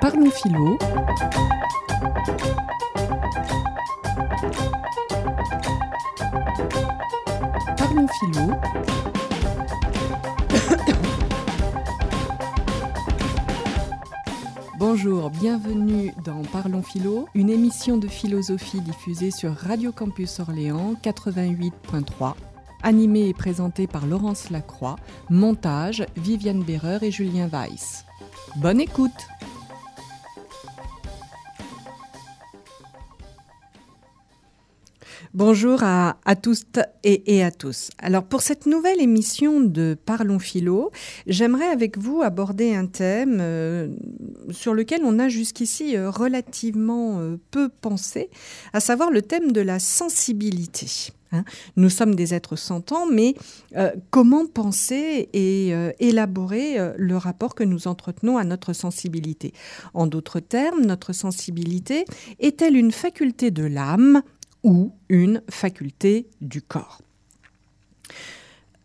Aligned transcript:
Parlons 0.00 0.30
philo. 0.30 0.78
Parlons 7.76 8.08
philo. 8.08 8.52
Bonjour, 14.78 15.30
bienvenue 15.30 16.12
dans 16.24 16.42
Parlons 16.52 16.82
Philo, 16.82 17.28
une 17.34 17.50
émission 17.50 17.96
de 17.96 18.06
philosophie 18.06 18.80
diffusée 18.80 19.30
sur 19.30 19.52
Radio 19.54 19.90
Campus 19.90 20.40
Orléans 20.40 20.94
88.3 21.02 22.34
animée 22.84 23.28
et 23.28 23.34
présentée 23.34 23.86
par 23.88 24.06
Laurence 24.06 24.50
Lacroix, 24.50 24.96
montage 25.30 26.06
Viviane 26.16 26.62
Berreur 26.62 27.02
et 27.02 27.10
Julien 27.10 27.48
Weiss. 27.48 28.04
Bonne 28.56 28.80
écoute 28.80 29.26
Bonjour 35.34 35.82
à, 35.82 36.14
tous 36.40 36.62
et, 37.02 37.42
à 37.42 37.50
tous. 37.50 37.90
Alors 37.98 38.22
pour 38.22 38.40
cette 38.40 38.66
nouvelle 38.66 39.00
émission 39.00 39.60
de 39.60 39.96
Parlons 40.06 40.38
Philo, 40.38 40.92
j'aimerais 41.26 41.66
avec 41.66 41.98
vous 41.98 42.22
aborder 42.22 42.72
un 42.72 42.86
thème 42.86 43.38
euh, 43.40 43.88
sur 44.52 44.74
lequel 44.74 45.00
on 45.04 45.18
a 45.18 45.28
jusqu'ici 45.28 45.96
euh, 45.96 46.08
relativement 46.08 47.18
euh, 47.18 47.36
peu 47.50 47.68
pensé, 47.68 48.30
à 48.72 48.78
savoir 48.78 49.10
le 49.10 49.22
thème 49.22 49.50
de 49.50 49.60
la 49.60 49.80
sensibilité. 49.80 51.10
Hein. 51.32 51.42
Nous 51.74 51.90
sommes 51.90 52.14
des 52.14 52.32
êtres 52.32 52.54
sentants, 52.54 53.06
mais 53.10 53.34
comment 54.10 54.46
penser 54.46 55.28
et 55.32 55.72
élaborer 55.98 56.76
le 56.96 57.16
rapport 57.16 57.56
que 57.56 57.64
nous 57.64 57.88
entretenons 57.88 58.38
à 58.38 58.44
notre 58.44 58.72
sensibilité? 58.72 59.52
En 59.94 60.06
d'autres 60.06 60.38
termes, 60.38 60.82
notre 60.82 61.12
sensibilité 61.12 62.04
est-elle 62.38 62.76
une 62.76 62.92
faculté 62.92 63.50
de 63.50 63.64
l'âme 63.64 64.22
ou 64.64 64.92
une 65.08 65.42
faculté 65.48 66.26
du 66.40 66.60
corps. 66.60 67.00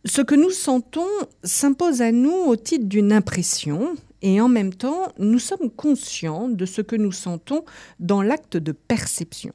Ce 0.06 0.22
que 0.22 0.36
nous 0.36 0.52
sentons 0.52 1.08
s'impose 1.44 2.02
à 2.02 2.12
nous 2.12 2.32
au 2.32 2.56
titre 2.56 2.86
d'une 2.86 3.12
impression 3.12 3.96
et 4.22 4.42
en 4.42 4.50
même 4.50 4.74
temps, 4.74 5.12
nous 5.18 5.40
sommes 5.40 5.70
conscients 5.70 6.50
de 6.50 6.66
ce 6.66 6.82
que 6.82 6.96
nous 6.96 7.12
sentons 7.12 7.64
dans 8.00 8.22
l'acte 8.22 8.58
de 8.58 8.72
perception. 8.72 9.54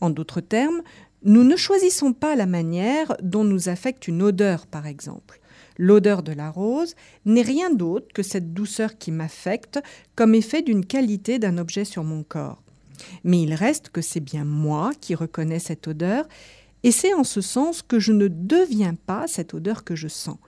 En 0.00 0.10
d'autres 0.10 0.40
termes, 0.40 0.82
nous 1.24 1.44
ne 1.44 1.56
choisissons 1.56 2.12
pas 2.12 2.36
la 2.36 2.46
manière 2.46 3.16
dont 3.22 3.44
nous 3.44 3.68
affecte 3.68 4.06
une 4.06 4.22
odeur, 4.22 4.66
par 4.66 4.86
exemple. 4.86 5.40
L'odeur 5.78 6.22
de 6.22 6.32
la 6.32 6.50
rose 6.50 6.94
n'est 7.24 7.42
rien 7.42 7.70
d'autre 7.70 8.08
que 8.14 8.22
cette 8.22 8.54
douceur 8.54 8.96
qui 8.96 9.12
m'affecte 9.12 9.80
comme 10.14 10.34
effet 10.34 10.62
d'une 10.62 10.86
qualité 10.86 11.38
d'un 11.38 11.58
objet 11.58 11.84
sur 11.84 12.04
mon 12.04 12.22
corps. 12.22 12.62
Mais 13.24 13.42
il 13.42 13.54
reste 13.54 13.90
que 13.90 14.00
c'est 14.00 14.20
bien 14.20 14.44
moi 14.44 14.92
qui 15.00 15.14
reconnais 15.14 15.58
cette 15.58 15.88
odeur, 15.88 16.26
et 16.82 16.92
c'est 16.92 17.14
en 17.14 17.24
ce 17.24 17.40
sens 17.40 17.82
que 17.82 17.98
je 17.98 18.12
ne 18.12 18.28
deviens 18.28 18.94
pas 18.94 19.26
cette 19.26 19.54
odeur 19.54 19.84
que 19.84 19.96
je 19.96 20.08
sens. 20.08 20.38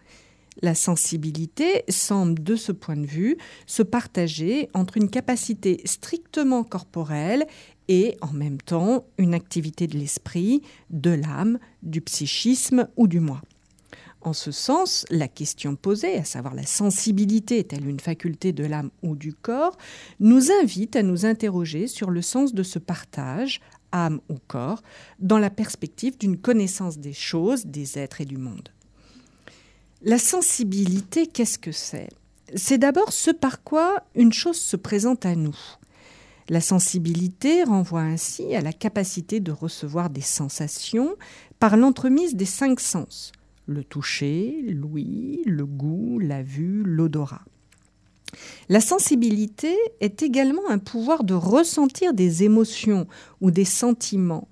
La 0.60 0.74
sensibilité 0.74 1.84
semble, 1.88 2.42
de 2.42 2.56
ce 2.56 2.72
point 2.72 2.96
de 2.96 3.06
vue, 3.06 3.36
se 3.66 3.82
partager 3.82 4.68
entre 4.74 4.96
une 4.96 5.08
capacité 5.08 5.80
strictement 5.84 6.64
corporelle 6.64 7.46
et 7.86 8.16
en 8.20 8.32
même 8.32 8.60
temps 8.60 9.06
une 9.18 9.34
activité 9.34 9.86
de 9.86 9.96
l'esprit, 9.96 10.62
de 10.90 11.10
l'âme, 11.10 11.58
du 11.82 12.00
psychisme 12.00 12.88
ou 12.96 13.06
du 13.06 13.20
moi. 13.20 13.40
En 14.20 14.32
ce 14.32 14.50
sens, 14.50 15.06
la 15.10 15.28
question 15.28 15.76
posée, 15.76 16.16
à 16.16 16.24
savoir 16.24 16.54
la 16.54 16.66
sensibilité 16.66 17.58
est-elle 17.58 17.88
une 17.88 18.00
faculté 18.00 18.52
de 18.52 18.64
l'âme 18.64 18.90
ou 19.02 19.14
du 19.14 19.32
corps, 19.32 19.78
nous 20.18 20.50
invite 20.50 20.96
à 20.96 21.02
nous 21.02 21.24
interroger 21.24 21.86
sur 21.86 22.10
le 22.10 22.20
sens 22.20 22.52
de 22.52 22.64
ce 22.64 22.80
partage, 22.80 23.60
âme 23.92 24.20
ou 24.28 24.34
corps, 24.48 24.82
dans 25.20 25.38
la 25.38 25.50
perspective 25.50 26.18
d'une 26.18 26.36
connaissance 26.36 26.98
des 26.98 27.12
choses, 27.12 27.66
des 27.66 27.96
êtres 27.96 28.20
et 28.20 28.24
du 28.24 28.38
monde. 28.38 28.68
La 30.02 30.18
sensibilité, 30.18 31.28
qu'est-ce 31.28 31.58
que 31.58 31.72
c'est? 31.72 32.08
C'est 32.54 32.78
d'abord 32.78 33.12
ce 33.12 33.30
par 33.30 33.62
quoi 33.62 34.02
une 34.14 34.32
chose 34.32 34.60
se 34.60 34.76
présente 34.76 35.26
à 35.26 35.36
nous. 35.36 35.56
La 36.48 36.60
sensibilité 36.60 37.62
renvoie 37.62 38.00
ainsi 38.00 38.54
à 38.54 38.62
la 38.62 38.72
capacité 38.72 39.38
de 39.38 39.52
recevoir 39.52 40.10
des 40.10 40.22
sensations 40.22 41.14
par 41.60 41.76
l'entremise 41.76 42.34
des 42.34 42.46
cinq 42.46 42.80
sens 42.80 43.32
le 43.68 43.84
toucher, 43.84 44.64
l'ouïe, 44.66 45.42
le 45.44 45.66
goût, 45.66 46.18
la 46.18 46.42
vue, 46.42 46.82
l'odorat. 46.84 47.44
La 48.68 48.80
sensibilité 48.80 49.76
est 50.00 50.22
également 50.22 50.68
un 50.68 50.78
pouvoir 50.78 51.22
de 51.22 51.34
ressentir 51.34 52.14
des 52.14 52.44
émotions 52.44 53.06
ou 53.40 53.50
des 53.50 53.66
sentiments 53.66 54.48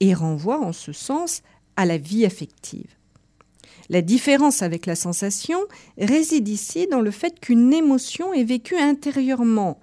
et 0.00 0.14
renvoie 0.14 0.58
en 0.58 0.72
ce 0.72 0.92
sens 0.92 1.42
à 1.76 1.84
la 1.84 1.98
vie 1.98 2.24
affective. 2.24 2.90
La 3.88 4.00
différence 4.02 4.62
avec 4.62 4.86
la 4.86 4.96
sensation 4.96 5.58
réside 5.98 6.48
ici 6.48 6.86
dans 6.90 7.02
le 7.02 7.10
fait 7.10 7.38
qu'une 7.38 7.72
émotion 7.72 8.32
est 8.32 8.44
vécue 8.44 8.76
intérieurement, 8.76 9.78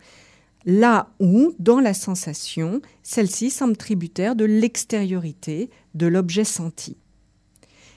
là 0.65 1.11
où, 1.19 1.53
dans 1.59 1.79
la 1.79 1.93
sensation, 1.93 2.81
celle-ci 3.03 3.49
semble 3.49 3.77
tributaire 3.77 4.35
de 4.35 4.45
l'extériorité 4.45 5.69
de 5.93 6.07
l'objet 6.07 6.43
senti. 6.43 6.97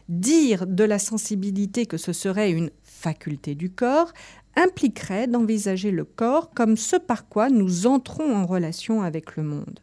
Dire 0.09 0.67
de 0.67 0.85
la 0.85 0.99
sensibilité 0.99 1.87
que 1.87 1.97
ce 1.97 2.13
serait 2.13 2.53
une 2.53 2.71
faculté 2.85 3.55
du 3.55 3.71
corps 3.71 4.13
impliquerait 4.55 5.27
d'envisager 5.27 5.91
le 5.91 6.05
corps 6.05 6.51
comme 6.51 6.77
ce 6.77 6.97
par 6.97 7.29
quoi 7.29 7.51
nous 7.51 7.87
entrons 7.87 8.35
en 8.35 8.47
relation 8.47 9.03
avec 9.03 9.37
le 9.37 9.43
monde. 9.43 9.81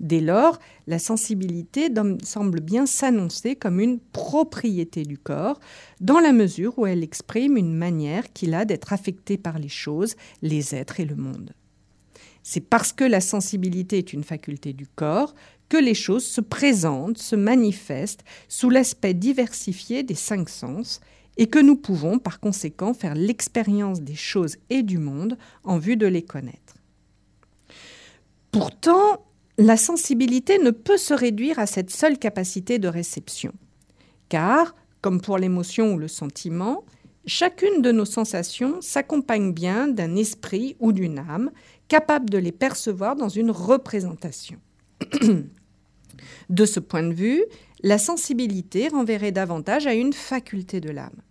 Dès 0.00 0.20
lors, 0.20 0.60
la 0.86 1.00
sensibilité 1.00 1.88
semble 2.22 2.60
bien 2.60 2.86
s'annoncer 2.86 3.56
comme 3.56 3.80
une 3.80 3.98
propriété 3.98 5.02
du 5.02 5.18
corps, 5.18 5.58
dans 6.00 6.20
la 6.20 6.32
mesure 6.32 6.78
où 6.78 6.86
elle 6.86 7.02
exprime 7.02 7.56
une 7.56 7.74
manière 7.74 8.32
qu'il 8.32 8.54
a 8.54 8.64
d'être 8.64 8.92
affecté 8.92 9.36
par 9.38 9.58
les 9.58 9.68
choses, 9.68 10.14
les 10.40 10.74
êtres 10.74 11.00
et 11.00 11.04
le 11.04 11.16
monde. 11.16 11.52
C'est 12.44 12.60
parce 12.60 12.92
que 12.92 13.04
la 13.04 13.20
sensibilité 13.20 13.98
est 13.98 14.12
une 14.12 14.22
faculté 14.22 14.72
du 14.72 14.86
corps 14.86 15.34
que 15.68 15.76
les 15.76 15.94
choses 15.94 16.24
se 16.24 16.40
présentent, 16.40 17.18
se 17.18 17.36
manifestent 17.36 18.24
sous 18.48 18.70
l'aspect 18.70 19.14
diversifié 19.14 20.02
des 20.02 20.14
cinq 20.14 20.48
sens 20.48 21.00
et 21.36 21.46
que 21.46 21.58
nous 21.58 21.76
pouvons 21.76 22.18
par 22.18 22.40
conséquent 22.40 22.94
faire 22.94 23.14
l'expérience 23.14 24.00
des 24.00 24.16
choses 24.16 24.56
et 24.70 24.82
du 24.82 24.98
monde 24.98 25.38
en 25.64 25.78
vue 25.78 25.96
de 25.96 26.06
les 26.06 26.22
connaître. 26.22 26.74
Pourtant, 28.50 29.24
la 29.56 29.76
sensibilité 29.76 30.58
ne 30.58 30.70
peut 30.70 30.96
se 30.96 31.14
réduire 31.14 31.58
à 31.58 31.66
cette 31.66 31.90
seule 31.90 32.18
capacité 32.18 32.78
de 32.78 32.88
réception, 32.88 33.52
car, 34.28 34.74
comme 35.00 35.20
pour 35.20 35.38
l'émotion 35.38 35.94
ou 35.94 35.98
le 35.98 36.08
sentiment, 36.08 36.84
chacune 37.26 37.82
de 37.82 37.92
nos 37.92 38.04
sensations 38.04 38.80
s'accompagne 38.80 39.52
bien 39.52 39.86
d'un 39.86 40.16
esprit 40.16 40.76
ou 40.80 40.92
d'une 40.92 41.18
âme 41.18 41.50
capable 41.88 42.30
de 42.30 42.38
les 42.38 42.52
percevoir 42.52 43.16
dans 43.16 43.28
une 43.28 43.50
représentation. 43.50 44.58
De 46.48 46.64
ce 46.64 46.80
point 46.80 47.02
de 47.02 47.14
vue, 47.14 47.44
la 47.82 47.98
sensibilité 47.98 48.88
renverrait 48.88 49.32
davantage 49.32 49.86
à 49.86 49.94
une 49.94 50.12
faculté 50.12 50.80
de 50.80 50.90
l'âme. 50.90 51.22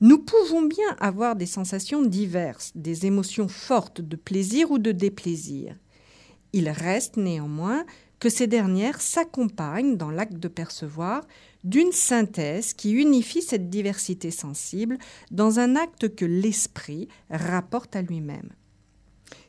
Nous 0.00 0.18
pouvons 0.18 0.62
bien 0.62 0.96
avoir 0.98 1.36
des 1.36 1.46
sensations 1.46 2.02
diverses, 2.02 2.72
des 2.74 3.06
émotions 3.06 3.46
fortes 3.46 4.00
de 4.00 4.16
plaisir 4.16 4.72
ou 4.72 4.78
de 4.78 4.90
déplaisir. 4.90 5.76
Il 6.52 6.68
reste 6.68 7.16
néanmoins 7.16 7.84
que 8.18 8.28
ces 8.28 8.46
dernières 8.46 9.00
s'accompagnent, 9.00 9.96
dans 9.96 10.10
l'acte 10.10 10.38
de 10.38 10.48
percevoir, 10.48 11.26
d'une 11.64 11.92
synthèse 11.92 12.74
qui 12.74 12.92
unifie 12.92 13.42
cette 13.42 13.70
diversité 13.70 14.30
sensible 14.30 14.98
dans 15.30 15.60
un 15.60 15.76
acte 15.76 16.14
que 16.14 16.24
l'esprit 16.24 17.08
rapporte 17.30 17.96
à 17.96 18.02
lui-même. 18.02 18.50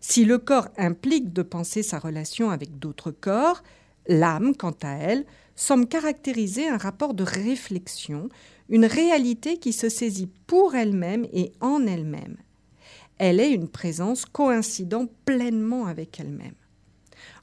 Si 0.05 0.25
le 0.25 0.38
corps 0.38 0.67
implique 0.77 1.31
de 1.31 1.44
penser 1.44 1.81
sa 1.81 1.97
relation 1.97 2.50
avec 2.50 2.77
d'autres 2.77 3.11
corps, 3.11 3.63
L'âme, 4.07 4.53
quant 4.53 4.75
à 4.83 4.95
elle, 4.95 5.25
semble 5.55 5.88
caractériser 5.88 6.67
un 6.67 6.75
rapport 6.75 7.13
de 7.13 7.23
réflexion, 7.23 8.27
une 8.67 8.85
réalité 8.85 9.59
qui 9.59 9.71
se 9.71 9.88
saisit 9.88 10.29
pour 10.45 10.75
elle-même 10.75 11.25
et 11.31 11.53
en 11.61 11.88
elle-même. 11.88 12.35
Elle 13.17 13.39
est 13.39 13.53
une 13.53 13.69
présence 13.69 14.25
coïncidant 14.25 15.07
pleinement 15.23 15.85
avec 15.85 16.19
elle-même. 16.19 16.55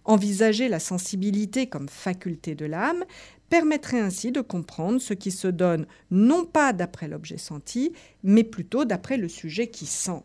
Envisager 0.05 0.69
la 0.69 0.81
sensibilité 0.81 1.67
comme 1.67 1.89
faculté 1.89 2.55
de 2.55 2.67
l'âme 2.67 3.05
permettrait 3.49 4.01
ainsi 4.01 4.33
de 4.33 4.43
comprendre 4.43 5.01
ce 5.01 5.15
qui 5.15 5.31
se 5.31 5.49
donne 5.49 5.87
non 6.11 6.45
pas 6.45 6.75
d'après 6.75 7.09
l'objet 7.09 7.39
senti, 7.39 7.95
mais 8.23 8.45
plutôt 8.45 8.85
d'après 8.85 9.17
le 9.17 9.29
sujet 9.29 9.69
qui 9.69 9.87
sent. 9.87 10.23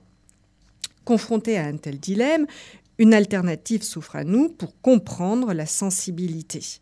Confronté 1.06 1.58
à 1.58 1.66
un 1.66 1.78
tel 1.78 2.00
dilemme, 2.00 2.48
une 2.98 3.14
alternative 3.14 3.84
s'offre 3.84 4.16
à 4.16 4.24
nous 4.24 4.50
pour 4.50 4.80
comprendre 4.82 5.54
la 5.54 5.66
sensibilité. 5.66 6.80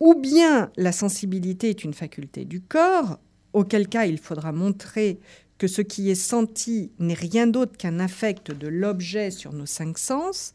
Ou 0.00 0.14
bien 0.14 0.70
la 0.76 0.92
sensibilité 0.92 1.70
est 1.70 1.84
une 1.84 1.94
faculté 1.94 2.44
du 2.44 2.60
corps, 2.60 3.18
auquel 3.52 3.88
cas 3.88 4.06
il 4.06 4.18
faudra 4.18 4.52
montrer 4.52 5.18
que 5.58 5.66
ce 5.66 5.80
qui 5.82 6.10
est 6.10 6.14
senti 6.14 6.90
n'est 6.98 7.14
rien 7.14 7.46
d'autre 7.46 7.76
qu'un 7.76 8.00
affect 8.00 8.50
de 8.50 8.68
l'objet 8.68 9.30
sur 9.30 9.52
nos 9.52 9.66
cinq 9.66 9.98
sens 9.98 10.52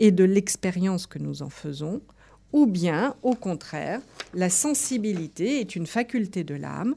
et 0.00 0.10
de 0.10 0.24
l'expérience 0.24 1.06
que 1.06 1.18
nous 1.18 1.42
en 1.42 1.50
faisons, 1.50 2.02
ou 2.52 2.66
bien, 2.66 3.14
au 3.22 3.34
contraire, 3.34 4.00
la 4.34 4.50
sensibilité 4.50 5.60
est 5.60 5.76
une 5.76 5.86
faculté 5.86 6.42
de 6.42 6.56
l'âme, 6.56 6.96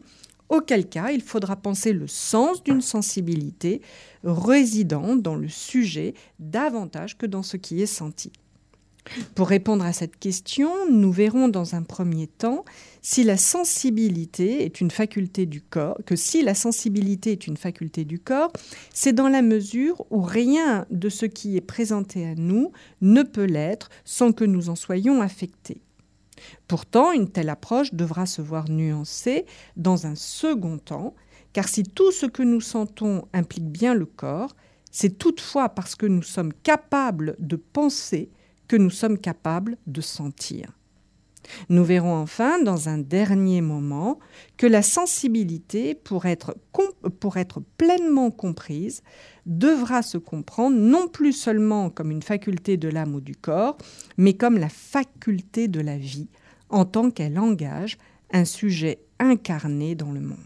auquel 0.54 0.88
cas 0.88 1.12
il 1.12 1.22
faudra 1.22 1.56
penser 1.56 1.94
le 1.94 2.08
sens 2.08 2.64
d'une 2.64 2.82
sensibilité 2.82 3.82
résidant 4.24 5.16
dans 5.16 5.36
le 5.36 5.50
sujet 5.50 6.14
davantage 6.40 7.18
que 7.18 7.26
dans 7.26 7.44
ce 7.44 7.58
qui 7.58 7.82
est 7.82 7.88
senti. 7.88 8.32
Pour 9.36 9.50
répondre 9.50 9.84
à 9.84 9.92
cette 9.92 10.18
question, 10.18 10.72
nous 10.90 11.12
verrons 11.12 11.50
dans 11.50 11.76
un 11.76 11.82
premier 11.82 12.28
temps 12.28 12.64
si 13.02 13.24
la 13.24 13.36
sensibilité 13.36 14.64
est 14.64 14.80
une 14.80 14.92
faculté 14.92 15.46
du 15.46 15.60
corps, 15.60 15.98
que 16.06 16.16
si 16.16 16.42
la 16.42 16.56
sensibilité 16.56 17.34
est 17.34 17.48
une 17.48 17.58
faculté 17.58 18.06
du 18.06 18.20
corps, 18.20 18.54
c'est 18.94 19.12
dans 19.12 19.28
la 19.28 19.42
mesure 19.42 20.06
où 20.10 20.22
rien 20.22 20.86
de 20.90 21.10
ce 21.10 21.26
qui 21.26 21.58
est 21.58 21.62
présenté 21.62 22.26
à 22.26 22.36
nous 22.36 22.72
ne 23.02 23.24
peut 23.24 23.44
l'être 23.44 23.90
sans 24.06 24.32
que 24.32 24.46
nous 24.46 24.70
en 24.70 24.76
soyons 24.76 25.22
affectés. 25.22 25.82
Pourtant, 26.68 27.12
une 27.12 27.30
telle 27.30 27.50
approche 27.50 27.94
devra 27.94 28.26
se 28.26 28.42
voir 28.42 28.70
nuancée 28.70 29.46
dans 29.78 30.08
un 30.08 30.16
second 30.16 30.78
temps, 30.78 31.16
car 31.54 31.68
si 31.68 31.84
tout 31.84 32.12
ce 32.12 32.26
que 32.26 32.44
nous 32.44 32.62
sentons 32.62 33.28
implique 33.34 33.70
bien 33.70 33.94
le 33.94 34.06
corps, 34.06 34.56
c'est 34.92 35.18
toutefois 35.18 35.70
parce 35.70 35.96
que 35.96 36.06
nous 36.06 36.22
sommes 36.22 36.54
capables 36.54 37.36
de 37.40 37.56
penser 37.56 38.30
que 38.68 38.76
nous 38.76 38.90
sommes 38.90 39.18
capables 39.18 39.78
de 39.88 40.02
sentir. 40.02 40.72
Nous 41.70 41.84
verrons 41.84 42.16
enfin, 42.16 42.62
dans 42.62 42.90
un 42.90 42.98
dernier 42.98 43.62
moment, 43.62 44.20
que 44.58 44.68
la 44.68 44.82
sensibilité, 44.82 45.96
pour 45.96 46.26
être, 46.26 46.56
pleinement 47.78 48.32
comprise, 48.32 49.04
devra 49.46 50.02
se 50.02 50.18
comprendre 50.18 50.78
non 50.78 51.08
plus 51.08 51.34
seulement 51.34 51.90
comme 51.90 52.12
une 52.12 52.22
faculté 52.22 52.78
de 52.78 52.90
l'âme 52.90 53.16
ou 53.16 53.22
du 53.22 53.36
corps, 53.36 53.78
mais 54.18 54.34
comme 54.34 54.58
la 54.58 54.70
faculté 54.70 55.68
de 55.68 55.82
la 55.82 55.98
vie, 55.98 56.30
en 56.70 56.86
tant 56.86 57.12
qu'elle 57.12 57.38
engage 57.38 57.98
un 58.32 58.46
sujet 58.46 59.00
incarné 59.20 59.96
dans 59.96 60.12
le 60.12 60.22
monde. 60.22 60.38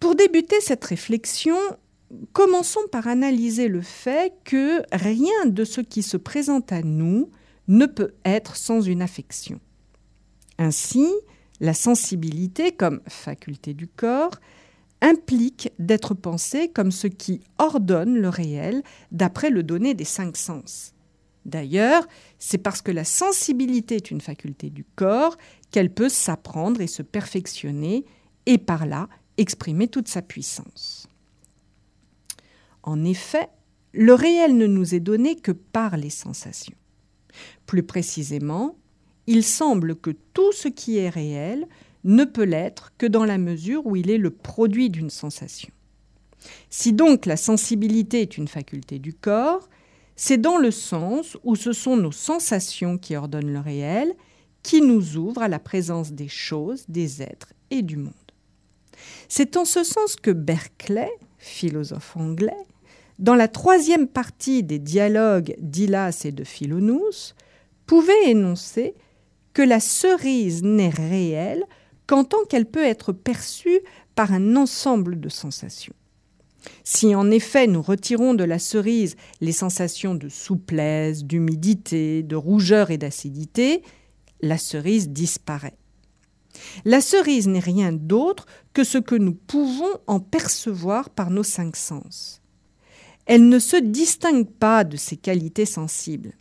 Pour 0.00 0.16
débuter 0.16 0.60
cette 0.60 0.84
réflexion, 0.84 1.56
commençons 2.32 2.80
par 2.90 3.06
analyser 3.06 3.68
le 3.68 3.82
fait 3.82 4.32
que 4.44 4.82
rien 4.92 5.46
de 5.46 5.64
ce 5.64 5.80
qui 5.80 6.02
se 6.02 6.16
présente 6.16 6.72
à 6.72 6.82
nous 6.82 7.30
ne 7.72 7.86
peut 7.86 8.12
être 8.24 8.56
sans 8.56 8.82
une 8.82 9.02
affection. 9.02 9.58
Ainsi, 10.58 11.08
la 11.60 11.74
sensibilité 11.74 12.72
comme 12.72 13.00
faculté 13.08 13.72
du 13.72 13.88
corps 13.88 14.36
implique 15.00 15.72
d'être 15.78 16.14
pensée 16.14 16.68
comme 16.68 16.92
ce 16.92 17.06
qui 17.06 17.40
ordonne 17.58 18.18
le 18.18 18.28
réel 18.28 18.82
d'après 19.10 19.50
le 19.50 19.62
donné 19.62 19.94
des 19.94 20.04
cinq 20.04 20.36
sens. 20.36 20.92
D'ailleurs, 21.46 22.06
c'est 22.38 22.58
parce 22.58 22.82
que 22.82 22.92
la 22.92 23.04
sensibilité 23.04 23.96
est 23.96 24.10
une 24.10 24.20
faculté 24.20 24.70
du 24.70 24.84
corps 24.84 25.36
qu'elle 25.70 25.92
peut 25.92 26.10
s'apprendre 26.10 26.80
et 26.80 26.86
se 26.86 27.02
perfectionner 27.02 28.04
et 28.46 28.58
par 28.58 28.86
là 28.86 29.08
exprimer 29.38 29.88
toute 29.88 30.08
sa 30.08 30.20
puissance. 30.20 31.08
En 32.82 33.02
effet, 33.04 33.48
le 33.92 34.14
réel 34.14 34.56
ne 34.56 34.66
nous 34.66 34.94
est 34.94 35.00
donné 35.00 35.36
que 35.36 35.52
par 35.52 35.96
les 35.96 36.10
sensations. 36.10 36.76
Plus 37.66 37.82
précisément, 37.82 38.76
il 39.26 39.44
semble 39.44 39.96
que 39.96 40.10
tout 40.32 40.52
ce 40.52 40.68
qui 40.68 40.98
est 40.98 41.08
réel 41.08 41.66
ne 42.04 42.24
peut 42.24 42.44
l'être 42.44 42.92
que 42.98 43.06
dans 43.06 43.24
la 43.24 43.38
mesure 43.38 43.86
où 43.86 43.96
il 43.96 44.10
est 44.10 44.18
le 44.18 44.30
produit 44.30 44.90
d'une 44.90 45.10
sensation. 45.10 45.70
Si 46.70 46.92
donc 46.92 47.26
la 47.26 47.36
sensibilité 47.36 48.20
est 48.20 48.36
une 48.36 48.48
faculté 48.48 48.98
du 48.98 49.14
corps, 49.14 49.68
c'est 50.16 50.38
dans 50.38 50.58
le 50.58 50.70
sens 50.70 51.36
où 51.44 51.56
ce 51.56 51.72
sont 51.72 51.96
nos 51.96 52.12
sensations 52.12 52.98
qui 52.98 53.16
ordonnent 53.16 53.52
le 53.52 53.60
réel, 53.60 54.14
qui 54.62 54.80
nous 54.80 55.16
ouvrent 55.16 55.42
à 55.42 55.48
la 55.48 55.58
présence 55.58 56.12
des 56.12 56.28
choses, 56.28 56.84
des 56.88 57.22
êtres 57.22 57.52
et 57.70 57.82
du 57.82 57.96
monde. 57.96 58.12
C'est 59.28 59.56
en 59.56 59.64
ce 59.64 59.82
sens 59.82 60.16
que 60.16 60.30
Berkeley, 60.30 61.10
philosophe 61.38 62.16
anglais, 62.16 62.66
dans 63.18 63.34
la 63.34 63.48
troisième 63.48 64.08
partie 64.08 64.62
des 64.62 64.78
dialogues 64.78 65.54
d'Ilas 65.58 66.22
et 66.24 66.32
de 66.32 66.44
Philonous, 66.44 67.34
pouvait 67.86 68.30
énoncer 68.30 68.94
que 69.52 69.62
la 69.62 69.80
cerise 69.80 70.62
n'est 70.62 70.88
réelle 70.88 71.64
qu'en 72.06 72.24
tant 72.24 72.44
qu'elle 72.48 72.66
peut 72.66 72.84
être 72.84 73.12
perçue 73.12 73.80
par 74.14 74.32
un 74.32 74.56
ensemble 74.56 75.20
de 75.20 75.28
sensations. 75.28 75.94
Si 76.84 77.14
en 77.14 77.30
effet 77.30 77.66
nous 77.66 77.82
retirons 77.82 78.34
de 78.34 78.44
la 78.44 78.58
cerise 78.58 79.16
les 79.40 79.52
sensations 79.52 80.14
de 80.14 80.28
souplesse, 80.28 81.24
d'humidité, 81.24 82.22
de 82.22 82.36
rougeur 82.36 82.90
et 82.90 82.98
d'acidité, 82.98 83.82
la 84.40 84.58
cerise 84.58 85.08
disparaît. 85.08 85.76
La 86.84 87.00
cerise 87.00 87.48
n'est 87.48 87.58
rien 87.58 87.92
d'autre 87.92 88.46
que 88.74 88.84
ce 88.84 88.98
que 88.98 89.14
nous 89.14 89.34
pouvons 89.34 89.98
en 90.06 90.20
percevoir 90.20 91.10
par 91.10 91.30
nos 91.30 91.42
cinq 91.42 91.76
sens 91.76 92.41
elle 93.26 93.48
ne 93.48 93.58
se 93.58 93.76
distingue 93.76 94.48
pas 94.48 94.84
de 94.84 94.96
ses 94.96 95.16
qualités 95.16 95.66
sensibles. 95.66 96.32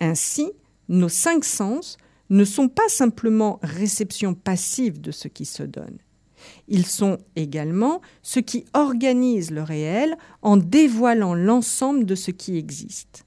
Ainsi, 0.00 0.50
nos 0.88 1.08
cinq 1.08 1.44
sens 1.44 1.96
ne 2.30 2.44
sont 2.44 2.68
pas 2.68 2.88
simplement 2.88 3.60
réception 3.62 4.34
passive 4.34 5.00
de 5.00 5.10
ce 5.10 5.28
qui 5.28 5.44
se 5.44 5.62
donne. 5.62 5.98
Ils 6.66 6.86
sont 6.86 7.18
également 7.36 8.00
ce 8.22 8.40
qui 8.40 8.64
organise 8.74 9.50
le 9.50 9.62
réel 9.62 10.16
en 10.40 10.56
dévoilant 10.56 11.34
l'ensemble 11.34 12.04
de 12.04 12.14
ce 12.14 12.30
qui 12.30 12.56
existe. 12.56 13.24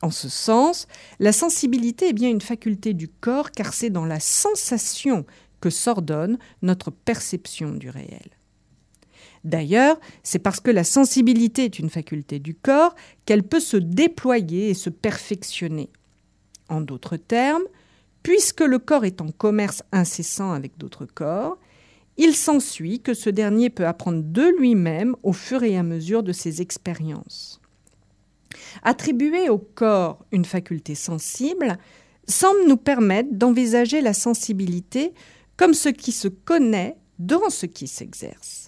En 0.00 0.10
ce 0.10 0.28
sens, 0.28 0.86
la 1.18 1.32
sensibilité 1.32 2.08
est 2.08 2.12
bien 2.12 2.30
une 2.30 2.40
faculté 2.40 2.94
du 2.94 3.08
corps 3.08 3.50
car 3.50 3.74
c'est 3.74 3.90
dans 3.90 4.06
la 4.06 4.20
sensation 4.20 5.26
que 5.60 5.70
s'ordonne 5.70 6.38
notre 6.62 6.90
perception 6.90 7.72
du 7.72 7.90
réel. 7.90 8.37
D'ailleurs, 9.44 9.98
c'est 10.22 10.38
parce 10.38 10.60
que 10.60 10.70
la 10.70 10.84
sensibilité 10.84 11.64
est 11.64 11.78
une 11.78 11.90
faculté 11.90 12.38
du 12.38 12.54
corps 12.54 12.94
qu'elle 13.24 13.42
peut 13.42 13.60
se 13.60 13.76
déployer 13.76 14.70
et 14.70 14.74
se 14.74 14.90
perfectionner. 14.90 15.90
En 16.68 16.80
d'autres 16.80 17.16
termes, 17.16 17.62
puisque 18.22 18.60
le 18.60 18.78
corps 18.78 19.04
est 19.04 19.20
en 19.20 19.28
commerce 19.30 19.82
incessant 19.92 20.52
avec 20.52 20.76
d'autres 20.76 21.06
corps, 21.06 21.58
il 22.18 22.34
s'ensuit 22.34 23.00
que 23.00 23.14
ce 23.14 23.30
dernier 23.30 23.70
peut 23.70 23.86
apprendre 23.86 24.22
de 24.22 24.52
lui-même 24.58 25.14
au 25.22 25.32
fur 25.32 25.62
et 25.62 25.78
à 25.78 25.84
mesure 25.84 26.22
de 26.22 26.32
ses 26.32 26.60
expériences. 26.60 27.60
Attribuer 28.82 29.48
au 29.48 29.58
corps 29.58 30.24
une 30.32 30.44
faculté 30.44 30.94
sensible 30.94 31.78
semble 32.26 32.66
nous 32.66 32.76
permettre 32.76 33.30
d'envisager 33.32 34.00
la 34.00 34.12
sensibilité 34.12 35.14
comme 35.56 35.74
ce 35.74 35.88
qui 35.88 36.12
se 36.12 36.28
connaît 36.28 36.96
dans 37.18 37.50
ce 37.50 37.66
qui 37.66 37.86
s'exerce. 37.86 38.67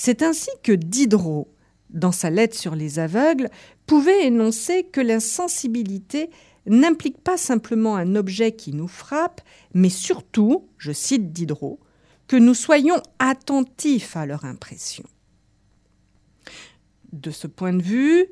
C'est 0.00 0.22
ainsi 0.22 0.50
que 0.62 0.70
Diderot, 0.70 1.52
dans 1.90 2.12
sa 2.12 2.30
lettre 2.30 2.56
sur 2.56 2.76
les 2.76 3.00
aveugles, 3.00 3.50
pouvait 3.84 4.26
énoncer 4.26 4.84
que 4.84 5.00
la 5.00 5.18
sensibilité 5.18 6.30
n'implique 6.66 7.18
pas 7.18 7.36
simplement 7.36 7.96
un 7.96 8.14
objet 8.14 8.52
qui 8.52 8.72
nous 8.72 8.86
frappe, 8.86 9.40
mais 9.74 9.88
surtout, 9.88 10.68
je 10.78 10.92
cite 10.92 11.32
Diderot, 11.32 11.80
que 12.28 12.36
nous 12.36 12.54
soyons 12.54 13.02
attentifs 13.18 14.16
à 14.16 14.24
leur 14.24 14.44
impression. 14.44 15.02
De 17.12 17.32
ce 17.32 17.48
point 17.48 17.72
de 17.72 17.82
vue, 17.82 18.26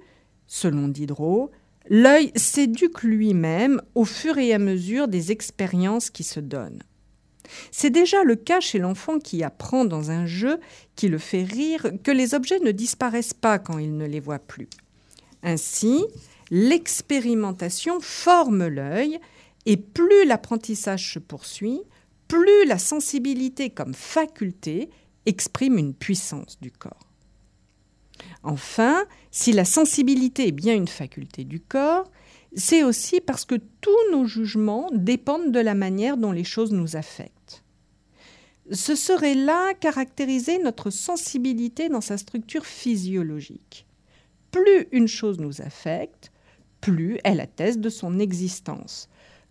selon 0.46 0.86
Diderot, 0.86 1.50
l'œil 1.88 2.30
s'éduque 2.36 3.02
lui-même 3.02 3.82
au 3.96 4.04
fur 4.04 4.38
et 4.38 4.54
à 4.54 4.60
mesure 4.60 5.08
des 5.08 5.32
expériences 5.32 6.10
qui 6.10 6.22
se 6.22 6.38
donnent. 6.38 6.84
C'est 7.70 7.90
déjà 7.90 8.22
le 8.24 8.36
cas 8.36 8.60
chez 8.60 8.78
l'enfant 8.78 9.18
qui 9.18 9.42
apprend 9.42 9.84
dans 9.84 10.10
un 10.10 10.26
jeu 10.26 10.60
qui 10.94 11.08
le 11.08 11.18
fait 11.18 11.44
rire 11.44 11.90
que 12.02 12.10
les 12.10 12.34
objets 12.34 12.60
ne 12.60 12.72
disparaissent 12.72 13.34
pas 13.34 13.58
quand 13.58 13.78
il 13.78 13.96
ne 13.96 14.06
les 14.06 14.20
voit 14.20 14.38
plus. 14.38 14.68
Ainsi, 15.42 16.04
l'expérimentation 16.50 18.00
forme 18.00 18.66
l'œil 18.66 19.18
et 19.66 19.76
plus 19.76 20.24
l'apprentissage 20.24 21.12
se 21.12 21.18
poursuit, 21.18 21.80
plus 22.28 22.66
la 22.66 22.78
sensibilité 22.78 23.70
comme 23.70 23.94
faculté 23.94 24.90
exprime 25.26 25.78
une 25.78 25.94
puissance 25.94 26.58
du 26.60 26.70
corps. 26.70 27.06
Enfin, 28.42 29.04
si 29.30 29.52
la 29.52 29.64
sensibilité 29.64 30.48
est 30.48 30.52
bien 30.52 30.74
une 30.74 30.88
faculté 30.88 31.44
du 31.44 31.60
corps, 31.60 32.10
c'est 32.54 32.84
aussi 32.84 33.20
parce 33.20 33.44
que 33.44 33.56
tous 33.80 34.10
nos 34.12 34.24
jugements 34.24 34.88
dépendent 34.92 35.52
de 35.52 35.60
la 35.60 35.74
manière 35.74 36.16
dont 36.16 36.32
les 36.32 36.44
choses 36.44 36.72
nous 36.72 36.96
affectent. 36.96 37.35
Ce 38.72 38.94
serait 38.94 39.34
là 39.34 39.74
caractériser 39.74 40.58
notre 40.58 40.90
sensibilité 40.90 41.88
dans 41.88 42.00
sa 42.00 42.18
structure 42.18 42.66
physiologique. 42.66 43.86
Plus 44.50 44.88
une 44.92 45.08
chose 45.08 45.38
nous 45.38 45.60
affecte, 45.60 46.32
plus 46.80 47.18
elle 47.24 47.40
atteste 47.40 47.80
de 47.80 47.88
son 47.88 48.18
existence. 48.18 49.08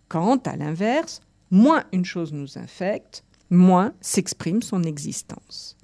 Quand, 0.08 0.46
à 0.46 0.56
l'inverse, 0.56 1.20
moins 1.50 1.84
une 1.92 2.04
chose 2.04 2.32
nous 2.32 2.58
affecte, 2.58 3.24
moins 3.50 3.94
s'exprime 4.00 4.62
son 4.62 4.82
existence. 4.82 5.76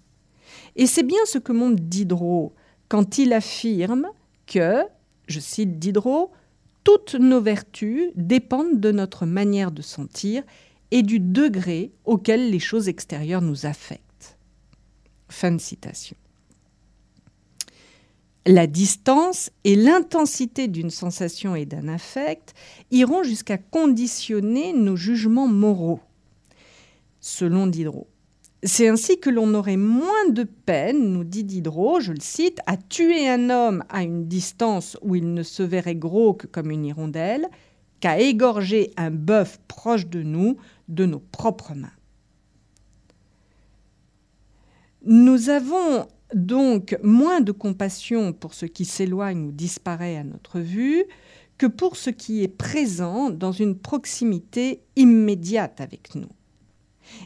Et 0.76 0.86
c'est 0.86 1.02
bien 1.02 1.24
ce 1.26 1.38
que 1.38 1.52
montre 1.52 1.82
Diderot 1.82 2.54
quand 2.88 3.16
il 3.16 3.32
affirme 3.32 4.08
que, 4.46 4.84
je 5.26 5.40
cite 5.40 5.78
Diderot, 5.78 6.30
toutes 6.84 7.14
nos 7.14 7.40
vertus 7.40 8.10
dépendent 8.16 8.80
de 8.80 8.92
notre 8.92 9.24
manière 9.24 9.70
de 9.70 9.82
sentir 9.82 10.42
et 10.92 11.02
du 11.02 11.18
degré 11.18 11.90
auquel 12.04 12.50
les 12.50 12.60
choses 12.60 12.88
extérieures 12.88 13.40
nous 13.40 13.66
affectent. 13.66 14.36
Fin 15.28 15.50
de 15.50 15.60
citation. 15.60 16.16
La 18.44 18.66
distance 18.66 19.50
et 19.64 19.74
l'intensité 19.74 20.68
d'une 20.68 20.90
sensation 20.90 21.56
et 21.56 21.64
d'un 21.64 21.88
affect 21.88 22.54
iront 22.90 23.22
jusqu'à 23.22 23.56
conditionner 23.56 24.74
nos 24.74 24.96
jugements 24.96 25.48
moraux, 25.48 26.00
selon 27.20 27.66
Diderot. 27.66 28.08
C'est 28.62 28.88
ainsi 28.88 29.18
que 29.18 29.30
l'on 29.30 29.54
aurait 29.54 29.76
moins 29.76 30.28
de 30.28 30.42
peine, 30.44 31.12
nous 31.12 31.24
dit 31.24 31.44
Diderot, 31.44 32.00
je 32.00 32.12
le 32.12 32.20
cite, 32.20 32.58
à 32.66 32.76
tuer 32.76 33.28
un 33.28 33.48
homme 33.48 33.82
à 33.88 34.02
une 34.02 34.26
distance 34.28 34.98
où 35.00 35.14
il 35.14 35.32
ne 35.32 35.42
se 35.42 35.62
verrait 35.62 35.94
gros 35.94 36.34
que 36.34 36.46
comme 36.46 36.70
une 36.70 36.84
hirondelle, 36.84 37.48
qu'à 38.02 38.18
égorger 38.18 38.90
un 38.96 39.12
bœuf 39.12 39.60
proche 39.68 40.08
de 40.08 40.24
nous 40.24 40.56
de 40.92 41.06
nos 41.06 41.18
propres 41.18 41.74
mains. 41.74 41.92
Nous 45.04 45.48
avons 45.48 46.06
donc 46.34 46.96
moins 47.02 47.40
de 47.40 47.52
compassion 47.52 48.32
pour 48.32 48.54
ce 48.54 48.66
qui 48.66 48.84
s'éloigne 48.84 49.46
ou 49.46 49.52
disparaît 49.52 50.16
à 50.16 50.24
notre 50.24 50.60
vue 50.60 51.04
que 51.58 51.66
pour 51.66 51.96
ce 51.96 52.10
qui 52.10 52.42
est 52.42 52.48
présent 52.48 53.30
dans 53.30 53.52
une 53.52 53.76
proximité 53.76 54.82
immédiate 54.96 55.80
avec 55.80 56.14
nous. 56.14 56.28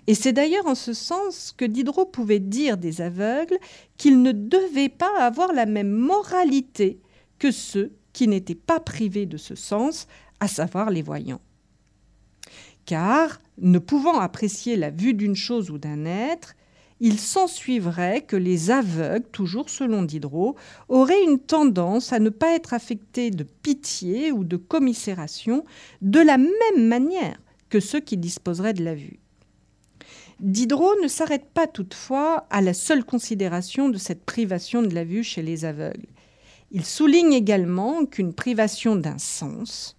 Et 0.07 0.15
c'est 0.15 0.33
d'ailleurs 0.33 0.67
en 0.67 0.75
ce 0.75 0.93
sens 0.93 1.53
que 1.57 1.65
Diderot 1.65 2.07
pouvait 2.07 2.41
dire 2.41 2.77
des 2.77 3.01
aveugles 3.01 3.59
qu'ils 3.97 4.23
ne 4.23 4.33
devaient 4.33 4.89
pas 4.89 5.21
avoir 5.21 5.53
la 5.53 5.67
même 5.67 5.91
moralité 5.91 7.01
que 7.39 7.51
ceux 7.51 7.93
qui 8.13 8.27
n'étaient 8.27 8.55
pas 8.55 8.81
privés 8.81 9.27
de 9.27 9.37
ce 9.37 9.55
sens, 9.55 10.07
à 10.41 10.49
savoir 10.49 10.91
les 10.91 11.03
voyants. 11.03 11.41
Car, 12.87 13.41
ne 13.59 13.79
pouvant 13.79 14.21
apprécier 14.21 14.77
la 14.77 14.91
vue 14.91 15.13
d'une 15.13 15.37
chose 15.37 15.71
ou 15.71 15.79
d'un 15.79 16.07
être, 16.07 16.55
il 17.01 17.19
s'ensuivrait 17.19 18.23
que 18.23 18.37
les 18.37 18.71
aveugles, 18.71 19.27
toujours 19.31 19.69
selon 19.69 20.03
Diderot, 20.03 20.57
auraient 20.89 21.25
une 21.25 21.39
tendance 21.39 22.13
à 22.13 22.19
ne 22.21 22.31
pas 22.31 22.55
être 22.55 22.73
affectés 22.73 23.31
de 23.31 23.45
pitié 23.45 24.33
ou 24.33 24.45
de 24.45 24.57
commisération 24.57 25.65
de 26.01 26.21
la 26.21 26.39
même 26.39 26.89
manière 26.89 27.39
que 27.69 27.81
ceux 27.81 28.01
qui 28.01 28.17
disposeraient 28.17 28.73
de 28.73 28.85
la 28.85 28.95
vue. 28.95 29.19
Diderot 30.41 31.01
ne 31.03 31.09
s'arrête 31.09 31.49
pas 31.53 31.67
toutefois 31.67 32.47
à 32.51 32.61
la 32.61 32.73
seule 32.73 33.05
considération 33.05 33.89
de 33.89 33.99
cette 33.99 34.25
privation 34.25 34.83
de 34.83 34.95
la 34.95 35.05
vue 35.05 35.25
chez 35.25 35.43
les 35.43 35.65
aveugles. 35.65 36.07
Il 36.71 36.85
souligne 36.85 37.33
également 37.33 38.07
qu'une 38.07 38.35
privation 38.35 38.97
d'un 38.97 39.19
sens, 39.19 39.97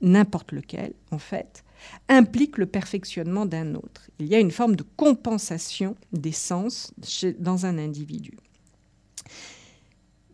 n'importe 0.00 0.52
lequel 0.52 0.92
en 1.10 1.18
fait, 1.18 1.64
implique 2.08 2.58
le 2.58 2.66
perfectionnement 2.66 3.46
d'un 3.46 3.74
autre. 3.74 4.10
Il 4.18 4.26
y 4.26 4.34
a 4.34 4.40
une 4.40 4.50
forme 4.50 4.76
de 4.76 4.84
compensation 4.96 5.96
des 6.12 6.32
sens 6.32 6.92
dans 7.38 7.66
un 7.66 7.78
individu. 7.78 8.36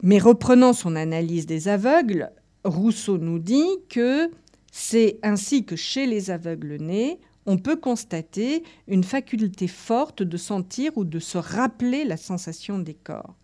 Mais 0.03 0.19
reprenant 0.19 0.73
son 0.73 0.97
analyse 0.97 1.47
des 1.47 1.69
aveugles, 1.69 2.31
Rousseau 2.65 3.19
nous 3.19 3.39
dit 3.39 3.79
que 3.89 4.31
c'est 4.73 5.19
ainsi 5.23 5.65
que 5.65 5.77
chez 5.77 6.07
les 6.07 6.31
aveugles 6.31 6.77
nés, 6.77 7.21
on 7.47 7.59
peut 7.59 7.77
constater 7.77 8.63
une 8.89 9.05
faculté 9.05 9.67
forte 9.67 10.23
de 10.23 10.37
sentir 10.37 10.93
ou 10.97 11.05
de 11.05 11.19
se 11.19 11.39
rappeler 11.39 12.05
la 12.05 12.17
sensation 12.17 12.79
des 12.79 12.95
corps. 12.95 13.35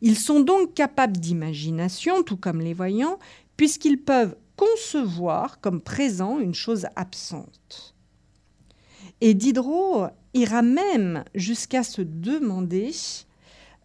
Ils 0.00 0.16
sont 0.16 0.40
donc 0.40 0.74
capables 0.74 1.16
d'imagination, 1.16 2.22
tout 2.22 2.36
comme 2.36 2.60
les 2.60 2.74
voyants, 2.74 3.18
puisqu'ils 3.56 4.00
peuvent 4.00 4.36
concevoir 4.58 5.60
comme 5.60 5.80
présent 5.80 6.38
une 6.38 6.54
chose 6.54 6.86
absente. 6.96 7.94
Et 9.20 9.32
Diderot 9.32 10.08
ira 10.34 10.62
même 10.62 11.24
jusqu'à 11.34 11.82
se 11.82 12.02
demander 12.02 12.90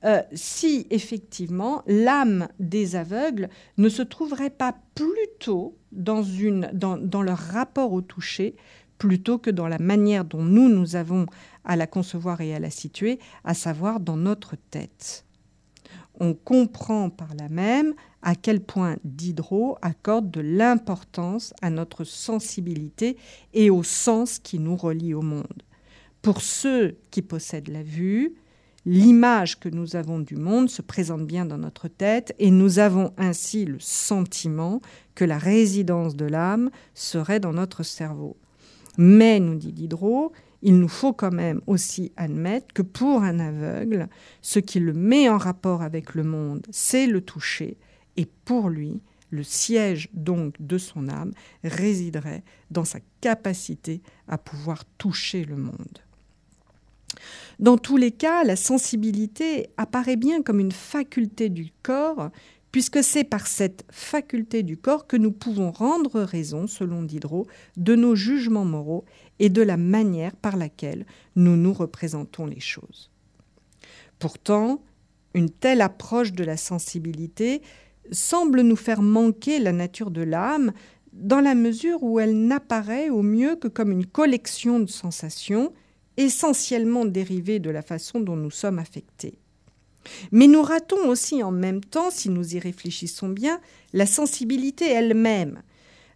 euh, 0.03 0.21
si 0.33 0.85
effectivement 0.89 1.83
l'âme 1.87 2.49
des 2.59 2.95
aveugles 2.95 3.49
ne 3.77 3.87
se 3.87 4.01
trouverait 4.01 4.49
pas 4.49 4.75
plutôt 4.95 5.77
dans, 5.91 6.23
dans 6.73 7.21
leur 7.21 7.37
rapport 7.37 7.93
au 7.93 8.01
toucher 8.01 8.55
plutôt 8.97 9.37
que 9.37 9.49
dans 9.49 9.67
la 9.67 9.79
manière 9.79 10.25
dont 10.25 10.43
nous, 10.43 10.69
nous 10.69 10.95
avons 10.95 11.25
à 11.63 11.75
la 11.75 11.87
concevoir 11.87 12.41
et 12.41 12.55
à 12.55 12.59
la 12.59 12.69
situer, 12.69 13.19
à 13.43 13.53
savoir 13.53 13.99
dans 13.99 14.17
notre 14.17 14.55
tête. 14.71 15.25
On 16.19 16.33
comprend 16.33 17.09
par 17.09 17.33
là 17.35 17.49
même 17.49 17.93
à 18.21 18.35
quel 18.35 18.61
point 18.61 18.97
Diderot 19.03 19.77
accorde 19.81 20.29
de 20.29 20.41
l'importance 20.41 21.53
à 21.61 21.69
notre 21.69 22.03
sensibilité 22.03 23.17
et 23.53 23.69
au 23.69 23.83
sens 23.83 24.39
qui 24.39 24.59
nous 24.59 24.75
relie 24.75 25.13
au 25.13 25.21
monde. 25.21 25.63
Pour 26.21 26.41
ceux 26.41 26.97
qui 27.11 27.21
possèdent 27.21 27.69
la 27.69 27.83
vue, 27.83 28.35
l'image 28.85 29.59
que 29.59 29.69
nous 29.69 29.95
avons 29.95 30.19
du 30.19 30.35
monde 30.35 30.69
se 30.69 30.81
présente 30.81 31.25
bien 31.25 31.45
dans 31.45 31.57
notre 31.57 31.87
tête 31.87 32.33
et 32.39 32.51
nous 32.51 32.79
avons 32.79 33.11
ainsi 33.17 33.65
le 33.65 33.79
sentiment 33.79 34.81
que 35.15 35.25
la 35.25 35.37
résidence 35.37 36.15
de 36.15 36.25
l'âme 36.25 36.69
serait 36.93 37.39
dans 37.39 37.53
notre 37.53 37.83
cerveau. 37.83 38.37
Mais, 38.97 39.39
nous 39.39 39.55
dit 39.55 39.73
Diderot, 39.73 40.31
il 40.63 40.79
nous 40.79 40.87
faut 40.87 41.13
quand 41.13 41.33
même 41.33 41.61
aussi 41.67 42.11
admettre 42.15 42.73
que 42.73 42.81
pour 42.81 43.21
un 43.21 43.39
aveugle, 43.39 44.07
ce 44.41 44.59
qui 44.59 44.79
le 44.79 44.93
met 44.93 45.29
en 45.29 45.37
rapport 45.37 45.81
avec 45.81 46.15
le 46.15 46.23
monde, 46.23 46.65
c'est 46.71 47.05
le 47.05 47.21
toucher. 47.21 47.77
Et 48.15 48.25
pour 48.45 48.69
lui, 48.69 49.01
le 49.29 49.43
siège 49.43 50.09
donc 50.13 50.55
de 50.59 50.77
son 50.77 51.09
âme 51.09 51.33
résiderait 51.63 52.43
dans 52.71 52.85
sa 52.85 52.99
capacité 53.19 54.01
à 54.27 54.37
pouvoir 54.37 54.85
toucher 54.97 55.43
le 55.43 55.57
monde. 55.57 55.99
Dans 57.59 57.77
tous 57.77 57.97
les 57.97 58.11
cas, 58.11 58.43
la 58.43 58.55
sensibilité 58.55 59.69
apparaît 59.77 60.15
bien 60.15 60.41
comme 60.41 60.59
une 60.59 60.71
faculté 60.71 61.49
du 61.49 61.71
corps 61.83 62.31
puisque 62.73 63.03
c'est 63.03 63.23
par 63.23 63.45
cette 63.45 63.85
faculté 63.91 64.63
du 64.63 64.77
corps 64.77 65.05
que 65.05 65.15
nous 65.15 65.31
pouvons 65.31 65.71
rendre 65.71 66.21
raison, 66.21 66.65
selon 66.65 67.03
Diderot, 67.03 67.45
de 67.77 67.95
nos 67.95 68.15
jugements 68.15 68.65
moraux 68.65 69.05
et 69.43 69.49
de 69.49 69.61
la 69.61 69.75
manière 69.75 70.37
par 70.37 70.55
laquelle 70.55 71.05
nous 71.35 71.57
nous 71.57 71.73
représentons 71.73 72.45
les 72.45 72.61
choses. 72.61 73.11
Pourtant, 74.17 74.81
une 75.33 75.49
telle 75.49 75.81
approche 75.81 76.31
de 76.31 76.45
la 76.45 76.55
sensibilité 76.55 77.61
semble 78.09 78.61
nous 78.61 78.77
faire 78.77 79.01
manquer 79.01 79.59
la 79.59 79.73
nature 79.73 80.11
de 80.11 80.21
l'âme 80.21 80.71
dans 81.11 81.41
la 81.41 81.55
mesure 81.55 82.01
où 82.03 82.21
elle 82.21 82.47
n'apparaît 82.47 83.09
au 83.09 83.21
mieux 83.21 83.57
que 83.57 83.67
comme 83.67 83.91
une 83.91 84.05
collection 84.05 84.79
de 84.79 84.89
sensations 84.89 85.73
essentiellement 86.15 87.03
dérivées 87.03 87.59
de 87.59 87.69
la 87.69 87.81
façon 87.81 88.21
dont 88.21 88.37
nous 88.37 88.49
sommes 88.49 88.79
affectés. 88.79 89.39
Mais 90.31 90.47
nous 90.47 90.61
ratons 90.61 91.09
aussi 91.09 91.43
en 91.43 91.51
même 91.51 91.83
temps, 91.83 92.11
si 92.11 92.29
nous 92.29 92.55
y 92.55 92.59
réfléchissons 92.59 93.27
bien, 93.27 93.59
la 93.91 94.05
sensibilité 94.05 94.89
elle-même, 94.89 95.63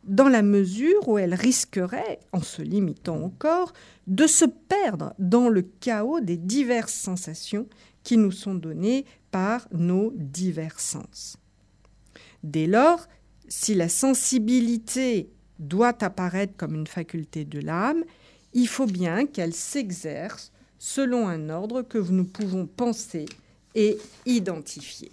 dans 0.08 0.30
la 0.30 0.42
mesure 0.42 1.08
où 1.08 1.18
elle 1.18 1.34
risquerait, 1.34 2.20
en 2.32 2.42
se 2.42 2.62
limitant 2.62 3.18
au 3.18 3.30
corps, 3.30 3.74
de 4.08 4.26
se 4.26 4.46
perdre 4.46 5.14
dans 5.20 5.50
le 5.50 5.62
chaos 5.62 6.22
des 6.22 6.38
diverses 6.38 6.94
sensations 6.94 7.68
qui 8.04 8.18
nous 8.18 8.32
sont 8.32 8.56
données 8.56 9.06
par 9.32 9.68
nos 9.72 10.14
divers 10.16 10.80
sens. 10.80 11.38
Dès 12.44 12.68
lors, 12.68 13.08
si 13.50 13.76
la 13.76 13.90
sensibilité 13.90 15.30
doit 15.60 16.04
apparaître 16.04 16.56
comme 16.56 16.76
une 16.76 16.88
faculté 16.88 17.44
de 17.44 17.60
l'âme, 17.60 18.04
il 18.54 18.68
faut 18.68 18.86
bien 18.86 19.26
qu'elle 19.26 19.54
s'exerce 19.54 20.52
selon 20.80 21.28
un 21.28 21.50
ordre 21.50 21.82
que 21.82 21.98
nous 21.98 22.26
pouvons 22.26 22.66
penser 22.66 23.26
et 23.76 23.98
identifier. 24.26 25.12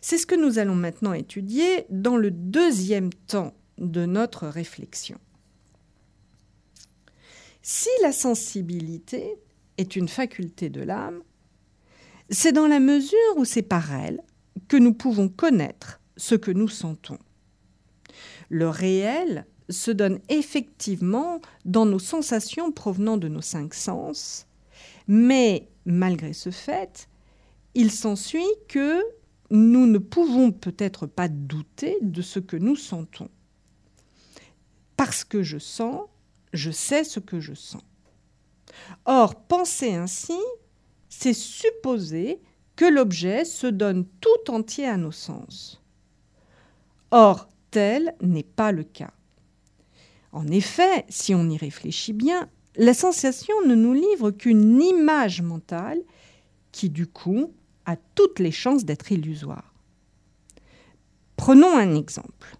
C'est 0.00 0.18
ce 0.18 0.26
que 0.26 0.34
nous 0.34 0.58
allons 0.58 0.74
maintenant 0.74 1.14
étudier 1.14 1.86
dans 1.90 2.16
le 2.16 2.30
deuxième 2.30 3.12
temps 3.26 3.54
de 3.78 4.06
notre 4.06 4.46
réflexion. 4.46 5.18
Si 7.62 7.88
la 8.02 8.12
sensibilité 8.12 9.36
est 9.78 9.96
une 9.96 10.08
faculté 10.08 10.68
de 10.68 10.82
l'âme, 10.82 11.22
c'est 12.30 12.52
dans 12.52 12.66
la 12.66 12.80
mesure 12.80 13.36
où 13.36 13.44
c'est 13.44 13.62
par 13.62 13.92
elle 13.92 14.20
que 14.68 14.76
nous 14.76 14.94
pouvons 14.94 15.28
connaître 15.28 16.00
ce 16.16 16.34
que 16.34 16.50
nous 16.50 16.68
sentons. 16.68 17.18
Le 18.48 18.68
réel 18.68 19.46
se 19.70 19.90
donne 19.90 20.20
effectivement 20.28 21.40
dans 21.64 21.86
nos 21.86 21.98
sensations 21.98 22.70
provenant 22.70 23.16
de 23.16 23.28
nos 23.28 23.40
cinq 23.40 23.74
sens, 23.74 24.46
mais 25.08 25.68
malgré 25.86 26.32
ce 26.32 26.50
fait, 26.50 27.08
il 27.74 27.90
s'ensuit 27.90 28.42
que 28.68 29.00
nous 29.50 29.86
ne 29.86 29.98
pouvons 29.98 30.52
peut-être 30.52 31.06
pas 31.06 31.28
douter 31.28 31.98
de 32.02 32.22
ce 32.22 32.38
que 32.38 32.56
nous 32.56 32.76
sentons. 32.76 33.28
Parce 34.96 35.24
que 35.24 35.42
je 35.42 35.58
sens, 35.58 36.02
je 36.52 36.70
sais 36.70 37.04
ce 37.04 37.20
que 37.20 37.40
je 37.40 37.54
sens. 37.54 37.82
Or, 39.04 39.34
penser 39.34 39.94
ainsi, 39.94 40.38
c'est 41.08 41.34
supposer 41.34 42.40
que 42.76 42.84
l'objet 42.84 43.44
se 43.44 43.66
donne 43.66 44.06
tout 44.20 44.50
entier 44.50 44.86
à 44.86 44.96
nos 44.96 45.12
sens. 45.12 45.80
Or, 47.10 47.48
tel 47.70 48.14
n'est 48.20 48.42
pas 48.42 48.72
le 48.72 48.84
cas. 48.84 49.12
En 50.32 50.48
effet, 50.48 51.04
si 51.08 51.34
on 51.34 51.48
y 51.48 51.56
réfléchit 51.56 52.12
bien, 52.12 52.48
la 52.76 52.94
sensation 52.94 53.54
ne 53.66 53.76
nous 53.76 53.94
livre 53.94 54.32
qu'une 54.32 54.82
image 54.82 55.42
mentale 55.42 56.00
qui, 56.72 56.90
du 56.90 57.06
coup, 57.06 57.52
a 57.86 57.96
toutes 58.16 58.40
les 58.40 58.50
chances 58.50 58.84
d'être 58.84 59.12
illusoire. 59.12 59.72
Prenons 61.36 61.76
un 61.76 61.94
exemple. 61.94 62.56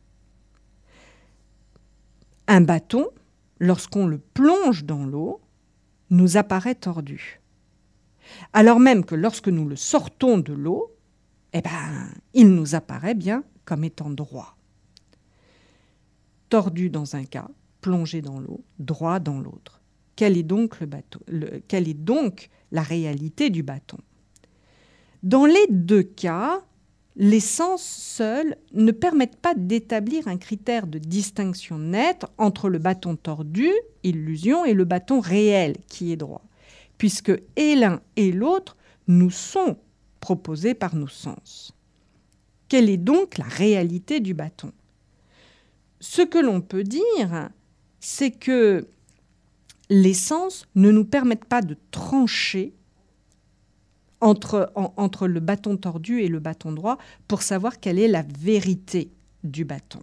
Un 2.47 2.61
bâton, 2.61 3.09
lorsqu'on 3.59 4.07
le 4.07 4.19
plonge 4.19 4.85
dans 4.85 5.05
l'eau, 5.05 5.41
nous 6.11 6.37
apparaît 6.37 6.75
tordu. 6.75 7.41
Alors 8.53 8.81
même 8.81 9.05
que 9.05 9.15
lorsque 9.15 9.49
nous 9.49 9.69
le 9.69 9.77
sortons 9.77 10.39
de 10.39 10.53
l'eau, 10.53 10.95
eh 11.53 11.61
ben, 11.61 12.11
il 12.35 12.51
nous 12.51 12.75
apparaît 12.75 13.15
bien 13.15 13.45
comme 13.65 13.85
étant 13.85 14.11
droit. 14.11 14.57
Tordu 16.49 16.91
dans 16.91 17.17
un 17.17 17.25
cas, 17.25 17.49
plongé 17.81 18.23
dans 18.23 18.41
l'eau, 18.41 18.63
droit 18.79 19.21
dans 19.21 19.41
l'autre. 19.41 19.81
Quelle 20.17 20.37
est 20.37 20.43
donc, 20.43 20.81
le 20.81 20.87
bateau, 20.87 21.21
quelle 21.67 21.89
est 21.89 21.95
donc 21.95 22.51
la 22.71 22.83
réalité 22.83 23.51
du 23.51 23.63
bâton? 23.63 23.99
Dans 25.23 25.47
les 25.47 25.67
deux 25.71 26.03
cas, 26.03 26.63
les 27.17 27.41
sens 27.41 27.83
seuls 27.83 28.57
ne 28.73 28.91
permettent 28.91 29.37
pas 29.37 29.55
d'établir 29.55 30.27
un 30.27 30.37
critère 30.37 30.87
de 30.87 30.99
distinction 30.99 31.79
nette 31.79 32.27
entre 32.39 32.69
le 32.69 32.79
bâton 32.79 33.17
tordu, 33.17 33.71
illusion, 34.03 34.65
et 34.65 34.75
le 34.75 34.85
bâton 34.85 35.21
réel, 35.21 35.77
qui 35.87 36.13
est 36.13 36.17
droit, 36.17 36.43
puisque 36.99 37.33
et 37.57 37.77
l'un 37.77 38.01
et 38.17 38.33
l'autre 38.33 38.77
nous 39.07 39.31
sont 39.31 39.77
proposés 40.21 40.75
par 40.75 40.97
nos 40.97 41.09
sens. 41.09 41.73
Quelle 42.69 42.91
est 42.91 42.97
donc 42.97 43.39
la 43.39 43.45
réalité 43.45 44.19
du 44.21 44.35
bâton? 44.35 44.73
Ce 46.01 46.23
que 46.23 46.39
l'on 46.39 46.61
peut 46.61 46.83
dire, 46.83 47.51
c'est 48.01 48.33
que 48.33 48.89
les 49.89 50.15
sens 50.15 50.67
ne 50.75 50.91
nous 50.91 51.05
permettent 51.05 51.45
pas 51.45 51.63
de 51.63 51.77
trancher 51.91 52.75
entre, 54.25 55.27
le 55.27 55.41
bâton 55.41 55.77
tordu 55.77 56.23
et 56.23 56.29
le 56.29 56.41
bâton 56.41 56.73
droit 56.73 56.99
pour 57.29 57.43
savoir 57.43 57.79
quelle 57.79 57.99
est 57.99 58.09
la 58.09 58.23
vérité 58.23 59.11
du 59.43 59.65
bâton. 59.65 60.01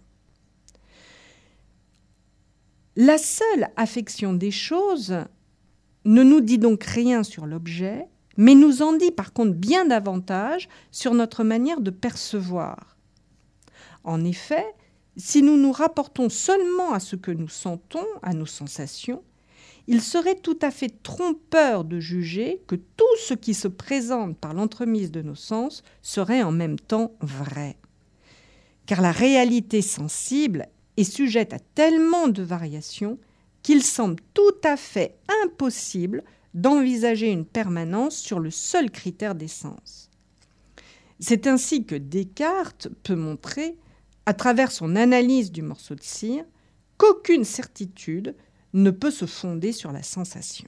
La 2.94 3.18
seule 3.18 3.68
affection 3.76 4.32
des 4.32 4.50
choses 4.50 5.16
ne 6.04 6.22
nous 6.22 6.40
dit 6.40 6.58
donc 6.58 6.84
rien 6.84 7.22
sur 7.22 7.46
l'objet, 7.46 8.06
mais 8.36 8.54
nous 8.54 8.82
en 8.82 8.92
dit 8.92 9.10
par 9.10 9.32
contre 9.32 9.54
bien 9.54 9.86
davantage 9.86 10.68
sur 10.90 11.14
notre 11.14 11.42
manière 11.42 11.80
de 11.80 11.90
percevoir. 11.90 12.96
En 14.04 14.24
effet, 14.24 14.66
si 15.16 15.42
nous 15.42 15.56
nous 15.56 15.72
rapportons 15.72 16.28
seulement 16.28 16.92
à 16.92 17.00
ce 17.00 17.16
que 17.16 17.30
nous 17.30 17.48
sentons, 17.48 18.06
à 18.22 18.34
nos 18.34 18.46
sensations, 18.46 19.22
il 19.88 20.00
serait 20.00 20.36
tout 20.36 20.58
à 20.62 20.70
fait 20.70 21.02
trompeur 21.02 21.84
de 21.84 21.98
juger 21.98 22.62
que 22.66 22.76
tout 22.76 23.16
ce 23.18 23.34
qui 23.34 23.54
se 23.54 23.68
présente 23.68 24.36
par 24.38 24.54
l'entremise 24.54 25.10
de 25.10 25.22
nos 25.22 25.34
sens 25.34 25.82
serait 26.02 26.42
en 26.42 26.52
même 26.52 26.78
temps 26.78 27.12
vrai. 27.20 27.76
Car 28.86 29.00
la 29.00 29.12
réalité 29.12 29.82
sensible 29.82 30.68
est 30.96 31.04
sujette 31.04 31.52
à 31.52 31.58
tellement 31.58 32.28
de 32.28 32.42
variations 32.42 33.18
qu'il 33.62 33.82
semble 33.82 34.20
tout 34.34 34.54
à 34.64 34.76
fait 34.76 35.16
impossible 35.44 36.22
d'envisager 36.54 37.30
une 37.30 37.46
permanence 37.46 38.16
sur 38.16 38.38
le 38.38 38.50
seul 38.50 38.90
critère 38.90 39.34
des 39.34 39.48
sens. 39.48 40.10
C'est 41.18 41.46
ainsi 41.46 41.84
que 41.84 41.94
Descartes 41.94 42.88
peut 43.04 43.14
montrer, 43.14 43.76
à 44.26 44.34
travers 44.34 44.72
son 44.72 44.96
analyse 44.96 45.52
du 45.52 45.62
morceau 45.62 45.94
de 45.94 46.02
cire, 46.02 46.44
qu'aucune 46.98 47.44
certitude 47.44 48.34
ne 48.72 48.90
peut 48.90 49.10
se 49.10 49.26
fonder 49.26 49.72
sur 49.72 49.92
la 49.92 50.02
sensation. 50.02 50.66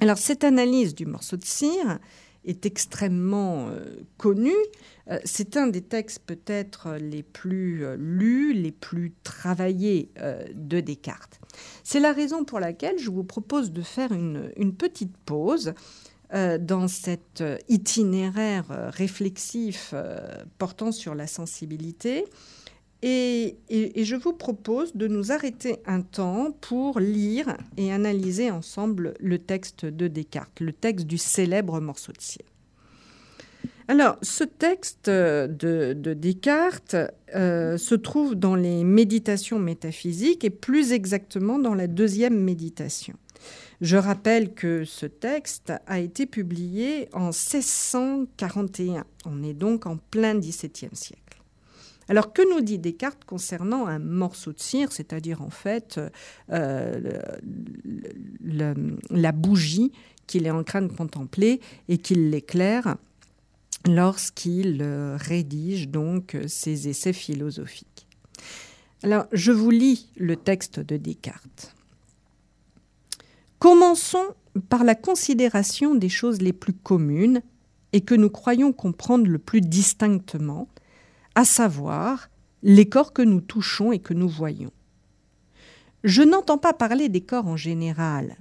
Alors 0.00 0.18
cette 0.18 0.44
analyse 0.44 0.94
du 0.94 1.06
morceau 1.06 1.36
de 1.36 1.44
cire 1.44 1.98
est 2.44 2.64
extrêmement 2.64 3.68
euh, 3.68 3.96
connue. 4.16 4.52
Euh, 5.10 5.18
c'est 5.24 5.56
un 5.56 5.66
des 5.66 5.82
textes 5.82 6.20
peut-être 6.24 6.96
les 6.98 7.22
plus 7.22 7.84
euh, 7.84 7.96
lus, 7.98 8.54
les 8.54 8.72
plus 8.72 9.12
travaillés 9.22 10.10
de 10.54 10.80
Descartes. 10.80 11.40
C'est 11.84 12.00
la 12.00 12.12
raison 12.12 12.44
pour 12.44 12.60
laquelle 12.60 12.98
je 12.98 13.10
vous 13.10 13.24
propose 13.24 13.72
de 13.72 13.82
faire 13.82 14.12
une, 14.12 14.52
une 14.56 14.74
petite 14.74 15.16
pause 15.24 15.74
dans 16.32 16.86
cet 16.86 17.42
itinéraire 17.68 18.66
réflexif 18.92 19.92
portant 20.58 20.92
sur 20.92 21.16
la 21.16 21.26
sensibilité 21.26 22.24
et, 23.02 23.56
je 23.70 24.16
vous 24.16 24.32
propose 24.32 24.94
de 24.94 25.08
nous 25.08 25.32
arrêter 25.32 25.78
un 25.86 26.02
temps 26.02 26.50
pour 26.60 27.00
lire 27.00 27.56
et 27.76 27.92
analyser 27.92 28.50
ensemble 28.50 29.14
le 29.20 29.38
texte 29.38 29.86
de 29.86 30.06
Descartes, 30.06 30.60
le 30.60 30.72
texte 30.72 31.06
du 31.06 31.16
célèbre 31.16 31.80
morceau 31.80 32.12
de 32.12 32.20
ciel. 32.20 32.46
Alors, 33.88 34.18
ce 34.22 34.44
texte 34.44 35.10
de, 35.10 36.14
Descartes 36.14 36.94
euh, 37.34 37.76
se 37.76 37.94
trouve 37.94 38.36
dans 38.36 38.54
les 38.54 38.84
méditations 38.84 39.58
métaphysiques 39.58 40.44
et 40.44 40.50
plus 40.50 40.92
exactement 40.92 41.58
dans 41.58 41.74
la 41.74 41.88
deuxième 41.88 42.38
méditation. 42.38 43.14
Je 43.80 43.96
rappelle 43.96 44.52
que 44.52 44.84
ce 44.84 45.06
texte 45.06 45.72
a 45.86 45.98
été 45.98 46.26
publié 46.26 47.08
en 47.14 47.30
1641. 47.30 49.04
On 49.24 49.42
est 49.42 49.54
donc 49.54 49.86
en 49.86 49.96
plein 49.96 50.38
XVIIe 50.38 50.90
siècle. 50.92 51.19
Alors 52.10 52.32
que 52.32 52.42
nous 52.52 52.60
dit 52.60 52.80
Descartes 52.80 53.24
concernant 53.24 53.86
un 53.86 54.00
morceau 54.00 54.52
de 54.52 54.58
cire, 54.58 54.90
c'est-à-dire 54.90 55.42
en 55.42 55.50
fait 55.50 56.00
euh, 56.50 57.12
la 59.10 59.30
bougie 59.30 59.92
qu'il 60.26 60.44
est 60.44 60.50
en 60.50 60.64
train 60.64 60.82
de 60.82 60.92
contempler 60.92 61.60
et 61.88 61.98
qu'il 61.98 62.30
l'éclaire 62.30 62.96
lorsqu'il 63.86 64.82
euh, 64.82 65.16
rédige 65.16 65.88
donc 65.88 66.36
ses 66.48 66.88
essais 66.88 67.12
philosophiques. 67.12 68.08
Alors, 69.04 69.26
je 69.30 69.52
vous 69.52 69.70
lis 69.70 70.08
le 70.16 70.34
texte 70.34 70.80
de 70.80 70.96
Descartes. 70.96 71.76
Commençons 73.60 74.34
par 74.68 74.82
la 74.82 74.96
considération 74.96 75.94
des 75.94 76.08
choses 76.08 76.42
les 76.42 76.52
plus 76.52 76.72
communes 76.74 77.40
et 77.92 78.00
que 78.00 78.16
nous 78.16 78.30
croyons 78.30 78.72
comprendre 78.72 79.28
le 79.28 79.38
plus 79.38 79.60
distinctement, 79.60 80.66
à 81.34 81.44
savoir 81.44 82.28
les 82.62 82.88
corps 82.88 83.12
que 83.12 83.22
nous 83.22 83.40
touchons 83.40 83.92
et 83.92 83.98
que 83.98 84.14
nous 84.14 84.28
voyons. 84.28 84.72
Je 86.04 86.22
n'entends 86.22 86.58
pas 86.58 86.72
parler 86.72 87.08
des 87.08 87.20
corps 87.20 87.46
en 87.46 87.56
général, 87.56 88.36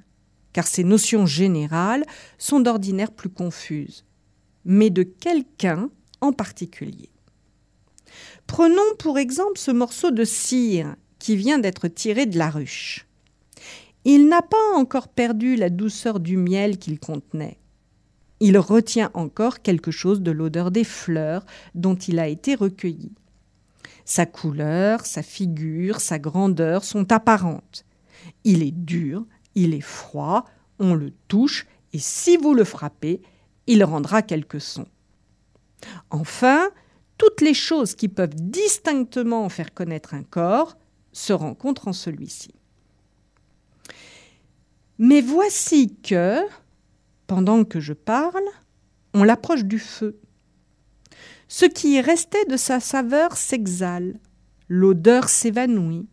car 0.54 0.68
ces 0.68 0.84
notions 0.84 1.26
générales 1.26 2.06
sont 2.38 2.60
d'ordinaire 2.60 3.12
plus 3.12 3.30
confuses, 3.30 4.06
mais 4.66 4.90
de 4.90 5.04
quelqu'un 5.04 5.90
en 6.22 6.32
particulier. 6.32 7.10
Prenons 8.48 8.96
pour 8.98 9.20
exemple 9.20 9.58
ce 9.58 9.72
morceau 9.72 10.12
de 10.12 10.24
cire 10.24 10.96
qui 11.20 11.36
vient 11.36 11.60
d'être 11.60 11.88
tiré 11.88 12.26
de 12.26 12.38
la 12.38 12.50
ruche. 12.50 13.06
Il 14.06 14.28
n'a 14.28 14.42
pas 14.42 14.76
encore 14.76 15.10
perdu 15.10 15.56
la 15.56 15.70
douceur 15.70 16.20
du 16.20 16.38
miel 16.38 16.78
qu'il 16.78 17.00
contenait 17.00 17.60
il 18.40 18.58
retient 18.58 19.12
encore 19.14 19.62
quelque 19.62 19.92
chose 19.92 20.22
de 20.22 20.32
l'odeur 20.32 20.72
des 20.72 20.84
fleurs 20.84 21.46
dont 21.76 21.96
il 21.96 22.20
a 22.20 22.28
été 22.28 22.56
recueilli. 22.56 23.12
Sa 24.06 24.26
couleur, 24.26 25.06
sa 25.06 25.22
figure, 25.22 26.00
sa 26.00 26.20
grandeur 26.20 26.84
sont 26.84 27.12
apparentes. 27.12 27.86
Il 28.44 28.64
est 28.64 28.72
dur, 28.72 29.26
il 29.56 29.74
est 29.74 29.82
froid, 29.82 30.46
on 30.80 30.96
le 30.96 31.12
touche, 31.28 31.68
et 31.94 32.00
si 32.00 32.38
vous 32.38 32.54
le 32.54 32.64
frappez, 32.64 33.22
il 33.68 33.84
rendra 33.84 34.22
quelques 34.22 34.62
sons. 34.62 34.88
Enfin, 36.10 36.70
toutes 37.18 37.42
les 37.42 37.54
choses 37.54 37.96
qui 37.96 38.08
peuvent 38.08 38.36
distinctement 38.36 39.48
faire 39.50 39.74
connaître 39.74 40.14
un 40.14 40.24
corps 40.24 40.78
se 41.12 41.34
rencontrent 41.34 41.88
en 41.88 41.94
celui-ci. 41.94 42.54
Mais 44.98 45.22
voici 45.22 45.96
que, 46.02 46.42
pendant 47.30 47.64
que 47.64 47.80
je 47.80 47.94
parle, 47.94 48.44
on 49.14 49.24
l'approche 49.24 49.64
du 49.64 49.78
feu. 49.78 50.20
Ce 51.48 51.66
qui 51.66 52.02
restait 52.02 52.46
de 52.46 52.58
sa 52.58 52.80
saveur 52.80 53.38
s'exhale, 53.38 54.20
l'odeur 54.68 55.30
s'évanouit, 55.30 56.08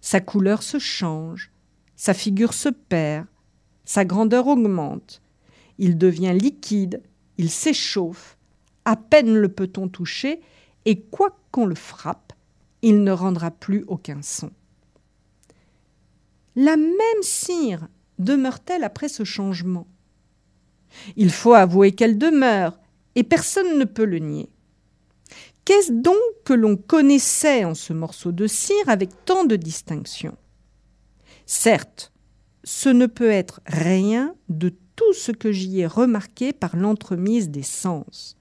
sa 0.00 0.20
couleur 0.20 0.62
se 0.62 0.78
change, 0.78 1.50
sa 1.96 2.14
figure 2.14 2.54
se 2.54 2.68
perd, 2.68 3.26
sa 3.84 4.04
grandeur 4.04 4.46
augmente, 4.46 5.20
il 5.78 5.98
devient 5.98 6.38
liquide, 6.40 7.02
il 7.36 7.50
s'échauffe, 7.50 8.38
à 8.84 8.94
peine 8.94 9.34
le 9.34 9.48
peut-on 9.48 9.88
toucher, 9.88 10.40
et 10.84 11.00
quoi 11.00 11.36
qu'on 11.50 11.66
le 11.66 11.74
frappe, 11.74 12.32
il 12.82 13.02
ne 13.02 13.10
rendra 13.10 13.50
plus 13.50 13.84
aucun 13.88 14.22
son. 14.22 14.52
La 16.54 16.76
même 16.76 17.22
cire 17.22 17.88
demeure-t-elle 18.20 18.84
après 18.84 19.08
ce 19.08 19.24
changement 19.24 19.88
Il 21.16 21.30
faut 21.30 21.54
avouer 21.54 21.92
qu'elle 21.92 22.18
demeure, 22.18 22.78
et 23.14 23.22
personne 23.22 23.78
ne 23.78 23.84
peut 23.84 24.04
le 24.04 24.18
nier. 24.18 24.48
Qu'est-ce 25.64 25.92
donc 25.92 26.16
que 26.44 26.52
l'on 26.52 26.76
connaissait 26.76 27.64
en 27.64 27.74
ce 27.74 27.92
morceau 27.92 28.32
de 28.32 28.46
cire 28.46 28.88
avec 28.88 29.10
tant 29.24 29.44
de 29.44 29.56
distinction? 29.56 30.36
Certes, 31.46 32.12
ce 32.64 32.88
ne 32.88 33.06
peut 33.06 33.30
être 33.30 33.60
rien 33.66 34.34
de 34.48 34.72
tout 34.96 35.12
ce 35.12 35.32
que 35.32 35.52
j'y 35.52 35.80
ai 35.80 35.86
remarqué 35.86 36.52
par 36.52 36.76
l'entremise 36.76 37.50
des 37.50 37.62
sens, 37.62 38.36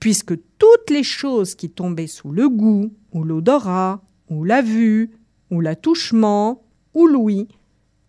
puisque 0.00 0.34
toutes 0.58 0.90
les 0.90 1.02
choses 1.02 1.54
qui 1.54 1.70
tombaient 1.70 2.06
sous 2.06 2.30
le 2.30 2.48
goût, 2.48 2.92
ou 3.12 3.24
l'odorat, 3.24 4.02
ou 4.28 4.44
la 4.44 4.62
vue, 4.62 5.10
ou 5.50 5.60
l'attouchement, 5.60 6.62
ou 6.94 7.06
l'ouïe, 7.06 7.48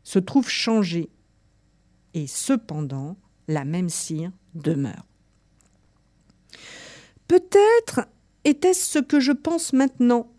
se 0.04 0.20
trouvent 0.20 0.50
changées. 0.50 1.10
Et 2.14 2.28
cependant, 2.28 3.18
la 3.48 3.66
même 3.66 3.90
cire 3.90 4.32
demeure. 4.56 5.06
Peut-être 7.28 8.08
était-ce 8.44 8.86
ce 8.86 9.00
que 9.00 9.20
je 9.20 9.34
pense 9.34 9.74
maintenant, 9.74 10.32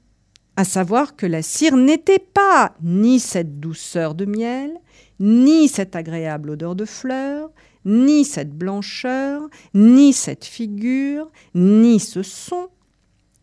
à 0.56 0.64
savoir 0.64 1.14
que 1.14 1.26
la 1.26 1.42
cire 1.42 1.76
n'était 1.76 2.18
pas 2.18 2.74
ni 2.82 3.20
cette 3.20 3.60
douceur 3.60 4.14
de 4.14 4.24
miel, 4.24 4.72
ni 5.20 5.68
cette 5.68 5.94
agréable 5.94 6.50
odeur 6.50 6.74
de 6.74 6.84
fleurs, 6.84 7.50
ni 7.84 8.24
cette 8.24 8.56
blancheur, 8.56 9.48
ni 9.74 10.12
cette 10.12 10.44
figure, 10.44 11.30
ni 11.54 12.00
ce 12.00 12.22
son, 12.22 12.68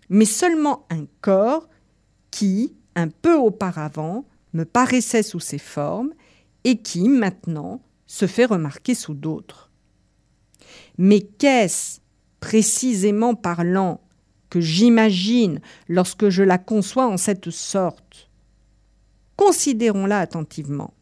mais 0.09 0.25
seulement 0.25 0.85
un 0.89 1.05
corps 1.21 1.69
qui, 2.31 2.75
un 2.95 3.07
peu 3.07 3.35
auparavant, 3.35 4.25
me 4.53 4.65
paraissait 4.65 5.23
sous 5.23 5.39
ces 5.39 5.57
formes 5.57 6.13
et 6.63 6.77
qui, 6.77 7.07
maintenant, 7.09 7.81
se 8.15 8.27
fait 8.27 8.45
remarquer 8.45 8.95
sous 8.95 9.13
d'autres. 9.13 9.69
Mais 10.97 11.19
qu'est-ce, 11.19 11.99
précisément 12.39 13.35
parlant, 13.35 13.99
que 14.49 14.61
j'imagine 14.61 15.59
lorsque 15.89 16.29
je 16.29 16.41
la 16.41 16.57
conçois 16.57 17.07
en 17.07 17.17
cette 17.17 17.49
sorte? 17.49 18.29
Considérons-la 19.35 20.19
attentivement. 20.19 20.93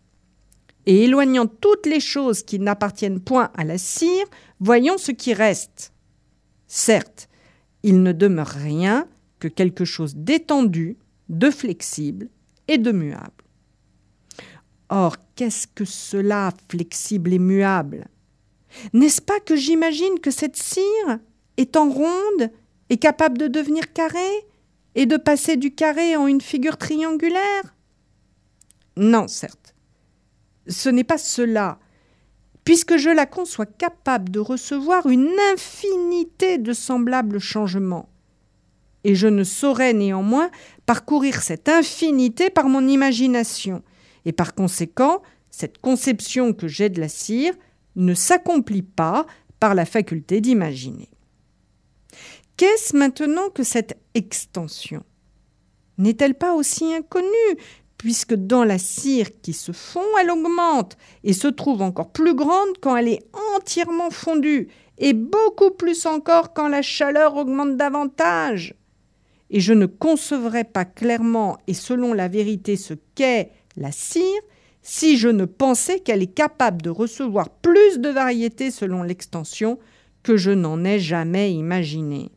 Et 0.88 1.04
éloignant 1.04 1.45
toutes 1.45 1.86
les 1.86 1.99
choses 1.99 2.41
qui 2.41 2.58
n'appartiennent 2.58 3.19
point 3.19 3.52
à 3.56 3.63
la 3.63 3.78
cire, 3.78 4.26
voyons 4.60 4.97
ce 4.97 5.12
qui 5.12 5.36
reste. 5.36 5.93
Certes, 6.65 7.30
il 7.84 8.02
ne 8.02 8.12
demeure 8.12 8.47
rien 8.47 9.08
que 9.38 9.47
quelque 9.47 9.86
chose 9.86 10.15
d'étendu, 10.15 10.97
de 11.30 11.52
flexible 11.52 12.28
et 12.67 12.80
de 12.80 12.91
muable. 12.91 13.43
Or, 14.89 15.15
qu'est-ce 15.36 15.67
que 15.67 15.86
cela, 15.86 16.52
flexible 16.69 17.34
et 17.34 17.39
muable? 17.39 18.08
N'est-ce 18.93 19.22
pas 19.22 19.39
que 19.39 19.56
j'imagine 19.56 20.19
que 20.19 20.32
cette 20.32 20.58
cire, 20.58 21.19
étant 21.58 21.89
ronde, 21.89 22.52
est 22.89 22.98
capable 22.98 23.38
de 23.38 23.48
devenir 23.48 23.93
carrée 23.93 24.46
et 24.96 25.06
de 25.06 25.17
passer 25.17 25.58
du 25.58 25.74
carré 25.74 26.15
en 26.15 26.28
une 26.28 26.41
figure 26.41 26.78
triangulaire? 26.78 27.76
Non, 28.98 29.28
certes. 29.28 29.76
Ce 30.67 30.89
n'est 30.89 31.04
pas 31.04 31.17
cela, 31.17 31.80
puisque 32.63 32.98
je 32.98 33.10
la 33.10 33.26
conçois 33.26 33.65
capable 33.65 34.30
de 34.30 34.39
recevoir 34.39 35.08
une 35.08 35.32
infinité 35.54 36.58
de 36.58 36.74
semblables 36.74 37.39
changements. 37.39 38.10
Et 39.04 39.15
je 39.15 39.28
ne 39.28 39.43
saurais 39.43 39.93
néanmoins 39.93 40.50
parcourir 40.86 41.41
cette 41.41 41.67
infinité 41.67 42.50
par 42.50 42.69
mon 42.69 42.88
imagination, 42.88 43.84
et 44.26 44.32
par 44.32 44.56
conséquent, 44.56 45.22
cette 45.50 45.78
conception 45.78 46.54
que 46.54 46.68
j'ai 46.68 46.90
de 46.90 47.00
la 47.00 47.10
cire 47.10 47.54
ne 47.96 48.14
s'accomplit 48.14 48.82
pas 48.82 49.26
par 49.60 49.76
la 49.76 49.86
faculté 49.86 50.42
d'imaginer. 50.42 51.10
Qu'est-ce 52.58 52.96
maintenant 52.96 53.50
que 53.50 53.64
cette 53.64 53.98
extension? 54.14 55.04
N'est-elle 55.98 56.36
pas 56.36 56.54
aussi 56.54 56.94
inconnue 56.94 57.58
puisque 57.98 58.34
dans 58.34 58.64
la 58.64 58.78
cire 58.78 59.30
qui 59.42 59.54
se 59.54 59.72
fond, 59.72 60.04
elle 60.20 60.32
augmente 60.32 60.98
et 61.24 61.34
se 61.34 61.48
trouve 61.48 61.82
encore 61.82 62.12
plus 62.12 62.36
grande 62.36 62.78
quand 62.82 62.98
elle 62.98 63.08
est 63.08 63.24
entièrement 63.56 64.10
fondue, 64.10 64.68
et 64.98 65.14
beaucoup 65.14 65.72
plus 65.72 66.06
encore 66.06 66.54
quand 66.54 66.68
la 66.68 66.82
chaleur 66.82 67.38
augmente 67.38 67.78
davantage? 67.78 68.76
Et 69.50 69.60
je 69.60 69.74
ne 69.74 69.86
concevrai 69.86 70.64
pas 70.64 70.84
clairement 70.84 71.58
et 71.68 71.74
selon 71.74 72.14
la 72.14 72.28
vérité 72.28 72.76
ce 72.76 72.94
qu'est 73.16 73.52
la 73.78 73.92
cire, 73.92 74.42
si 74.82 75.18
je 75.18 75.30
ne 75.30 75.46
pensais 75.46 76.00
qu'elle 76.00 76.22
est 76.22 76.34
capable 76.34 76.82
de 76.82 76.90
recevoir 76.90 77.50
plus 77.50 78.00
de 78.00 78.10
variétés 78.10 78.70
selon 78.70 79.04
l'extension 79.04 79.80
que 80.24 80.38
je 80.38 80.52
n'en 80.52 80.84
ai 80.84 81.00
jamais 81.00 81.54
imaginé. 81.54 82.32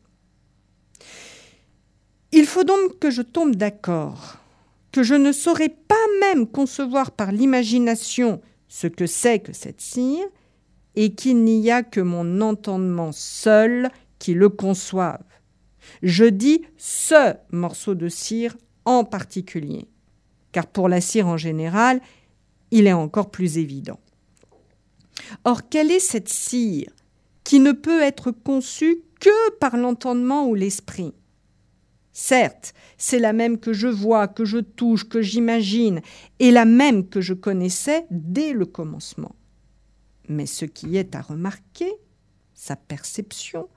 Il 2.31 2.45
faut 2.45 2.63
donc 2.63 2.99
que 2.99 3.11
je 3.11 3.21
tombe 3.21 3.55
d'accord, 3.55 4.37
que 4.91 5.03
je 5.03 5.15
ne 5.15 5.31
saurais 5.31 5.69
pas 5.69 5.95
même 6.21 6.47
concevoir 6.47 7.11
par 7.11 7.31
l'imagination 7.31 8.41
ce 8.67 8.87
que 8.87 9.07
c'est 9.07 9.39
que 9.39 9.53
cette 9.53 9.81
cire, 9.81 10.27
et 10.95 11.13
qu'il 11.13 11.43
n'y 11.43 11.69
a 11.69 11.83
que 11.83 12.01
mon 12.01 12.41
entendement 12.41 13.11
seul 13.11 13.91
qui 14.17 14.33
le 14.33 14.49
conçoive. 14.49 15.23
Je 16.01 16.25
dis 16.25 16.63
ce 16.75 17.35
morceau 17.51 17.93
de 17.93 18.09
cire 18.09 18.57
en 18.83 19.03
particulier 19.03 19.87
car 20.57 20.65
pour 20.65 20.89
la 20.89 21.01
cire 21.01 21.27
en 21.27 21.37
général, 21.37 22.01
il 22.71 22.87
est 22.87 22.93
encore 22.93 23.29
plus 23.29 23.59
évident. 23.59 23.99
Or, 25.43 25.69
quelle 25.69 25.91
est 25.91 25.99
cette 25.99 26.29
cire 26.29 26.89
qui 27.43 27.59
ne 27.59 27.73
peut 27.73 28.01
être 28.01 28.31
conçue 28.31 29.03
que 29.19 29.51
par 29.59 29.77
l'entendement 29.77 30.47
ou 30.47 30.55
l'esprit? 30.55 31.13
Certes, 32.11 32.73
c'est 32.97 33.19
la 33.19 33.33
même 33.33 33.59
que 33.59 33.71
je 33.71 33.87
vois, 33.87 34.27
que 34.27 34.45
je 34.45 34.57
touche, 34.57 35.07
que 35.07 35.21
j'imagine, 35.21 36.01
et 36.39 36.49
la 36.49 36.65
même 36.65 37.07
que 37.07 37.21
je 37.21 37.35
connaissais 37.35 38.07
dès 38.09 38.51
le 38.51 38.65
commencement. 38.65 39.35
Mais 40.27 40.47
ce 40.47 40.65
qui 40.65 40.97
est 40.97 41.13
à 41.13 41.21
remarquer, 41.21 41.93
sa 42.55 42.75
perception, 42.75 43.69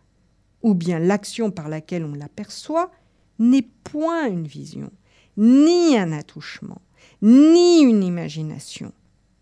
ou 0.63 0.73
bien 0.73 0.99
l'action 0.99 1.51
par 1.51 1.69
laquelle 1.69 2.07
on 2.07 2.15
l'aperçoit, 2.15 2.91
n'est 3.39 3.69
point 3.85 4.29
une 4.29 4.47
vision, 4.47 4.91
ni 5.37 5.97
un 5.97 6.13
attouchement, 6.13 6.81
ni 7.23 7.81
une 7.83 8.03
imagination, 8.03 8.93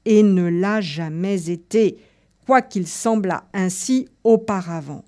et 0.04 0.22
ne 0.22 0.48
l'a 0.48 0.80
jamais 0.80 1.50
été, 1.50 1.98
quoiqu'il 2.46 2.86
semblât 2.86 3.44
ainsi 3.52 4.08
auparavant, 4.24 5.04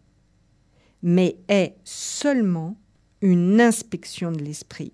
mais 1.02 1.36
est 1.48 1.76
seulement 1.84 2.76
une 3.22 3.60
inspection 3.60 4.32
de 4.32 4.42
l'esprit, 4.42 4.92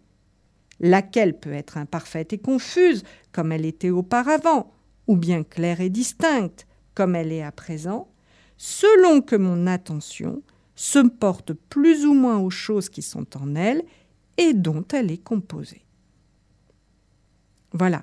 laquelle 0.80 1.38
peut 1.38 1.52
être 1.52 1.78
imparfaite 1.78 2.32
et 2.32 2.38
confuse, 2.38 3.02
comme 3.32 3.52
elle 3.52 3.64
était 3.64 3.90
auparavant, 3.90 4.72
ou 5.06 5.16
bien 5.16 5.42
claire 5.42 5.80
et 5.80 5.90
distincte, 5.90 6.66
comme 6.94 7.14
elle 7.14 7.32
est 7.32 7.42
à 7.42 7.52
présent, 7.52 8.08
selon 8.56 9.20
que 9.20 9.36
mon 9.36 9.66
attention 9.66 10.42
se 10.74 10.98
porte 10.98 11.52
plus 11.52 12.04
ou 12.06 12.14
moins 12.14 12.38
aux 12.38 12.50
choses 12.50 12.88
qui 12.88 13.02
sont 13.02 13.36
en 13.36 13.54
elle 13.54 13.82
et 14.36 14.52
dont 14.52 14.84
elle 14.92 15.10
est 15.10 15.22
composée. 15.22 15.82
Voilà. 17.72 18.02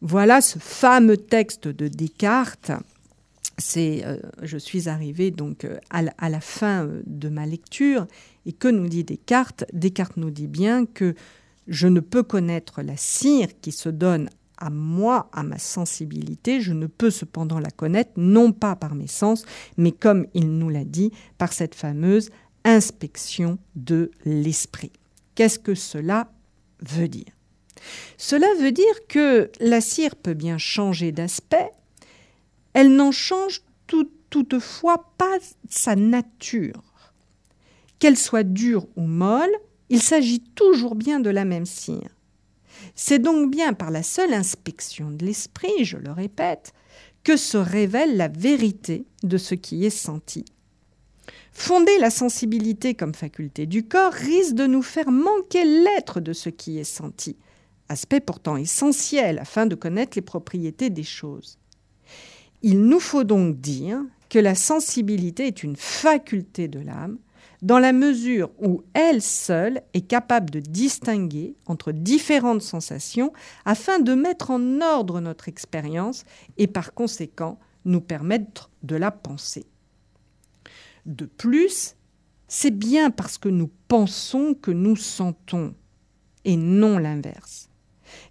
Voilà 0.00 0.40
ce 0.40 0.58
fameux 0.58 1.16
texte 1.16 1.68
de 1.68 1.88
Descartes. 1.88 2.72
C'est, 3.56 4.04
euh, 4.04 4.18
je 4.42 4.58
suis 4.58 4.88
arrivée 4.88 5.30
donc 5.30 5.64
euh, 5.64 5.78
à, 5.90 6.28
la 6.28 6.40
fin 6.40 6.84
euh, 6.84 7.02
de 7.06 7.28
ma 7.28 7.46
lecture 7.46 8.06
et 8.46 8.52
que 8.52 8.68
nous 8.68 8.88
dit 8.88 9.04
Descartes? 9.04 9.64
Descartes 9.72 10.16
nous 10.16 10.30
dit 10.30 10.48
bien 10.48 10.86
que 10.86 11.14
je 11.68 11.86
ne 11.86 12.00
peux 12.00 12.24
connaître 12.24 12.82
la 12.82 12.96
cire 12.96 13.48
qui 13.60 13.70
se 13.70 13.88
donne 13.88 14.28
à 14.58 14.70
moi, 14.70 15.28
à 15.32 15.42
ma 15.42 15.58
sensibilité, 15.58 16.60
je 16.60 16.72
ne 16.72 16.86
peux 16.86 17.10
cependant 17.10 17.58
la 17.58 17.70
connaître, 17.70 18.12
non 18.16 18.52
pas 18.52 18.76
par 18.76 18.94
mes 18.94 19.06
sens, 19.06 19.44
mais 19.76 19.92
comme 19.92 20.26
il 20.34 20.58
nous 20.58 20.68
l'a 20.68 20.84
dit, 20.84 21.12
par 21.38 21.52
cette 21.52 21.74
fameuse 21.74 22.30
inspection 22.64 23.58
de 23.74 24.10
l'esprit. 24.24 24.92
Qu'est-ce 25.34 25.58
que 25.58 25.74
cela 25.74 26.30
veut 26.80 27.08
dire? 27.08 27.32
Cela 28.16 28.46
veut 28.60 28.72
dire 28.72 29.06
que 29.08 29.50
la 29.60 29.80
cire 29.80 30.16
peut 30.16 30.34
bien 30.34 30.58
changer 30.58 31.12
d'aspect, 31.12 31.70
elle 32.72 32.94
n'en 32.94 33.12
change 33.12 33.62
tout, 33.86 34.10
toutefois 34.30 35.12
pas 35.18 35.38
sa 35.68 35.96
nature. 35.96 36.82
Qu'elle 37.98 38.16
soit 38.16 38.44
dure 38.44 38.86
ou 38.96 39.02
molle, 39.02 39.54
il 39.90 40.02
s'agit 40.02 40.40
toujours 40.40 40.94
bien 40.94 41.20
de 41.20 41.30
la 41.30 41.44
même 41.44 41.66
cire. 41.66 42.16
C'est 42.94 43.18
donc 43.18 43.50
bien 43.50 43.72
par 43.72 43.90
la 43.90 44.02
seule 44.02 44.34
inspection 44.34 45.10
de 45.10 45.24
l'esprit, 45.24 45.84
je 45.84 45.96
le 45.96 46.10
répète, 46.10 46.72
que 47.22 47.36
se 47.36 47.56
révèle 47.56 48.16
la 48.16 48.28
vérité 48.28 49.06
de 49.22 49.38
ce 49.38 49.54
qui 49.54 49.84
est 49.84 49.90
senti. 49.90 50.44
Fonder 51.54 51.96
la 51.98 52.10
sensibilité 52.10 52.94
comme 52.94 53.14
faculté 53.14 53.64
du 53.64 53.86
corps 53.86 54.12
risque 54.12 54.54
de 54.54 54.66
nous 54.66 54.82
faire 54.82 55.10
manquer 55.10 55.64
l'être 55.64 56.20
de 56.20 56.32
ce 56.32 56.50
qui 56.50 56.78
est 56.78 56.84
senti, 56.84 57.36
aspect 57.88 58.20
pourtant 58.20 58.56
essentiel 58.56 59.38
afin 59.38 59.64
de 59.64 59.76
connaître 59.76 60.18
les 60.18 60.22
propriétés 60.22 60.90
des 60.90 61.04
choses. 61.04 61.58
Il 62.62 62.80
nous 62.80 63.00
faut 63.00 63.24
donc 63.24 63.60
dire 63.60 64.02
que 64.28 64.38
la 64.40 64.56
sensibilité 64.56 65.46
est 65.46 65.62
une 65.62 65.76
faculté 65.76 66.66
de 66.66 66.80
l'âme, 66.80 67.18
dans 67.62 67.78
la 67.78 67.92
mesure 67.92 68.50
où 68.58 68.82
elle 68.92 69.22
seule 69.22 69.80
est 69.94 70.06
capable 70.06 70.50
de 70.50 70.60
distinguer 70.60 71.54
entre 71.66 71.92
différentes 71.92 72.62
sensations 72.62 73.32
afin 73.64 74.00
de 74.00 74.12
mettre 74.12 74.50
en 74.50 74.80
ordre 74.82 75.20
notre 75.20 75.48
expérience 75.48 76.24
et 76.58 76.66
par 76.66 76.92
conséquent 76.92 77.58
nous 77.84 78.00
permettre 78.00 78.70
de 78.82 78.96
la 78.96 79.10
penser. 79.10 79.64
De 81.06 81.26
plus, 81.26 81.96
c'est 82.48 82.70
bien 82.70 83.10
parce 83.10 83.38
que 83.38 83.48
nous 83.48 83.70
pensons 83.88 84.54
que 84.54 84.70
nous 84.70 84.96
sentons 84.96 85.74
et 86.44 86.56
non 86.56 86.98
l'inverse. 86.98 87.68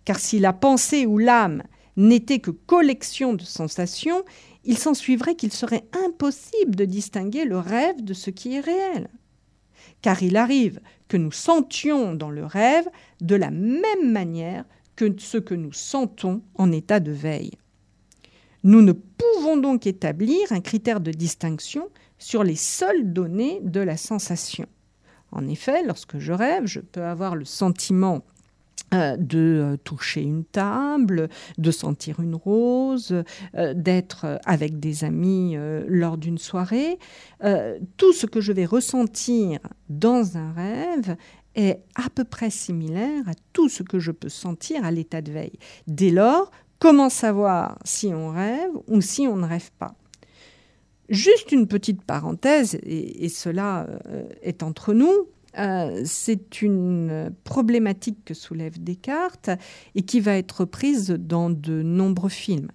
Car 0.05 0.19
si 0.19 0.39
la 0.39 0.53
pensée 0.53 1.05
ou 1.05 1.17
l'âme 1.17 1.63
n'était 1.97 2.39
que 2.39 2.51
collection 2.51 3.33
de 3.33 3.43
sensations, 3.43 4.23
il 4.63 4.77
s'ensuivrait 4.77 5.35
qu'il 5.35 5.51
serait 5.51 5.85
impossible 6.05 6.75
de 6.75 6.85
distinguer 6.85 7.45
le 7.45 7.59
rêve 7.59 8.03
de 8.03 8.13
ce 8.13 8.29
qui 8.29 8.55
est 8.55 8.61
réel. 8.61 9.09
Car 10.01 10.23
il 10.23 10.37
arrive 10.37 10.79
que 11.07 11.17
nous 11.17 11.31
sentions 11.31 12.15
dans 12.15 12.31
le 12.31 12.45
rêve 12.45 12.87
de 13.21 13.35
la 13.35 13.51
même 13.51 14.11
manière 14.11 14.65
que 14.95 15.13
ce 15.17 15.37
que 15.37 15.55
nous 15.55 15.73
sentons 15.73 16.41
en 16.55 16.71
état 16.71 16.99
de 16.99 17.11
veille. 17.11 17.57
Nous 18.63 18.81
ne 18.81 18.93
pouvons 18.93 19.57
donc 19.57 19.85
établir 19.85 20.51
un 20.51 20.61
critère 20.61 21.01
de 21.01 21.11
distinction 21.11 21.89
sur 22.23 22.43
les 22.43 22.55
seules 22.55 23.11
données 23.11 23.59
de 23.61 23.81
la 23.81 23.97
sensation. 23.97 24.65
En 25.33 25.45
effet, 25.47 25.83
lorsque 25.83 26.19
je 26.19 26.31
rêve, 26.31 26.65
je 26.65 26.79
peux 26.79 27.03
avoir 27.03 27.35
le 27.35 27.43
sentiment 27.43 28.23
euh, 28.93 29.17
de 29.17 29.73
euh, 29.73 29.77
toucher 29.83 30.21
une 30.21 30.45
table, 30.45 31.27
de 31.57 31.71
sentir 31.71 32.21
une 32.21 32.35
rose, 32.35 33.23
euh, 33.55 33.73
d'être 33.73 34.39
avec 34.45 34.79
des 34.79 35.03
amis 35.03 35.57
lors 35.87 36.17
d'une 36.17 36.37
soirée. 36.37 36.97
tout 37.97 38.13
ce 38.13 38.25
que 38.25 38.39
je 38.39 38.53
vais 38.53 38.65
ressentir 38.65 39.59
dans 39.89 40.37
un 40.37 40.53
rêve 40.53 41.17
est 41.55 41.81
à 41.95 42.09
peu 42.09 42.23
près 42.23 42.49
similaire 42.49 43.27
à 43.27 43.33
tout 43.51 43.67
ce 43.67 43.83
que 43.83 43.99
je 43.99 44.11
peux 44.11 44.29
sentir 44.29 44.85
à 44.85 44.91
l'état 44.91 45.21
de 45.21 45.31
veille. 45.31 45.59
Dès 45.87 46.09
lors, 46.09 46.51
comment 46.79 47.09
savoir 47.09 47.77
si 47.83 48.13
on 48.13 48.29
rêve 48.29 48.71
ou 48.87 49.01
si 49.01 49.27
on 49.27 49.35
ne 49.35 49.45
rêve 49.45 49.71
pas? 49.77 49.95
Juste 51.13 51.51
une 51.51 51.67
petite 51.67 52.01
parenthèse, 52.01 52.77
et, 52.83 53.29
cela 53.29 53.87
est 54.41 54.63
entre 54.63 54.93
nous, 54.93 55.27
euh, 55.57 56.01
c'est 56.05 56.61
une 56.61 57.31
problématique 57.43 58.17
que 58.25 58.33
soulève 58.33 58.81
Descartes 58.81 59.51
et 59.95 60.01
qui 60.01 60.19
va 60.19 60.35
être 60.35 60.65
prise 60.65 61.09
dans 61.11 61.49
de 61.49 61.83
nombreux 61.83 62.29
films. 62.29 62.69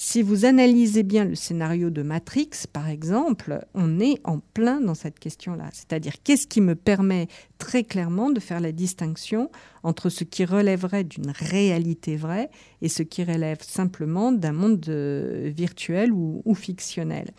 Si 0.00 0.22
vous 0.22 0.44
analysez 0.44 1.02
bien 1.02 1.24
le 1.24 1.34
scénario 1.34 1.90
de 1.90 2.02
Matrix, 2.02 2.50
par 2.72 2.88
exemple, 2.88 3.66
on 3.74 3.98
est 3.98 4.20
en 4.22 4.38
plein 4.38 4.80
dans 4.80 4.94
cette 4.94 5.18
question-là. 5.18 5.70
C'est-à-dire, 5.72 6.22
qu'est-ce 6.22 6.46
qui 6.46 6.60
me 6.60 6.76
permet 6.76 7.26
très 7.56 7.82
clairement 7.82 8.30
de 8.30 8.38
faire 8.38 8.60
la 8.60 8.70
distinction 8.70 9.50
entre 9.82 10.08
ce 10.08 10.22
qui 10.22 10.44
relèverait 10.44 11.02
d'une 11.02 11.32
réalité 11.34 12.14
vraie 12.14 12.48
et 12.80 12.88
ce 12.88 13.02
qui 13.02 13.24
relève 13.24 13.58
simplement 13.62 14.30
d'un 14.30 14.52
monde 14.52 14.86
euh, 14.88 15.50
virtuel 15.52 16.12
ou 16.12 16.54
fictionnel? 16.54 17.32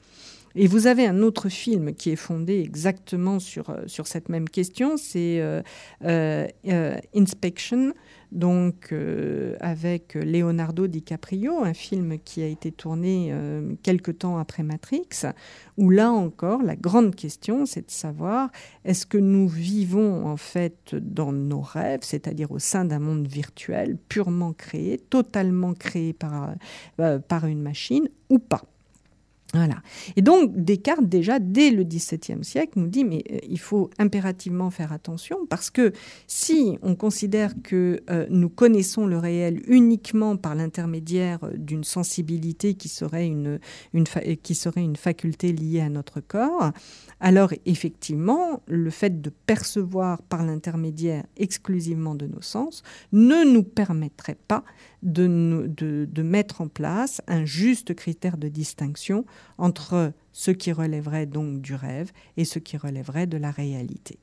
Et 0.56 0.68
vous 0.68 0.88
avez 0.88 1.06
un 1.06 1.22
autre 1.22 1.50
film 1.50 1.94
qui 1.94 2.12
est 2.12 2.16
fondé 2.16 2.60
exactement 2.60 3.40
sur, 3.40 3.70
euh, 3.70 3.84
sur 3.88 4.08
cette 4.08 4.30
même 4.30 4.50
question, 4.50 4.98
c'est 4.98 5.40
euh, 5.42 5.62
euh, 6.04 6.98
Inspection, 7.16 7.94
donc 8.32 8.94
avec 9.60 10.14
Leonardo 10.14 10.86
DiCaprio, 10.86 11.64
un 11.64 11.74
film 11.74 12.20
qui 12.20 12.44
a 12.44 12.46
été 12.46 12.72
tourné 12.72 13.34
quelque 13.82 14.12
temps 14.12 14.38
après 14.38 14.62
Matrix, 14.62 15.08
où 15.78 15.90
là 15.90 16.12
encore, 16.12 16.62
la 16.62 16.76
grande 16.76 17.16
question, 17.16 17.66
c'est 17.66 17.88
de 17.88 17.92
savoir 17.92 18.52
est-ce 18.86 19.08
que 19.08 19.18
nous 19.18 19.48
vivons 19.48 20.28
en 20.28 20.38
fait 20.38 20.94
dans 20.94 21.32
nos 21.32 21.62
rêves, 21.62 22.02
c'est-à-dire 22.04 22.52
au 22.52 22.60
sein 22.60 22.86
d'un 22.86 23.00
monde 23.00 23.28
virtuel 23.28 23.98
purement 24.10 24.54
créé, 24.54 25.00
totalement 25.00 25.74
créé 25.74 26.14
par, 26.14 26.54
par 27.28 27.48
une 27.48 27.64
machine, 27.64 28.10
ou 28.30 28.38
pas? 28.38 28.62
Voilà. 29.54 29.82
Et 30.16 30.22
donc 30.22 30.52
Descartes, 30.56 31.08
déjà 31.08 31.40
dès 31.40 31.72
le 31.72 31.84
XVIIe 31.84 32.44
siècle, 32.44 32.74
nous 32.76 32.88
dit 32.88 33.04
mais 33.04 33.24
euh, 33.32 33.38
il 33.48 33.60
faut 33.60 33.90
impérativement 33.98 34.70
faire 34.70 34.94
attention 34.94 35.38
parce 35.50 35.70
que 35.72 35.92
si 36.28 36.78
on 36.84 36.96
considère 36.96 37.54
que 37.64 38.02
euh, 38.10 38.28
nous 38.30 38.50
connaissons 38.50 39.08
le 39.08 39.18
réel 39.18 39.62
uniquement 39.68 40.38
par 40.38 40.54
l'intermédiaire 40.54 41.40
d'une 41.56 41.84
sensibilité 41.84 42.76
qui 42.76 42.90
serait 42.90 43.26
une 43.26 43.60
qui 44.44 44.56
serait 44.56 44.84
une 44.84 44.96
faculté 44.96 45.52
liée 45.52 45.82
à 45.82 45.90
notre 45.90 46.20
corps, 46.20 46.72
alors 47.20 47.52
effectivement, 47.66 48.62
le 48.68 48.90
fait 48.90 49.22
de 49.22 49.32
percevoir 49.46 50.22
par 50.22 50.46
l'intermédiaire 50.46 51.26
exclusivement 51.38 52.16
de 52.16 52.28
nos 52.28 52.42
sens 52.42 52.84
ne 53.12 53.44
nous 53.44 53.64
permettrait 53.64 54.38
pas 54.48 54.64
de, 55.04 56.22
mettre 56.22 56.62
en 56.62 56.68
place 56.68 57.22
un 57.28 57.46
juste 57.46 57.94
critère 57.94 58.38
de 58.38 58.48
distinction 58.48 59.26
entre 59.58 60.14
ce 60.34 60.52
qui 60.52 60.72
relèverait 60.72 61.26
donc 61.26 61.62
du 61.62 61.74
rêve 61.74 62.12
et 62.38 62.46
ce 62.46 62.60
qui 62.60 62.78
relèverait 62.78 63.28
de 63.28 63.38
la 63.38 63.52
réalité. 63.52 64.20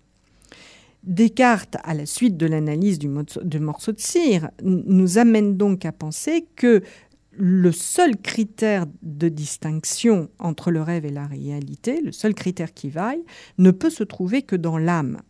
Descartes, 1.03 1.77
à 1.85 1.95
la 1.95 2.05
suite 2.05 2.37
de 2.37 2.47
l'analyse 2.47 2.99
du, 2.99 3.09
du, 3.45 3.61
morceau 3.61 3.93
de 3.93 4.01
cire, 4.01 4.51
nous 4.63 5.19
amène 5.19 5.57
donc 5.57 5.85
à 5.85 5.93
penser 5.93 6.47
que 6.57 6.83
le 7.39 7.71
seul 7.71 8.17
critère 8.17 8.87
de 9.03 9.29
distinction 9.29 10.31
entre 10.39 10.71
le 10.71 10.83
rêve 10.83 11.05
et 11.05 11.11
la 11.11 11.27
réalité, 11.27 12.01
le 12.01 12.13
seul 12.13 12.35
critère 12.35 12.73
qui 12.73 12.89
vaille, 12.89 13.23
ne 13.59 13.71
peut 13.71 13.91
se 13.91 14.05
trouver 14.05 14.43
que 14.43 14.57
dans 14.57 14.79
l'âme 14.79 15.21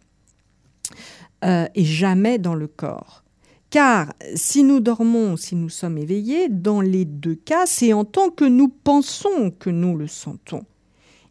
euh, 1.44 1.66
et 1.74 1.84
jamais 1.84 2.38
dans 2.38 2.54
le 2.54 2.68
corps. 2.68 3.25
Car 3.76 4.14
si 4.34 4.62
nous 4.62 4.80
dormons, 4.80 5.36
si 5.36 5.54
nous 5.54 5.68
sommes 5.68 5.98
éveillés, 5.98 6.48
dans 6.48 6.80
les 6.80 7.04
deux 7.04 7.34
cas, 7.34 7.66
c'est 7.66 7.92
en 7.92 8.06
tant 8.06 8.30
que 8.30 8.46
nous 8.46 8.68
pensons 8.68 9.50
que 9.50 9.68
nous 9.68 9.98
le 9.98 10.06
sentons. 10.06 10.64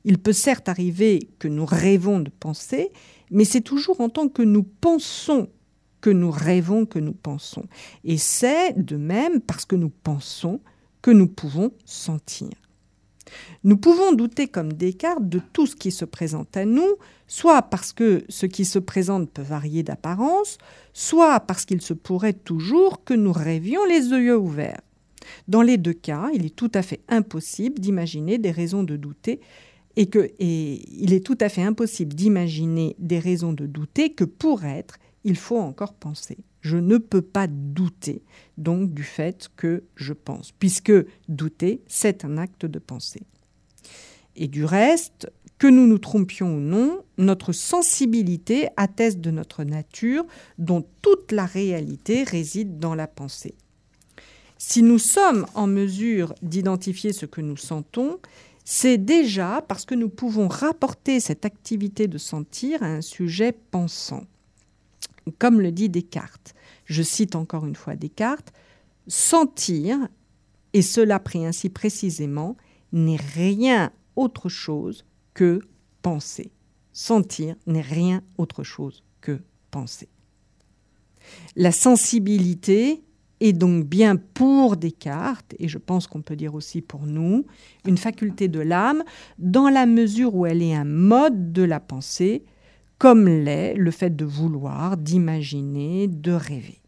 Il 0.04 0.20
peut 0.20 0.32
certes 0.32 0.70
arriver 0.70 1.32
que 1.40 1.48
nous 1.48 1.66
rêvons 1.66 2.20
de 2.20 2.30
penser, 2.30 2.92
mais 3.32 3.46
c'est 3.46 3.62
toujours 3.62 4.00
en 4.00 4.10
tant 4.10 4.28
que 4.28 4.44
nous 4.44 4.62
pensons 4.62 5.50
que 6.02 6.12
nous 6.12 6.30
rêvons 6.30 6.86
que 6.86 7.00
nous 7.00 7.14
pensons. 7.14 7.66
Et 8.04 8.20
c'est 8.20 8.74
de 8.74 8.96
même 8.96 9.42
parce 9.42 9.66
que 9.66 9.76
nous 9.76 9.90
pensons 9.90 10.60
que 11.02 11.10
nous 11.10 11.28
pouvons 11.28 11.72
sentir. 11.84 12.52
Nous 13.64 13.78
pouvons 13.78 14.14
douter 14.14 14.48
comme 14.48 14.74
Descartes 14.74 15.28
de 15.28 15.42
tout 15.54 15.66
ce 15.66 15.76
qui 15.76 15.92
se 15.92 16.06
présente 16.06 16.56
à 16.58 16.66
nous, 16.66 16.96
soit 17.28 17.64
parce 17.64 17.94
que 17.94 18.24
ce 18.30 18.46
qui 18.46 18.66
se 18.66 18.80
présente 18.80 19.30
peut 19.32 19.42
varier 19.42 19.84
d'apparence, 19.84 20.58
soit 20.94 21.40
parce 21.40 21.66
qu'il 21.66 21.82
se 21.82 21.94
pourrait 21.94 22.34
toujours 22.34 23.04
que 23.04 23.14
nous 23.14 23.34
rêvions 23.34 23.86
les 23.86 24.08
yeux 24.10 24.38
ouverts. 24.38 24.82
Dans 25.48 25.62
les 25.62 25.78
deux 25.78 25.94
cas, 25.94 26.30
il 26.34 26.46
est 26.46 26.56
tout 26.56 26.72
à 26.74 26.82
fait 26.82 27.02
impossible 27.10 27.80
d'imaginer 27.80 28.38
des 28.38 28.52
raisons 28.52 28.84
de 28.84 28.96
douter 28.96 29.40
et, 29.96 30.08
que, 30.08 30.32
il 30.40 31.14
est 31.14 31.26
tout 31.26 31.38
à 31.40 31.50
fait 31.50 31.64
impossible 31.64 32.14
d'imaginer 32.14 32.96
des 33.00 33.20
raisons 33.20 33.54
de 33.54 33.66
douter 33.66 34.14
que 34.14 34.26
pour 34.26 34.66
être, 34.66 34.98
il 35.24 35.36
faut 35.36 35.58
encore 35.58 35.94
penser. 35.94 36.38
Je 36.66 36.78
ne 36.78 36.98
peux 36.98 37.22
pas 37.22 37.46
douter 37.46 38.24
donc 38.58 38.92
du 38.92 39.04
fait 39.04 39.52
que 39.56 39.84
je 39.96 40.14
pense, 40.14 40.52
puisque 40.52 40.92
douter, 41.30 41.84
c'est 41.86 42.26
un 42.26 42.40
acte 42.40 42.66
de 42.66 42.80
pensée. 42.80 43.22
Et 44.36 44.48
du 44.48 44.66
reste, 44.66 45.32
que 45.60 45.68
nous 45.68 45.86
nous 45.86 46.00
trompions 46.00 46.56
ou 46.56 46.60
non, 46.60 47.04
notre 47.20 47.52
sensibilité 47.52 48.70
atteste 48.78 49.22
de 49.22 49.30
notre 49.30 49.64
nature 49.64 50.26
dont 50.58 50.84
toute 51.04 51.32
la 51.32 51.46
réalité 51.46 52.24
réside 52.24 52.80
dans 52.80 52.96
la 52.96 53.06
pensée. 53.06 53.54
Si 54.58 54.82
nous 54.82 54.98
sommes 54.98 55.46
en 55.54 55.68
mesure 55.68 56.34
d'identifier 56.42 57.14
ce 57.14 57.28
que 57.28 57.42
nous 57.42 57.58
sentons, 57.58 58.18
c'est 58.64 58.98
déjà 58.98 59.64
parce 59.68 59.86
que 59.86 59.94
nous 59.94 60.10
pouvons 60.10 60.48
rapporter 60.48 61.20
cette 61.20 61.46
activité 61.46 62.08
de 62.08 62.18
sentir 62.18 62.82
à 62.82 62.88
un 62.88 63.02
sujet 63.02 63.52
pensant. 63.52 64.24
Comme 65.40 65.62
le 65.62 65.72
dit 65.72 65.90
Descartes, 65.90 66.54
je 66.86 67.02
cite 67.02 67.36
encore 67.36 67.66
une 67.66 67.76
fois 67.76 67.96
Descartes, 67.96 68.54
sentir, 69.08 69.98
et 70.74 70.82
cela 70.82 71.20
pris 71.20 71.46
ainsi 71.46 71.70
précisément, 71.70 72.58
n'est 72.92 73.16
rien 73.16 73.92
autre 74.16 74.50
chose 74.50 75.06
que 75.34 75.60
penser. 76.02 76.52
Sentir 76.94 77.56
n'est 77.66 77.82
rien 77.82 78.22
autre 78.38 78.64
chose 78.64 79.04
que 79.22 79.42
penser. 79.72 80.10
La 81.56 81.72
sensibilité 81.72 83.04
est 83.40 83.54
donc 83.54 83.86
bien 83.86 84.16
pour 84.16 84.78
Descartes, 84.78 85.56
et 85.60 85.68
je 85.68 85.78
pense 85.78 86.08
qu'on 86.08 86.22
peut 86.22 86.36
dire 86.36 86.56
aussi 86.56 86.82
pour 86.82 87.06
nous, 87.06 87.46
une 87.86 87.98
faculté 87.98 88.48
de 88.48 88.60
l'âme 88.60 89.04
dans 89.40 89.70
la 89.70 89.86
mesure 89.86 90.36
où 90.36 90.46
elle 90.46 90.62
est 90.62 90.74
un 90.74 90.86
mode 90.86 91.52
de 91.52 91.64
la 91.64 91.80
pensée, 91.80 92.46
comme 92.98 93.28
l'est 93.28 93.76
le 93.76 93.92
fait 93.92 94.16
de 94.16 94.26
vouloir, 94.26 94.98
d'imaginer, 94.98 96.08
de 96.08 96.32
rêver. 96.32 96.82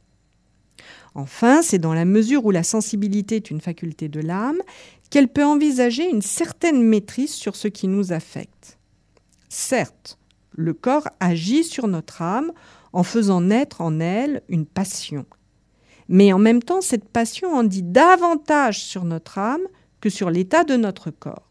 Enfin, 1.16 1.62
c'est 1.62 1.80
dans 1.80 1.94
la 1.94 2.06
mesure 2.06 2.46
où 2.46 2.52
la 2.52 2.64
sensibilité 2.64 3.38
est 3.38 3.50
une 3.50 3.62
faculté 3.62 4.08
de 4.08 4.20
l'âme 4.20 4.62
qu'elle 5.10 5.28
peut 5.28 5.44
envisager 5.44 6.08
une 6.08 6.22
certaine 6.22 6.84
maîtrise 6.84 7.34
sur 7.34 7.56
ce 7.56 7.68
qui 7.68 7.88
nous 7.88 8.14
affecte. 8.14 8.78
Certes, 9.50 10.20
le 10.52 10.74
corps 10.74 11.08
agit 11.20 11.64
sur 11.64 11.88
notre 11.88 12.22
âme 12.22 12.52
en 12.94 13.04
faisant 13.04 13.42
naître 13.42 13.82
en 13.82 14.00
elle 14.00 14.44
une 14.50 14.66
passion. 14.66 15.26
Mais 16.10 16.32
en 16.34 16.40
même 16.40 16.62
temps, 16.62 16.82
cette 16.82 17.10
passion 17.10 17.54
en 17.54 17.64
dit 17.64 17.84
davantage 17.84 18.84
sur 18.84 19.04
notre 19.04 19.38
âme 19.38 19.66
que 20.02 20.10
sur 20.10 20.30
l'état 20.30 20.64
de 20.64 20.76
notre 20.76 21.12
corps. 21.12 21.47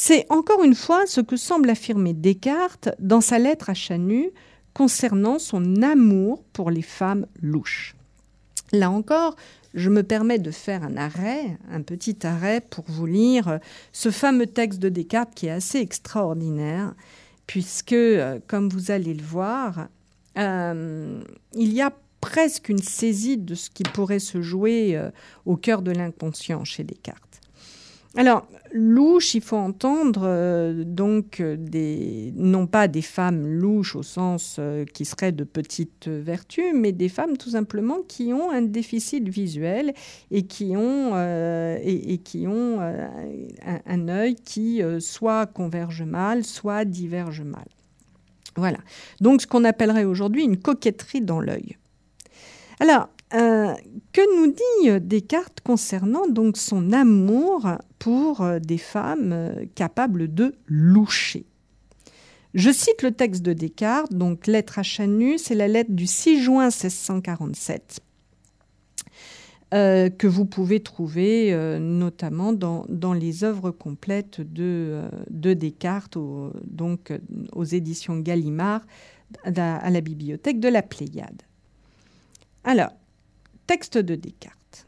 C'est 0.00 0.26
encore 0.30 0.62
une 0.62 0.76
fois 0.76 1.06
ce 1.08 1.20
que 1.20 1.36
semble 1.36 1.68
affirmer 1.68 2.12
Descartes 2.12 2.90
dans 3.00 3.20
sa 3.20 3.40
lettre 3.40 3.68
à 3.68 3.74
Chanu 3.74 4.30
concernant 4.72 5.40
son 5.40 5.82
amour 5.82 6.44
pour 6.52 6.70
les 6.70 6.82
femmes 6.82 7.26
louches. 7.42 7.96
Là 8.70 8.92
encore, 8.92 9.34
je 9.74 9.90
me 9.90 10.04
permets 10.04 10.38
de 10.38 10.52
faire 10.52 10.84
un 10.84 10.96
arrêt, 10.96 11.58
un 11.72 11.82
petit 11.82 12.24
arrêt 12.24 12.60
pour 12.60 12.84
vous 12.86 13.06
lire 13.06 13.58
ce 13.90 14.12
fameux 14.12 14.46
texte 14.46 14.78
de 14.78 14.88
Descartes 14.88 15.34
qui 15.34 15.46
est 15.46 15.50
assez 15.50 15.80
extraordinaire, 15.80 16.94
puisque, 17.48 17.92
euh, 17.92 18.38
comme 18.46 18.68
vous 18.68 18.92
allez 18.92 19.14
le 19.14 19.24
voir, 19.24 19.88
euh, 20.38 21.20
il 21.54 21.72
y 21.72 21.82
a 21.82 21.92
presque 22.20 22.68
une 22.68 22.78
saisie 22.78 23.36
de 23.36 23.56
ce 23.56 23.68
qui 23.68 23.82
pourrait 23.82 24.20
se 24.20 24.42
jouer 24.42 24.96
euh, 24.96 25.10
au 25.44 25.56
cœur 25.56 25.82
de 25.82 25.90
l'inconscient 25.90 26.62
chez 26.64 26.84
Descartes. 26.84 27.27
Alors, 28.16 28.48
louche, 28.72 29.34
il 29.34 29.42
faut 29.42 29.56
entendre 29.56 30.22
euh, 30.24 30.82
donc 30.84 31.42
des, 31.42 32.32
non 32.36 32.66
pas 32.66 32.88
des 32.88 33.02
femmes 33.02 33.46
louches 33.46 33.96
au 33.96 34.02
sens 34.02 34.56
euh, 34.58 34.86
qui 34.86 35.04
serait 35.04 35.32
de 35.32 35.44
petites 35.44 36.08
vertus, 36.08 36.72
mais 36.74 36.92
des 36.92 37.10
femmes 37.10 37.36
tout 37.36 37.50
simplement 37.50 37.98
qui 38.08 38.32
ont 38.32 38.50
un 38.50 38.62
déficit 38.62 39.28
visuel 39.28 39.92
et 40.30 40.46
qui 40.46 40.74
ont, 40.74 41.12
euh, 41.14 41.78
et, 41.82 42.18
qui 42.18 42.46
ont 42.46 42.80
un, 42.80 43.80
un, 43.86 44.08
œil 44.08 44.36
qui 44.36 44.80
soit 45.00 45.46
converge 45.46 46.02
mal, 46.02 46.44
soit 46.44 46.84
diverge 46.86 47.42
mal. 47.42 47.66
Voilà. 48.56 48.78
Donc, 49.20 49.42
ce 49.42 49.46
qu'on 49.46 49.64
appellerait 49.64 50.04
aujourd'hui 50.04 50.44
une 50.44 50.56
coquetterie 50.56 51.20
dans 51.20 51.40
l'œil. 51.40 51.76
Alors, 52.80 53.08
euh, 53.34 53.74
que 54.12 54.40
nous 54.40 54.52
dit 54.52 54.90
euh, 54.90 55.00
Descartes 55.00 55.60
concernant 55.60 56.26
donc 56.28 56.56
son 56.56 56.92
amour 56.92 57.68
pour 57.98 58.40
euh, 58.40 58.58
des 58.58 58.78
femmes 58.78 59.66
capables 59.74 60.32
de 60.32 60.54
loucher? 60.66 61.44
Je 62.54 62.70
cite 62.70 63.02
le 63.02 63.12
texte 63.12 63.42
de 63.42 63.52
Descartes, 63.52 64.14
donc 64.14 64.46
lettre 64.46 64.78
à 64.78 64.82
Chanu, 64.82 65.36
c'est 65.36 65.54
la 65.54 65.68
lettre 65.68 65.92
du 65.92 66.06
6 66.06 66.42
juin 66.42 66.68
1647. 66.68 68.00
que 69.70 70.26
vous 70.26 70.46
pouvez 70.46 70.80
trouver 70.80 71.54
notamment 71.78 72.54
dans, 72.54 73.12
les 73.12 73.44
œuvres 73.44 73.70
complètes 73.70 74.40
de, 74.40 75.02
Descartes, 75.30 76.16
donc 76.64 77.12
aux 77.52 77.64
éditions 77.64 78.18
Gallimard, 78.18 78.80
à 79.44 79.90
la 79.90 80.00
bibliothèque 80.00 80.58
de 80.58 80.68
la 80.68 80.80
Pléiade. 80.80 81.42
Alors, 82.64 82.92
Texte 83.68 83.98
de 83.98 84.14
Descartes. 84.14 84.86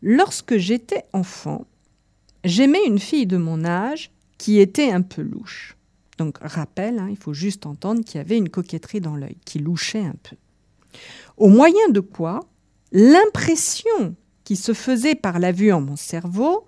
Lorsque 0.00 0.56
j'étais 0.56 1.04
enfant, 1.12 1.66
j'aimais 2.42 2.86
une 2.86 2.98
fille 2.98 3.26
de 3.26 3.36
mon 3.36 3.66
âge 3.66 4.10
qui 4.38 4.58
était 4.60 4.90
un 4.90 5.02
peu 5.02 5.20
louche. 5.20 5.76
Donc 6.16 6.38
rappel, 6.40 6.98
hein, 6.98 7.08
il 7.10 7.18
faut 7.18 7.34
juste 7.34 7.66
entendre 7.66 8.02
qu'il 8.02 8.16
y 8.16 8.20
avait 8.22 8.38
une 8.38 8.48
coquetterie 8.48 9.02
dans 9.02 9.14
l'œil, 9.14 9.36
qui 9.44 9.58
louchait 9.58 10.06
un 10.06 10.14
peu. 10.22 10.36
Au 11.36 11.48
moyen 11.48 11.90
de 11.90 12.00
quoi 12.00 12.40
l'impression 12.92 14.16
qui 14.44 14.56
se 14.56 14.72
faisait 14.72 15.14
par 15.14 15.38
la 15.38 15.52
vue 15.52 15.70
en 15.70 15.82
mon 15.82 15.96
cerveau, 15.96 16.64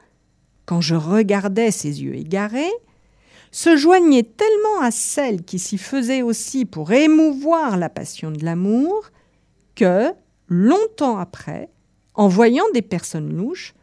quand 0.67 0.83
je 0.83 0.95
regardais 0.95 1.71
ses 1.71 2.03
yeux 2.03 2.17
égarés, 2.17 2.73
se 3.51 3.79
joignait 3.79 4.25
tellement 4.25 4.83
à 4.83 4.91
celle 4.91 5.43
qui 5.43 5.59
s'y 5.59 5.79
faisait 5.79 6.21
aussi 6.21 6.67
pour 6.67 6.93
émouvoir 6.93 7.79
la 7.79 7.89
passion 7.89 8.31
de 8.31 8.45
l'amour, 8.45 9.11
que, 9.75 10.13
longtemps 10.53 11.19
après, 11.19 11.71
en 12.15 12.29
voyant 12.29 12.65
des 12.75 12.83
personnes 12.83 13.35
louches, 13.35 13.75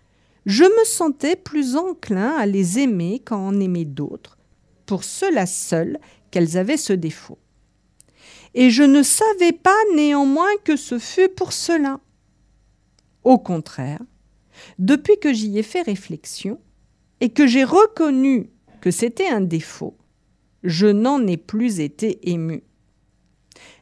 je 0.46 0.64
me 0.64 0.86
sentais 0.86 1.36
plus 1.36 1.76
enclin 1.76 2.36
à 2.38 2.46
les 2.46 2.80
aimer 2.80 3.20
qu'à 3.26 3.36
en 3.36 3.60
aimer 3.60 3.86
d'autres, 3.86 4.38
pour 4.86 5.04
cela 5.04 5.46
seul 5.46 6.00
qu'elles 6.32 6.58
avaient 6.58 6.78
ce 6.78 6.94
défaut. 6.94 7.40
Et 8.54 8.70
je 8.70 8.84
ne 8.84 9.04
savais 9.04 9.52
pas 9.52 9.78
néanmoins 9.96 10.56
que 10.64 10.76
ce 10.76 11.00
fût 11.00 11.30
pour 11.30 11.54
cela. 11.54 12.00
Au 13.24 13.38
contraire, 13.38 14.02
depuis 14.78 15.20
que 15.20 15.34
j'y 15.34 15.58
ai 15.58 15.64
fait 15.64 15.82
réflexion 15.82 16.60
et 17.22 17.30
que 17.30 17.48
j'ai 17.48 17.64
reconnu 17.64 18.50
que 18.82 18.92
c'était 18.92 19.28
un 19.28 19.42
défaut, 19.42 19.98
je 20.64 20.88
n'en 20.88 21.26
ai 21.28 21.38
plus 21.38 21.80
été 21.80 22.30
ému. 22.30 22.64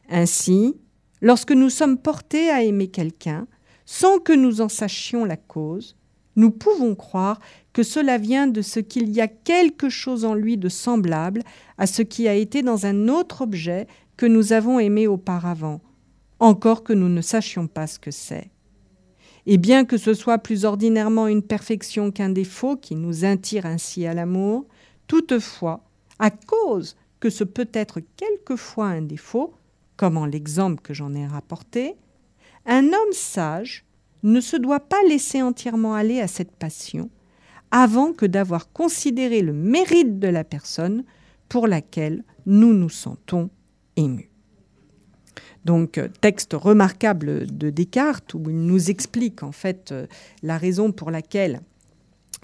Ainsi, 0.08 0.76
Lorsque 1.20 1.52
nous 1.52 1.70
sommes 1.70 1.98
portés 1.98 2.50
à 2.50 2.62
aimer 2.62 2.88
quelqu'un, 2.88 3.46
sans 3.86 4.18
que 4.18 4.32
nous 4.32 4.60
en 4.60 4.68
sachions 4.68 5.24
la 5.24 5.36
cause, 5.36 5.96
nous 6.36 6.50
pouvons 6.50 6.94
croire 6.94 7.40
que 7.72 7.82
cela 7.82 8.16
vient 8.16 8.46
de 8.46 8.62
ce 8.62 8.80
qu'il 8.80 9.10
y 9.10 9.20
a 9.20 9.26
quelque 9.26 9.88
chose 9.88 10.24
en 10.24 10.34
lui 10.34 10.56
de 10.56 10.68
semblable 10.68 11.42
à 11.78 11.86
ce 11.86 12.02
qui 12.02 12.28
a 12.28 12.34
été 12.34 12.62
dans 12.62 12.86
un 12.86 13.08
autre 13.08 13.42
objet 13.42 13.86
que 14.16 14.26
nous 14.26 14.52
avons 14.52 14.78
aimé 14.78 15.06
auparavant, 15.06 15.80
encore 16.38 16.84
que 16.84 16.92
nous 16.92 17.08
ne 17.08 17.20
sachions 17.20 17.66
pas 17.66 17.86
ce 17.86 17.98
que 17.98 18.10
c'est. 18.10 18.50
Et 19.46 19.58
bien 19.58 19.84
que 19.84 19.96
ce 19.96 20.14
soit 20.14 20.38
plus 20.38 20.64
ordinairement 20.64 21.26
une 21.26 21.42
perfection 21.42 22.10
qu'un 22.12 22.28
défaut 22.28 22.76
qui 22.76 22.94
nous 22.94 23.24
attire 23.24 23.66
ainsi 23.66 24.06
à 24.06 24.14
l'amour, 24.14 24.66
toutefois, 25.06 25.88
à 26.18 26.30
cause 26.30 26.96
que 27.18 27.30
ce 27.30 27.42
peut 27.44 27.70
être 27.72 28.00
quelquefois 28.16 28.86
un 28.86 29.02
défaut, 29.02 29.54
comme 29.98 30.16
en 30.16 30.24
l'exemple 30.24 30.80
que 30.80 30.94
j'en 30.94 31.14
ai 31.14 31.26
rapporté, 31.26 31.96
un 32.64 32.86
homme 32.86 33.12
sage 33.12 33.84
ne 34.22 34.40
se 34.40 34.56
doit 34.56 34.80
pas 34.80 35.02
laisser 35.08 35.42
entièrement 35.42 35.94
aller 35.94 36.20
à 36.20 36.28
cette 36.28 36.52
passion 36.52 37.10
avant 37.70 38.14
que 38.14 38.24
d'avoir 38.24 38.72
considéré 38.72 39.42
le 39.42 39.52
mérite 39.52 40.18
de 40.18 40.28
la 40.28 40.44
personne 40.44 41.04
pour 41.50 41.66
laquelle 41.66 42.24
nous 42.46 42.72
nous 42.72 42.88
sentons 42.88 43.50
émus. 43.96 44.30
Donc, 45.64 45.98
euh, 45.98 46.08
texte 46.20 46.54
remarquable 46.54 47.46
de 47.46 47.68
Descartes 47.68 48.32
où 48.34 48.42
il 48.48 48.64
nous 48.64 48.90
explique 48.90 49.42
en 49.42 49.52
fait 49.52 49.92
euh, 49.92 50.06
la 50.42 50.56
raison 50.56 50.92
pour 50.92 51.10
laquelle 51.10 51.60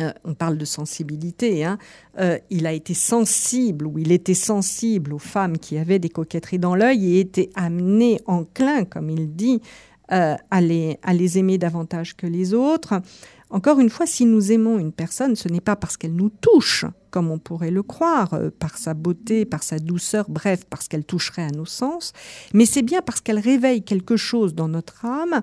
euh, 0.00 0.12
on 0.24 0.34
parle 0.34 0.58
de 0.58 0.64
sensibilité, 0.64 1.64
hein. 1.64 1.78
euh, 2.18 2.38
il 2.50 2.66
a 2.66 2.72
été 2.72 2.94
sensible 2.94 3.86
ou 3.86 3.98
il 3.98 4.10
était 4.10 4.34
sensible 4.34 5.12
aux 5.14 5.20
femmes 5.20 5.56
qui 5.56 5.78
avaient 5.78 6.00
des 6.00 6.08
coquetteries 6.08 6.58
dans 6.58 6.74
l'œil 6.74 7.14
et 7.14 7.20
était 7.20 7.50
amené, 7.54 8.20
enclin, 8.26 8.84
comme 8.84 9.08
il 9.08 9.36
dit, 9.36 9.60
euh, 10.10 10.34
à, 10.50 10.60
les, 10.60 10.98
à, 11.04 11.14
les, 11.14 11.38
aimer 11.38 11.58
davantage 11.58 12.16
que 12.16 12.26
les 12.26 12.54
autres. 12.54 13.00
Encore 13.50 13.78
une 13.78 13.88
fois, 13.88 14.04
si 14.04 14.24
nous 14.24 14.50
aimons 14.50 14.80
une 14.80 14.90
personne, 14.90 15.36
ce 15.36 15.48
n'est 15.48 15.60
pas 15.60 15.76
parce 15.76 15.96
qu'elle 15.96 16.16
nous 16.16 16.30
touche, 16.30 16.86
comme 17.10 17.30
on 17.30 17.38
pourrait 17.38 17.70
le 17.70 17.84
croire, 17.84 18.36
par 18.58 18.76
sa 18.76 18.94
beauté, 18.94 19.44
par 19.44 19.62
sa 19.62 19.78
douceur, 19.78 20.26
bref, 20.28 20.64
parce 20.68 20.88
qu'elle 20.88 21.04
toucherait 21.04 21.44
à 21.44 21.50
nos 21.50 21.66
sens, 21.66 22.12
mais 22.52 22.66
c'est 22.66 22.82
bien 22.82 23.00
parce 23.00 23.20
qu'elle 23.20 23.38
réveille 23.38 23.84
quelque 23.84 24.16
chose 24.16 24.56
dans 24.56 24.66
notre 24.66 25.04
âme 25.06 25.42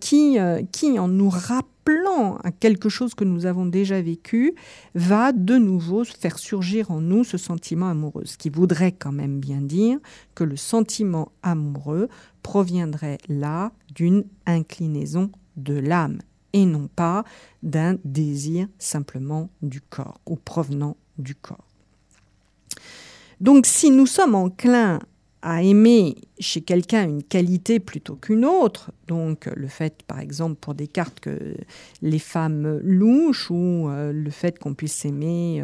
qui, 0.00 0.38
qui, 0.72 0.98
en 0.98 1.08
nous 1.08 1.28
rappelle 1.28 1.73
plan 1.84 2.36
à 2.42 2.50
quelque 2.50 2.88
chose 2.88 3.14
que 3.14 3.24
nous 3.24 3.46
avons 3.46 3.66
déjà 3.66 4.00
vécu, 4.00 4.54
va 4.94 5.32
de 5.32 5.56
nouveau 5.56 6.04
faire 6.04 6.38
surgir 6.38 6.90
en 6.90 7.00
nous 7.00 7.24
ce 7.24 7.38
sentiment 7.38 7.88
amoureux. 7.88 8.24
Ce 8.24 8.38
qui 8.38 8.50
voudrait 8.50 8.92
quand 8.92 9.12
même 9.12 9.40
bien 9.40 9.60
dire 9.60 9.98
que 10.34 10.44
le 10.44 10.56
sentiment 10.56 11.32
amoureux 11.42 12.08
proviendrait 12.42 13.18
là 13.28 13.72
d'une 13.94 14.24
inclinaison 14.46 15.30
de 15.56 15.74
l'âme 15.74 16.18
et 16.52 16.66
non 16.66 16.88
pas 16.88 17.24
d'un 17.62 17.96
désir 18.04 18.68
simplement 18.78 19.50
du 19.62 19.80
corps 19.80 20.20
ou 20.26 20.36
provenant 20.36 20.96
du 21.18 21.34
corps. 21.34 21.68
Donc 23.40 23.66
si 23.66 23.90
nous 23.90 24.06
sommes 24.06 24.34
enclins 24.34 25.00
à 25.46 25.62
aimer 25.62 26.16
chez 26.40 26.62
quelqu'un 26.62 27.06
une 27.06 27.22
qualité 27.22 27.78
plutôt 27.78 28.16
qu'une 28.16 28.46
autre, 28.46 28.92
donc 29.08 29.44
le 29.54 29.68
fait 29.68 30.02
par 30.04 30.18
exemple 30.18 30.54
pour 30.58 30.74
Descartes 30.74 31.20
que 31.20 31.54
les 32.00 32.18
femmes 32.18 32.80
louches 32.82 33.50
ou 33.50 33.90
euh, 33.90 34.10
le 34.10 34.30
fait 34.30 34.58
qu'on 34.58 34.72
puisse 34.72 35.04
aimer 35.04 35.62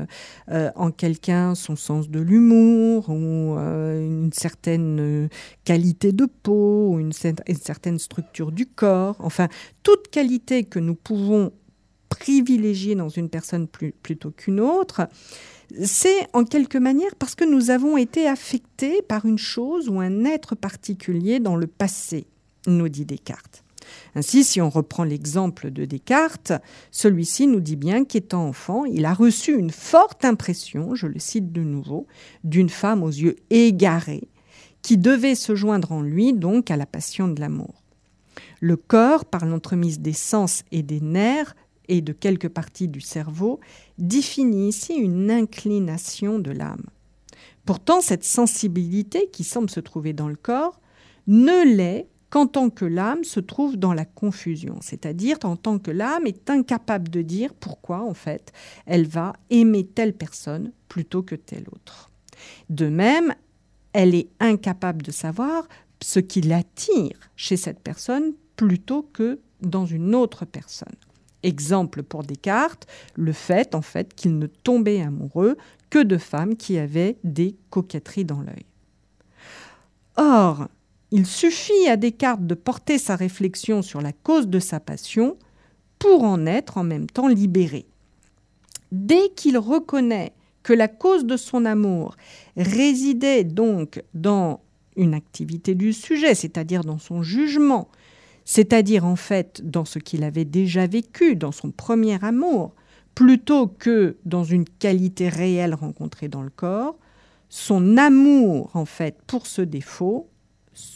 euh, 0.51 0.70
en 0.76 0.91
quelqu'un 0.91 1.55
son 1.55 1.76
sens 1.76 2.11
de 2.11 2.20
l'humour 2.20 3.09
ou 3.09 3.57
euh, 3.57 4.05
une 4.05 4.35
certaine 4.35 5.31
qualité 5.64 6.12
de 6.12 6.26
peau 6.26 6.91
ou 6.91 7.01
une, 7.01 7.12
certaine 7.12 7.99
structure 7.99 8.53
du 8.53 8.66
corps, 8.66 9.16
enfin 9.18 9.49
toute 9.83 10.09
qualité 10.09 10.64
que 10.64 10.78
nous 10.78 10.95
pouvons 10.95 11.53
privilégier 12.11 12.95
dans 12.97 13.09
une 13.09 13.31
personne 13.31 13.66
plutôt 13.66 14.31
qu'une 14.31 14.61
autre, 14.61 15.09
c'est 15.85 16.27
en 16.33 16.45
quelque 16.45 16.79
manière 16.79 17.14
parce 17.16 17.35
que 17.35 17.45
nous 17.45 17.71
avons 17.71 17.97
été 17.97 18.27
affectés 18.27 19.03
par 19.03 19.27
une 19.27 19.39
chose 19.39 19.89
ou 19.89 20.01
un 20.01 20.25
être 20.25 20.55
particulier 20.55 21.41
dans 21.41 21.57
le 21.57 21.66
passé, 21.66 22.27
nous 22.66 22.89
dit 22.89 23.05
Descartes. 23.05 23.64
Ainsi, 24.14 24.45
si 24.45 24.61
on 24.61 24.71
reprend 24.71 25.05
l'exemple 25.05 25.71
de 25.71 25.85
Descartes, 25.85 26.53
celui-ci 26.91 27.47
nous 27.47 27.61
dit 27.61 27.77
bien 27.77 28.05
qu'étant 28.05 28.47
enfant, 28.47 28.85
il 28.85 29.05
a 29.05 29.14
reçu 29.14 29.57
une 29.57 29.71
forte 29.71 30.25
impression, 30.25 30.95
je 30.95 31.07
le 31.07 31.18
cite 31.18 31.53
de 31.53 31.62
nouveau, 31.62 32.07
d'une 32.45 32.68
femme 32.68 33.03
aux 33.03 33.09
yeux 33.09 33.37
égarés, 33.51 34.29
qui 34.83 34.97
devait 34.97 35.35
se 35.35 35.55
joindre 35.55 35.93
en 35.93 36.03
lui 36.03 36.33
donc 36.33 36.71
à 36.71 36.77
la 36.77 36.87
passion 36.87 37.29
de 37.29 37.41
l'amour. 37.41 37.83
Le 38.61 38.77
corps, 38.77 39.25
par 39.25 39.47
l'entremise 39.47 40.01
des 40.01 40.12
sens 40.12 40.62
et 40.71 40.83
des 40.83 41.01
nerfs 41.01 41.55
et 41.89 42.03
de 42.03 42.12
quelques 42.12 42.49
parties 42.49 42.89
du 42.89 43.01
cerveau, 43.01 43.61
définit 44.01 44.69
ici 44.69 44.95
une 44.95 45.31
inclination 45.31 46.39
de 46.39 46.51
l'âme. 46.51 46.87
Pourtant, 47.65 48.01
cette 48.01 48.25
sensibilité 48.25 49.29
qui 49.33 49.45
semble 49.45 49.71
se 49.71 49.81
trouver 49.81 50.13
dans 50.13 50.29
le 50.29 50.37
corps 50.37 50.81
ne 51.27 51.65
l'est 51.65 52.09
qu'en 52.31 52.47
tant 52.47 52.71
que 52.71 52.85
l'âme 52.85 53.25
se 53.25 53.41
trouve 53.41 53.77
dans 53.77 53.93
la 53.93 54.05
confusion, 54.05 54.79
c'est-à-dire 54.81 55.37
en 55.43 55.57
tant 55.57 55.79
que 55.79 55.91
l'âme 55.91 56.27
est 56.27 56.49
incapable 56.49 57.09
de 57.09 57.23
dire 57.23 57.53
pourquoi, 57.55 58.03
en 58.03 58.15
fait, 58.15 58.53
elle 58.87 59.07
va 59.07 59.35
aimer 59.51 59.85
telle 59.85 60.15
personne 60.15 60.73
plutôt 60.89 61.23
que 61.23 61.35
telle 61.35 61.67
autre. 61.73 62.11
De 62.71 62.87
même, 62.87 63.35
elle 63.93 64.15
est 64.15 64.29
incapable 64.39 65.03
de 65.03 65.11
savoir 65.11 65.69
ce 66.03 66.21
qui 66.21 66.41
l'attire 66.41 67.19
chez 67.37 67.57
cette 67.57 67.81
personne 67.81 68.33
plutôt 68.57 69.03
que 69.03 69.41
dans 69.61 69.87
une 69.87 70.15
autre 70.15 70.45
personne. 70.45 70.89
Exemple 71.43 72.03
pour 72.03 72.22
Descartes, 72.22 72.86
le 73.14 73.32
fait 73.32 73.74
en 73.74 73.82
fait 73.82 74.14
qu'il 74.14 74.38
ne 74.38 74.47
tombait 74.47 75.01
amoureux 75.01 75.57
que 75.88 76.03
de 76.03 76.18
femmes 76.18 76.57
qui 76.57 76.78
avaient 76.78 77.16
des 77.24 77.57
coquetteries 77.70 78.24
dans 78.24 78.41
l'œil. 78.41 78.66
Or, 80.16 80.68
il 81.11 81.26
suffit 81.26 81.88
à 81.88 81.97
Descartes 81.97 82.47
de 82.47 82.55
porter 82.55 82.99
sa 82.99 83.16
réflexion 83.16 83.82
sur 83.82 84.01
la 84.01 84.12
cause 84.12 84.49
de 84.49 84.59
sa 84.59 84.80
passion 84.80 85.36
pour 85.99 86.24
en 86.24 86.47
être 86.47 86.78
en 86.78 86.84
même 86.84 87.09
temps 87.09 87.28
libéré. 87.28 87.86
Dès 88.93 89.30
qu'il 89.36 89.59
reconnaît 89.59 90.32
que 90.62 90.72
la 90.72 90.88
cause 90.88 91.24
de 91.24 91.36
son 91.36 91.64
amour 91.64 92.16
résidait 92.57 93.45
donc 93.45 94.03
dans 94.14 94.61
une 94.97 95.14
activité 95.14 95.74
du 95.74 95.93
sujet, 95.93 96.34
c'est-à-dire 96.34 96.84
dans 96.84 96.99
son 96.99 97.22
jugement, 97.22 97.88
c'est-à-dire 98.45 99.05
en 99.05 99.16
fait 99.16 99.61
dans 99.68 99.84
ce 99.84 99.99
qu'il 99.99 100.24
avait 100.24 100.45
déjà 100.45 100.86
vécu, 100.86 101.36
dans 101.36 101.53
son 101.53 101.70
premier 101.70 102.22
amour, 102.24 102.74
plutôt 103.14 103.66
que 103.66 104.16
dans 104.24 104.45
une 104.45 104.64
qualité 104.64 105.28
réelle 105.28 105.74
rencontrée 105.74 106.28
dans 106.28 106.43
le 106.43 106.51
corps, 106.51 106.97
son 107.49 107.97
amour 107.97 108.70
en 108.74 108.84
fait 108.84 109.16
pour 109.26 109.47
ce 109.47 109.62
défaut 109.62 110.28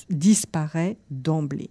disparaît 0.08 0.96
d'emblée. 1.10 1.70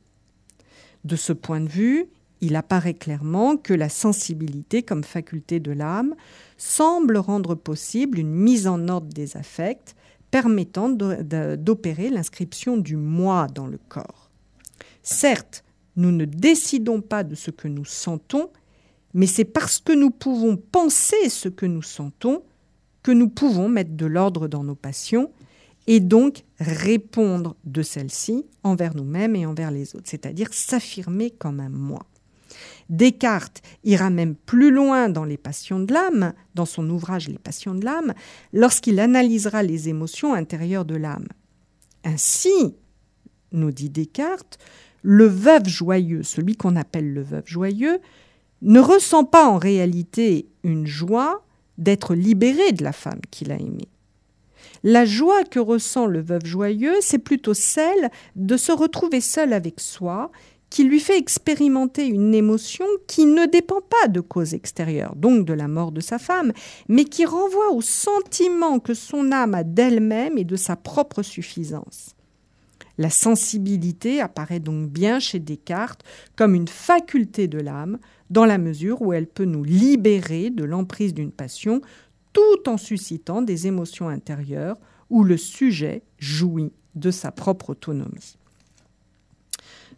De 1.06 1.16
ce 1.16 1.34
point 1.34 1.62
de 1.62 1.70
vue, 1.70 2.06
il 2.42 2.58
apparaît 2.58 2.94
clairement 2.94 3.56
que 3.56 3.74
la 3.74 3.88
sensibilité 3.88 4.84
comme 4.84 5.04
faculté 5.04 5.62
de 5.62 5.72
l'âme 5.72 6.16
semble 6.58 7.18
rendre 7.18 7.56
possible 7.56 8.20
une 8.20 8.34
mise 8.34 8.68
en 8.68 8.90
ordre 8.90 9.08
des 9.08 9.38
affects 9.38 9.96
permettant 10.30 10.90
d'opérer 10.90 12.10
l'inscription 12.10 12.76
du 12.76 12.98
moi 12.98 13.48
dans 13.54 13.68
le 13.68 13.80
corps. 13.88 14.23
Certes, 15.04 15.64
nous 15.96 16.12
ne 16.12 16.26
décidons 16.26 17.02
pas 17.02 17.24
de 17.24 17.36
ce 17.36 17.52
que 17.52 17.68
nous 17.68 17.86
sentons, 17.86 18.50
mais 19.14 19.28
c'est 19.28 19.46
parce 19.46 19.80
que 19.80 19.94
nous 19.94 20.10
pouvons 20.10 20.58
penser 20.58 21.30
ce 21.30 21.50
que 21.50 21.66
nous 21.66 21.84
sentons 21.84 22.44
que 23.04 23.12
nous 23.12 23.28
pouvons 23.30 23.68
mettre 23.68 23.92
de 23.92 24.06
l'ordre 24.06 24.48
dans 24.48 24.64
nos 24.64 24.76
passions 24.76 25.30
et 25.86 26.00
donc 26.00 26.46
répondre 26.60 27.58
de 27.66 27.82
celles-ci 27.82 28.46
envers 28.64 28.96
nous-mêmes 28.96 29.36
et 29.36 29.46
envers 29.46 29.70
les 29.70 29.96
autres, 29.96 30.10
c'est-à-dire 30.10 30.54
s'affirmer 30.54 31.30
comme 31.30 31.60
un 31.60 31.70
moi. 31.70 32.06
Descartes 32.90 33.62
ira 33.84 34.10
même 34.10 34.36
plus 34.36 34.72
loin 34.72 35.10
dans 35.10 35.26
les 35.26 35.38
passions 35.38 35.80
de 35.80 35.94
l'âme, 35.94 36.34
dans 36.56 36.66
son 36.66 36.90
ouvrage 36.90 37.28
Les 37.28 37.38
passions 37.38 37.76
de 37.76 37.84
l'âme, 37.84 38.14
lorsqu'il 38.54 39.00
analysera 39.00 39.64
les 39.64 39.90
émotions 39.90 40.34
intérieures 40.34 40.86
de 40.86 40.96
l'âme. 40.96 41.28
Ainsi, 42.04 42.76
nous 43.52 43.72
dit 43.72 43.90
Descartes, 43.90 44.60
le 45.04 45.26
veuve 45.26 45.68
joyeux, 45.68 46.24
celui 46.24 46.56
qu'on 46.56 46.76
appelle 46.76 47.14
le 47.14 47.22
veuve 47.22 47.46
joyeux, 47.46 48.00
ne 48.62 48.80
ressent 48.80 49.26
pas 49.26 49.46
en 49.46 49.58
réalité 49.58 50.48
une 50.64 50.88
joie 50.88 51.44
d'être 51.78 52.16
libéré 52.16 52.72
de 52.72 52.84
la 52.84 52.94
femme 52.94 53.20
qu'il 53.30 53.52
a 53.52 53.56
aimée. 53.56 53.90
La 54.84 55.06
joie 55.06 55.44
que 55.44 55.60
ressent 55.60 56.06
le 56.06 56.22
veuve 56.22 56.46
joyeux, 56.46 56.96
c'est 57.02 57.20
plutôt 57.20 57.54
celle 57.54 58.10
de 58.36 58.58
se 58.58 58.72
retrouver 58.72 59.22
seul 59.22 59.54
avec 59.54 59.80
soi, 59.80 60.32
qui 60.70 60.84
lui 60.84 61.00
fait 61.00 61.20
expérimenter 61.20 62.08
une 62.08 62.34
émotion 62.34 62.86
qui 63.08 63.26
ne 63.26 63.46
dépend 63.46 63.82
pas 63.82 64.08
de 64.08 64.22
cause 64.22 64.56
extérieure, 64.56 65.16
donc 65.16 65.46
de 65.46 65.54
la 65.54 65.68
mort 65.68 65.92
de 65.92 66.02
sa 66.02 66.18
femme, 66.18 66.52
mais 66.88 67.06
qui 67.06 67.26
renvoie 67.26 67.72
au 67.72 67.82
sentiment 67.82 68.80
que 68.80 68.94
son 68.96 69.32
âme 69.32 69.54
a 69.54 69.64
d'elle-même 69.64 70.38
et 70.38 70.46
de 70.46 70.56
sa 70.56 70.76
propre 70.76 71.22
suffisance. 71.22 72.16
La 72.98 73.10
sensibilité 73.10 74.22
apparaît 74.22 74.60
donc 74.60 74.90
bien 74.90 75.20
chez 75.20 75.40
Descartes 75.40 76.04
comme 76.36 76.54
une 76.56 76.68
faculté 76.68 77.48
de 77.48 77.58
l'âme, 77.58 77.98
dans 78.30 78.46
la 78.46 78.58
mesure 78.58 79.02
où 79.02 79.14
elle 79.14 79.28
peut 79.28 79.46
nous 79.46 79.64
libérer 79.64 80.50
de 80.50 80.64
l'emprise 80.64 81.14
d'une 81.14 81.32
passion 81.32 81.82
tout 82.34 82.68
en 82.68 82.78
suscitant 82.78 83.42
des 83.42 83.68
émotions 83.68 84.10
intérieures 84.10 84.78
où 85.10 85.24
le 85.24 85.38
sujet 85.38 86.04
jouit 86.18 86.74
de 86.96 87.12
sa 87.12 87.32
propre 87.32 87.72
autonomie. 87.72 88.38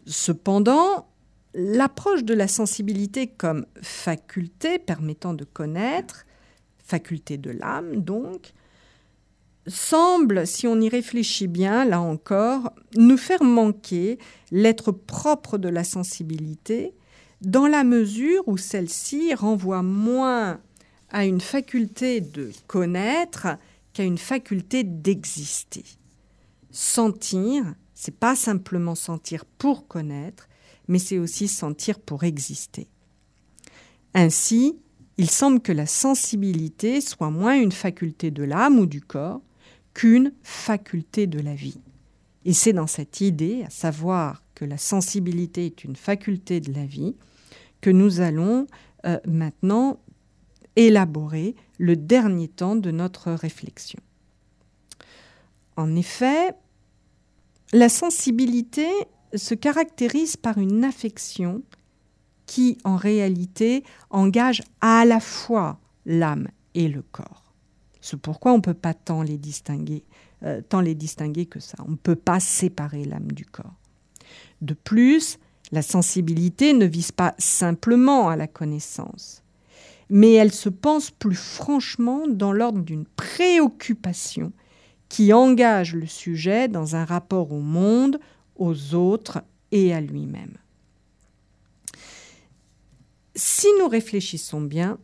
Cependant, 0.06 1.08
l'approche 1.54 2.24
de 2.24 2.34
la 2.34 2.48
sensibilité 2.48 3.26
comme 3.26 3.66
faculté 3.82 4.78
permettant 4.78 5.34
de 5.34 5.44
connaître, 5.44 6.26
faculté 6.78 7.38
de 7.38 7.50
l'âme 7.50 7.96
donc, 7.96 8.52
semble, 9.66 10.46
si 10.46 10.66
on 10.66 10.80
y 10.80 10.88
réfléchit 10.88 11.48
bien, 11.48 11.84
là 11.84 12.00
encore, 12.00 12.72
nous 12.96 13.16
faire 13.16 13.42
manquer 13.42 14.18
l'être 14.50 14.92
propre 14.92 15.58
de 15.58 15.68
la 15.68 15.84
sensibilité, 15.84 16.94
dans 17.42 17.66
la 17.66 17.84
mesure 17.84 18.42
où 18.46 18.56
celle-ci 18.56 19.34
renvoie 19.34 19.82
moins 19.82 20.60
a 21.10 21.24
une 21.24 21.40
faculté 21.40 22.20
de 22.20 22.50
connaître 22.66 23.58
qu'à 23.92 24.04
une 24.04 24.18
faculté 24.18 24.84
d'exister. 24.84 25.84
Sentir, 26.70 27.64
c'est 27.94 28.16
pas 28.16 28.36
simplement 28.36 28.94
sentir 28.94 29.44
pour 29.44 29.86
connaître, 29.86 30.48
mais 30.88 30.98
c'est 30.98 31.18
aussi 31.18 31.48
sentir 31.48 31.98
pour 31.98 32.24
exister. 32.24 32.88
Ainsi, 34.14 34.78
il 35.18 35.30
semble 35.30 35.60
que 35.60 35.72
la 35.72 35.86
sensibilité 35.86 37.00
soit 37.00 37.30
moins 37.30 37.58
une 37.58 37.72
faculté 37.72 38.30
de 38.30 38.44
l'âme 38.44 38.78
ou 38.78 38.86
du 38.86 39.00
corps 39.00 39.40
qu'une 39.96 40.34
faculté 40.42 41.26
de 41.26 41.40
la 41.40 41.54
vie. 41.54 41.80
Et 42.44 42.52
c'est 42.52 42.74
dans 42.74 42.86
cette 42.86 43.22
idée, 43.22 43.64
à 43.66 43.70
savoir 43.70 44.42
que 44.54 44.66
la 44.66 44.76
sensibilité 44.76 45.64
est 45.64 45.84
une 45.84 45.96
faculté 45.96 46.60
de 46.60 46.70
la 46.74 46.84
vie, 46.84 47.16
que 47.80 47.88
nous 47.88 48.20
allons 48.20 48.66
euh, 49.06 49.18
maintenant 49.26 49.98
élaborer 50.76 51.54
le 51.78 51.96
dernier 51.96 52.46
temps 52.46 52.76
de 52.76 52.90
notre 52.90 53.32
réflexion. 53.32 53.98
En 55.78 55.96
effet, 55.96 56.52
la 57.72 57.88
sensibilité 57.88 58.88
se 59.34 59.54
caractérise 59.54 60.36
par 60.36 60.58
une 60.58 60.84
affection 60.84 61.62
qui, 62.44 62.76
en 62.84 62.96
réalité, 62.96 63.82
engage 64.10 64.62
à 64.82 65.06
la 65.06 65.20
fois 65.20 65.80
l'âme 66.04 66.48
et 66.74 66.88
le 66.88 67.00
corps. 67.00 67.45
C'est 68.06 68.20
pourquoi 68.20 68.52
on 68.52 68.58
ne 68.58 68.62
peut 68.62 68.74
pas 68.74 68.94
tant 68.94 69.22
les 69.22 69.38
distinguer, 69.38 70.04
euh, 70.44 70.60
tant 70.68 70.80
les 70.80 70.94
distinguer 70.94 71.46
que 71.46 71.60
ça. 71.60 71.76
On 71.86 71.92
ne 71.92 71.96
peut 71.96 72.16
pas 72.16 72.40
séparer 72.40 73.04
l'âme 73.04 73.32
du 73.32 73.44
corps. 73.44 73.74
De 74.60 74.74
plus, 74.74 75.38
la 75.72 75.82
sensibilité 75.82 76.72
ne 76.72 76.86
vise 76.86 77.12
pas 77.12 77.34
simplement 77.38 78.28
à 78.28 78.36
la 78.36 78.46
connaissance 78.46 79.42
mais 80.08 80.32
elle 80.32 80.52
se 80.52 80.68
pense 80.68 81.10
plus 81.10 81.36
franchement 81.36 82.26
dans 82.28 82.52
l'ordre 82.52 82.80
d'une 82.80 83.06
préoccupation 83.06 84.52
qui 85.08 85.32
engage 85.32 85.94
le 85.94 86.06
sujet 86.06 86.68
dans 86.68 86.96
un 86.96 87.04
rapport 87.04 87.52
au 87.52 87.60
monde, 87.60 88.18
aux 88.56 88.94
autres 88.94 89.42
et 89.72 89.94
à 89.94 90.00
lui-même. 90.00 90.56
Si 93.34 93.66
nous 93.78 93.88
réfléchissons 93.88 94.60
bien, 94.60 94.98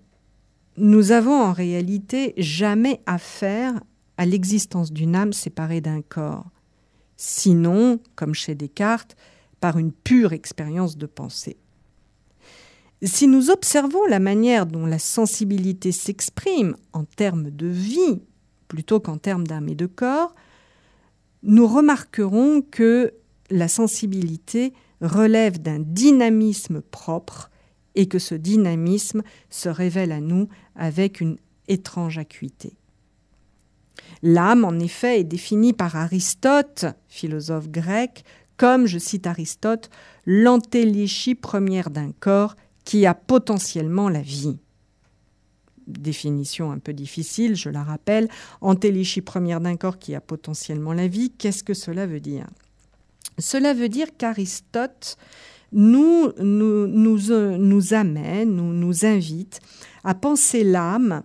nous 0.77 1.13
avons 1.13 1.41
en 1.41 1.53
réalité 1.53 2.35
jamais 2.37 3.01
affaire 3.07 3.81
à 4.17 4.27
l'existence 4.27 4.93
d'une 4.93 5.15
âme 5.15 5.33
séparée 5.33 5.81
d'un 5.81 6.03
corps, 6.03 6.51
sinon, 7.17 8.01
comme 8.15 8.35
chez 8.35 8.55
Descartes, 8.55 9.17
par 9.61 9.79
une 9.79 9.93
pure 9.93 10.33
expérience 10.33 10.97
de 10.97 11.07
pensée. 11.07 11.57
Si 13.03 13.27
nous 13.27 13.51
observons 13.51 14.07
la 14.07 14.21
manière 14.21 14.67
dont 14.67 14.87
la 14.87 14.99
sensibilité 14.99 15.93
s'exprime 15.93 16.77
en 16.93 17.05
termes 17.05 17.51
de 17.51 17.67
vie 17.67 18.23
plutôt 18.69 19.01
qu'en 19.01 19.19
termes 19.19 19.47
d'âme 19.47 19.69
et 19.69 19.75
de 19.75 19.87
corps, 19.87 20.35
nous 21.43 21.67
remarquerons 21.67 22.63
que 22.63 23.13
la 23.51 23.69
sensibilité 23.69 24.73
relève 25.01 25.61
d'un 25.61 25.81
dynamisme 25.81 26.81
propre 26.81 27.51
et 27.95 28.07
que 28.07 28.19
ce 28.19 28.35
dynamisme 28.35 29.23
se 29.51 29.69
révèle 29.69 30.13
à 30.13 30.21
nous 30.21 30.49
avec 30.75 31.21
une 31.21 31.37
étrange 31.69 32.19
acuité. 32.19 32.75
L'âme, 34.23 34.65
en 34.65 34.79
effet, 34.79 35.21
est 35.21 35.25
définie 35.25 35.73
par 35.73 35.97
Aristote, 35.97 36.87
philosophe 37.09 37.69
grec, 37.69 38.25
comme, 38.57 38.87
je 38.87 38.99
cite 38.99 39.27
Aristote, 39.27 39.91
l'antéléchie 40.27 41.35
première 41.35 41.91
d'un 41.91 42.13
corps 42.13 42.57
qui 42.85 43.07
a 43.07 43.15
potentiellement 43.15 44.09
la 44.09 44.23
vie. 44.23 44.59
Définition 45.87 46.71
un 46.71 46.79
peu 46.79 46.93
difficile, 46.93 47.57
je 47.57 47.69
la 47.69 47.83
rappelle. 47.83 48.29
Antéléchie 48.61 49.21
première 49.21 49.61
d'un 49.61 49.77
corps 49.77 49.99
qui 49.99 50.15
a 50.15 50.21
potentiellement 50.21 50.93
la 50.93 51.09
vie, 51.09 51.31
qu'est-ce 51.31 51.65
que 51.65 51.75
cela 51.75 52.07
veut 52.07 52.21
dire? 52.21 52.47
Cela 53.39 53.75
veut 53.75 53.89
dire 53.89 54.17
qu'Aristote 54.17 55.17
nous, 55.73 56.33
nous, 56.39 56.87
nous, 56.87 57.95
amène, 57.95 58.55
nous, 58.55 58.73
nous 58.73 59.05
invite 59.05 59.61
à 60.05 60.15
penser 60.15 60.65
l'âme 60.65 61.23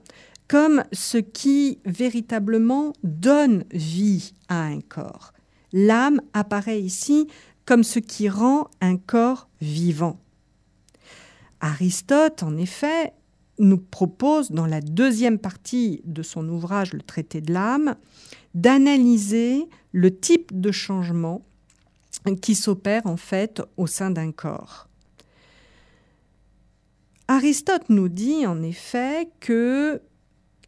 comme 0.48 0.84
ce 0.94 1.18
qui 1.18 1.80
véritablement 1.86 2.94
donne 3.04 3.66
vie 3.72 4.34
à 4.48 4.64
un 4.64 4.80
corps. 4.80 5.34
L'âme 5.74 6.22
apparaît 6.34 6.82
ici 6.82 7.28
comme 7.66 7.84
ce 7.84 8.00
qui 8.00 8.30
rend 8.30 8.70
un 8.80 8.96
corps 8.98 9.50
vivant. 9.60 10.20
Aristote, 11.60 12.44
en 12.44 12.56
effet, 12.56 13.14
nous 13.60 13.78
propose, 13.78 14.52
dans 14.52 14.68
la 14.68 14.82
deuxième 14.82 15.40
partie 15.40 16.02
de 16.06 16.22
son 16.22 16.48
ouvrage 16.48 16.94
Le 16.94 17.02
traité 17.02 17.42
de 17.42 17.52
l'âme, 17.52 17.96
d'analyser 18.54 19.68
le 19.92 20.16
type 20.16 20.60
de 20.60 20.72
changement 20.72 21.44
qui 22.36 22.56
s'opère 22.56 23.06
en 23.06 23.18
fait 23.18 23.62
au 23.78 23.88
sein 23.88 24.12
d'un 24.12 24.32
corps. 24.32 24.88
Aristote 27.28 27.90
nous 27.90 28.08
dit 28.08 28.46
en 28.46 28.62
effet 28.64 29.30
que 29.40 30.02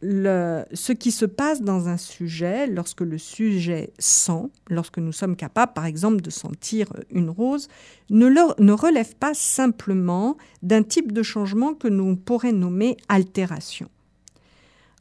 ce 0.02 0.92
qui 0.92 1.10
se 1.10 1.26
passe 1.26 1.60
dans 1.60 1.88
un 1.88 1.96
sujet, 1.96 2.66
lorsque 2.66 3.02
le 3.02 3.18
sujet 3.18 3.92
sent, 3.98 4.50
lorsque 4.68 4.98
nous 4.98 5.12
sommes 5.12 5.36
capables, 5.36 5.74
par 5.74 5.84
exemple, 5.84 6.22
de 6.22 6.30
sentir 6.30 6.86
une 7.10 7.28
rose, 7.28 7.68
ne, 8.08 8.72
relève 8.72 9.14
pas 9.16 9.34
simplement 9.34 10.38
d'un 10.62 10.82
type 10.82 11.12
de 11.12 11.22
changement 11.22 11.74
que 11.74 11.88
nous 11.88 12.16
pourrions 12.16 12.52
nommer 12.52 12.96
altération. 13.08 13.90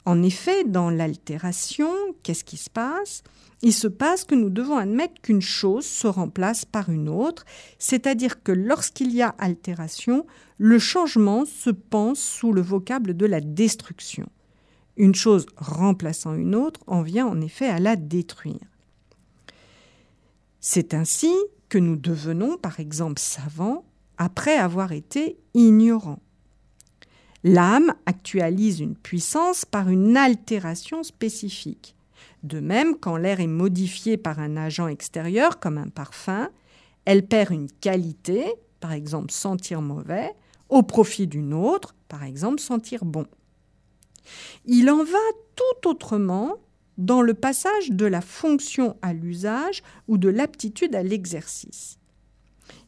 En 0.06 0.24
effet, 0.24 0.64
dans 0.64 0.90
l'altération, 0.90 1.92
qu'est-ce 2.24 2.44
qui 2.44 2.58
se 2.58 2.70
passe? 2.70 3.24
Il 3.62 3.74
se 3.74 3.88
passe 3.88 4.24
que 4.24 4.36
nous 4.36 4.50
devons 4.50 4.78
admettre 4.78 5.22
qu'une 5.22 5.42
chose 5.42 5.86
se 5.86 6.08
remplace 6.08 6.66
par 6.66 6.90
une 6.90 7.10
autre, 7.10 7.46
c'est-à-dire 7.78 8.42
que 8.42 8.54
lorsqu'il 8.54 9.12
y 9.14 9.22
a 9.22 9.36
altération, 9.38 10.26
le 10.58 10.80
changement 10.80 11.46
se 11.46 11.70
pense 11.70 12.20
sous 12.20 12.54
le 12.54 12.62
vocable 12.62 13.18
de 13.18 13.26
la 13.26 13.42
destruction 13.42 14.30
une 15.00 15.16
chose 15.16 15.46
remplaçant 15.56 16.36
une 16.36 16.54
autre, 16.54 16.82
en 16.86 17.02
vient 17.02 17.26
en 17.26 17.42
effet 17.42 17.68
à 17.68 17.80
la 17.80 17.96
détruire. 17.96 18.60
C'est 20.60 20.94
ainsi 20.94 21.34
que 21.70 21.78
nous 21.78 21.96
devenons, 21.96 22.58
par 22.58 22.82
exemple, 22.82 23.20
savants 23.20 23.86
après 24.18 24.58
avoir 24.58 24.92
été 24.92 25.38
ignorants. 25.54 26.22
L'âme 27.44 27.94
actualise 28.06 28.82
une 28.82 28.96
puissance 28.96 29.64
par 29.64 29.90
une 29.90 30.18
altération 30.18 31.04
spécifique. 31.04 31.96
De 32.44 32.60
même, 32.60 32.96
quand 32.96 33.18
l'air 33.18 33.40
est 33.40 33.48
modifié 33.48 34.18
par 34.18 34.40
un 34.40 34.58
agent 34.58 34.88
extérieur, 34.88 35.60
comme 35.60 35.78
un 35.78 35.88
parfum, 35.88 36.50
elle 37.06 37.26
perd 37.26 37.52
une 37.52 37.72
qualité, 37.72 38.46
par 38.80 38.92
exemple 38.92 39.32
sentir 39.32 39.82
mauvais, 39.82 40.34
au 40.68 40.84
profit 40.84 41.28
d'une 41.28 41.54
autre, 41.54 41.96
par 42.08 42.24
exemple 42.24 42.60
sentir 42.60 43.06
bon. 43.06 43.26
Il 44.66 44.90
en 44.90 45.04
va 45.04 45.18
tout 45.56 45.90
autrement 45.90 46.58
dans 46.98 47.22
le 47.22 47.34
passage 47.34 47.92
de 47.92 48.06
la 48.06 48.22
fonction 48.22 48.98
à 49.02 49.14
l'usage 49.14 49.82
ou 50.08 50.18
de 50.18 50.30
l'aptitude 50.30 50.96
à 50.96 51.04
l'exercice. 51.04 51.98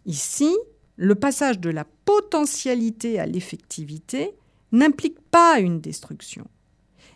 Ici, 0.06 0.54
le 0.98 1.16
passage 1.16 1.60
de 1.60 1.70
la 1.70 1.86
potentialité 2.06 3.20
à 3.20 3.26
l'effectivité 3.26 4.36
n'implique 4.72 5.20
pas 5.32 5.60
une 5.60 5.82
destruction, 5.82 6.48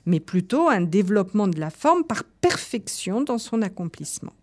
mais 0.06 0.20
plutôt 0.20 0.70
un 0.70 0.82
développement 0.82 1.48
de 1.48 1.60
la 1.60 1.70
forme 1.70 2.04
par 2.04 2.24
perfection 2.24 3.22
dans 3.22 3.38
son 3.38 3.62
accomplissement. 3.62 4.34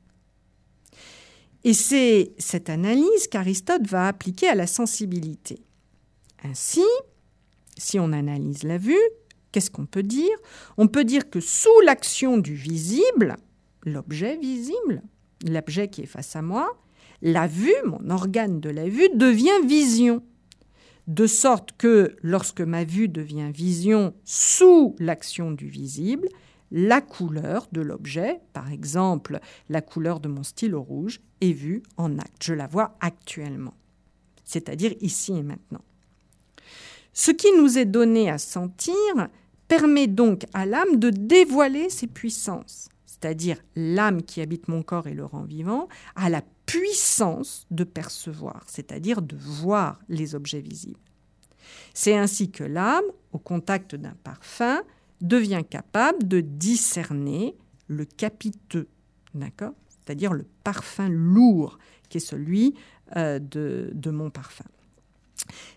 Et 1.64 1.74
c'est 1.74 2.32
cette 2.38 2.70
analyse 2.70 3.28
qu'Aristote 3.30 3.86
va 3.86 4.08
appliquer 4.08 4.48
à 4.48 4.54
la 4.54 4.66
sensibilité. 4.66 5.62
Ainsi, 6.42 6.84
si 7.78 8.00
on 8.00 8.12
analyse 8.12 8.64
la 8.64 8.78
vue, 8.78 8.98
Qu'est-ce 9.52 9.70
qu'on 9.70 9.86
peut 9.86 10.02
dire? 10.02 10.34
On 10.78 10.88
peut 10.88 11.04
dire 11.04 11.28
que 11.28 11.40
sous 11.40 11.80
l'action 11.84 12.38
du 12.38 12.54
visible, 12.54 13.36
l'objet 13.84 14.38
visible, 14.38 15.02
l'objet 15.46 15.88
qui 15.88 16.02
est 16.02 16.06
face 16.06 16.34
à 16.34 16.42
moi, 16.42 16.74
la 17.20 17.46
vue, 17.46 17.74
mon 17.84 18.10
organe 18.10 18.60
de 18.60 18.70
la 18.70 18.88
vue, 18.88 19.10
devient 19.14 19.66
vision. 19.66 20.22
De 21.08 21.26
sorte 21.26 21.72
que 21.76 22.16
lorsque 22.22 22.60
ma 22.60 22.84
vue 22.84 23.08
devient 23.08 23.50
vision 23.52 24.14
sous 24.24 24.94
l'action 24.98 25.50
du 25.50 25.66
visible, 25.66 26.28
la 26.70 27.00
couleur 27.00 27.68
de 27.72 27.80
l'objet, 27.80 28.40
par 28.52 28.70
exemple 28.70 29.40
la 29.68 29.82
couleur 29.82 30.20
de 30.20 30.28
mon 30.28 30.42
stylo 30.42 30.80
rouge, 30.80 31.20
est 31.40 31.52
vue 31.52 31.82
en 31.96 32.18
acte. 32.18 32.42
Je 32.42 32.54
la 32.54 32.66
vois 32.66 32.96
actuellement, 33.00 33.74
c'est-à-dire 34.44 34.94
ici 35.00 35.32
et 35.36 35.42
maintenant. 35.42 35.82
Ce 37.12 37.30
qui 37.30 37.48
nous 37.58 37.78
est 37.78 37.84
donné 37.84 38.30
à 38.30 38.38
sentir, 38.38 38.94
permet 39.68 40.06
donc 40.06 40.44
à 40.52 40.66
l'âme 40.66 40.96
de 40.96 41.10
dévoiler 41.10 41.88
ses 41.88 42.06
puissances, 42.06 42.88
c'est-à-dire 43.06 43.56
l'âme 43.74 44.22
qui 44.22 44.40
habite 44.40 44.68
mon 44.68 44.82
corps 44.82 45.06
et 45.06 45.14
le 45.14 45.24
rend 45.24 45.44
vivant, 45.44 45.88
a 46.14 46.28
la 46.28 46.42
puissance 46.72 47.66
de 47.70 47.84
percevoir, 47.84 48.64
c'est-à-dire 48.66 49.20
de 49.20 49.36
voir 49.36 50.00
les 50.08 50.34
objets 50.34 50.62
visibles. 50.62 50.98
C'est 51.92 52.16
ainsi 52.16 52.50
que 52.50 52.64
l'âme, 52.64 53.04
au 53.32 53.38
contact 53.38 53.94
d'un 53.94 54.14
parfum, 54.24 54.80
devient 55.20 55.64
capable 55.68 56.26
de 56.26 56.40
discerner 56.40 57.54
le 57.88 58.06
capiteux, 58.06 58.88
d'accord? 59.34 59.74
C'est-à-dire 59.90 60.32
le 60.32 60.46
parfum 60.64 61.10
lourd, 61.10 61.78
qui 62.08 62.16
est 62.16 62.20
celui 62.20 62.74
euh, 63.16 63.38
de, 63.38 63.90
de 63.92 64.10
mon 64.10 64.30
parfum. 64.30 64.64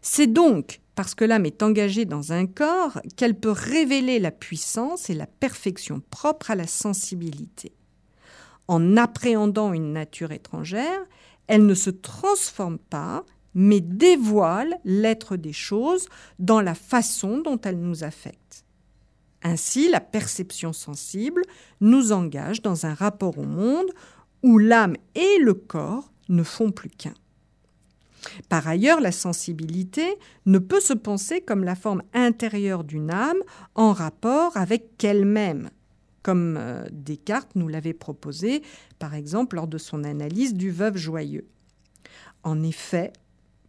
C'est 0.01 0.27
donc 0.27 0.79
parce 0.95 1.13
que 1.13 1.25
l'âme 1.25 1.45
est 1.45 1.61
engagée 1.61 2.05
dans 2.05 2.31
un 2.31 2.45
corps 2.45 3.01
qu'elle 3.17 3.37
peut 3.37 3.51
révéler 3.51 4.19
la 4.19 4.31
puissance 4.31 5.09
et 5.09 5.13
la 5.13 5.27
perfection 5.27 6.01
propre 6.09 6.51
à 6.51 6.55
la 6.55 6.67
sensibilité. 6.67 7.73
En 8.67 8.97
appréhendant 8.97 9.73
une 9.73 9.93
nature 9.93 10.31
étrangère, 10.31 11.01
elle 11.47 11.65
ne 11.65 11.75
se 11.75 11.89
transforme 11.89 12.79
pas, 12.79 13.23
mais 13.53 13.79
dévoile 13.79 14.79
l'être 14.83 15.37
des 15.37 15.53
choses 15.53 16.07
dans 16.39 16.61
la 16.61 16.75
façon 16.75 17.39
dont 17.39 17.59
elle 17.61 17.79
nous 17.79 18.03
affecte. 18.03 18.65
Ainsi, 19.43 19.89
la 19.89 20.01
perception 20.01 20.73
sensible 20.73 21.43
nous 21.79 22.11
engage 22.11 22.63
dans 22.63 22.87
un 22.87 22.95
rapport 22.95 23.37
au 23.37 23.43
monde 23.43 23.91
où 24.41 24.57
l'âme 24.57 24.95
et 25.13 25.37
le 25.39 25.53
corps 25.53 26.11
ne 26.29 26.41
font 26.41 26.71
plus 26.71 26.89
qu'un. 26.89 27.13
Par 28.49 28.67
ailleurs, 28.67 29.01
la 29.01 29.11
sensibilité 29.11 30.17
ne 30.47 30.57
peut 30.57 30.79
se 30.79 30.93
penser 30.93 31.41
comme 31.41 31.63
la 31.63 31.75
forme 31.75 32.01
intérieure 32.13 32.83
d'une 32.83 33.11
âme 33.11 33.37
en 33.75 33.93
rapport 33.93 34.57
avec 34.57 35.03
elle-même, 35.03 35.69
comme 36.25 36.57
euh, 36.57 36.87
Descartes 36.91 37.51
nous 37.53 37.67
l'avait 37.67 37.93
proposé, 37.93 38.63
par 38.97 39.13
exemple, 39.13 39.57
lors 39.57 39.67
de 39.67 39.77
son 39.77 40.03
analyse 40.03 40.55
du 40.55 40.71
veuve 40.71 40.97
joyeux. 40.97 41.45
En 42.41 42.63
effet, 42.63 43.13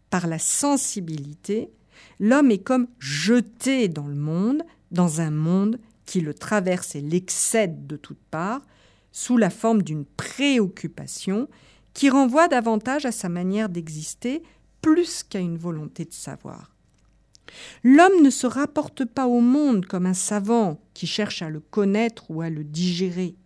par 0.08 0.26
la 0.26 0.38
sensibilité, 0.38 1.68
l'homme 2.18 2.50
est 2.50 2.64
comme 2.64 2.88
jeté 2.98 3.88
dans 3.88 4.06
le 4.06 4.14
monde, 4.14 4.62
dans 4.90 5.20
un 5.20 5.30
monde 5.30 5.78
qui 6.06 6.22
le 6.22 6.32
traverse 6.32 6.94
et 6.94 7.02
l'excède 7.02 7.86
de 7.86 7.96
toutes 7.98 8.24
parts, 8.30 8.62
sous 9.12 9.36
la 9.36 9.50
forme 9.50 9.82
d'une 9.82 10.06
préoccupation 10.06 11.48
qui 11.92 12.08
renvoie 12.08 12.48
davantage 12.48 13.04
à 13.04 13.12
sa 13.12 13.28
manière 13.28 13.68
d'exister 13.68 14.42
plus 14.80 15.22
qu'à 15.22 15.40
une 15.40 15.58
volonté 15.58 16.06
de 16.06 16.14
savoir. 16.14 16.75
L'homme 17.82 18.22
ne 18.22 18.30
se 18.30 18.46
rapporte 18.46 19.04
pas 19.04 19.26
au 19.26 19.40
monde 19.40 19.86
comme 19.86 20.06
un 20.06 20.14
savant 20.14 20.80
qui 20.94 21.06
cherche 21.06 21.42
à 21.42 21.50
le 21.50 21.60
connaître 21.60 22.30
ou 22.30 22.40
à 22.40 22.50
le 22.50 22.64
digérer. 22.64 23.36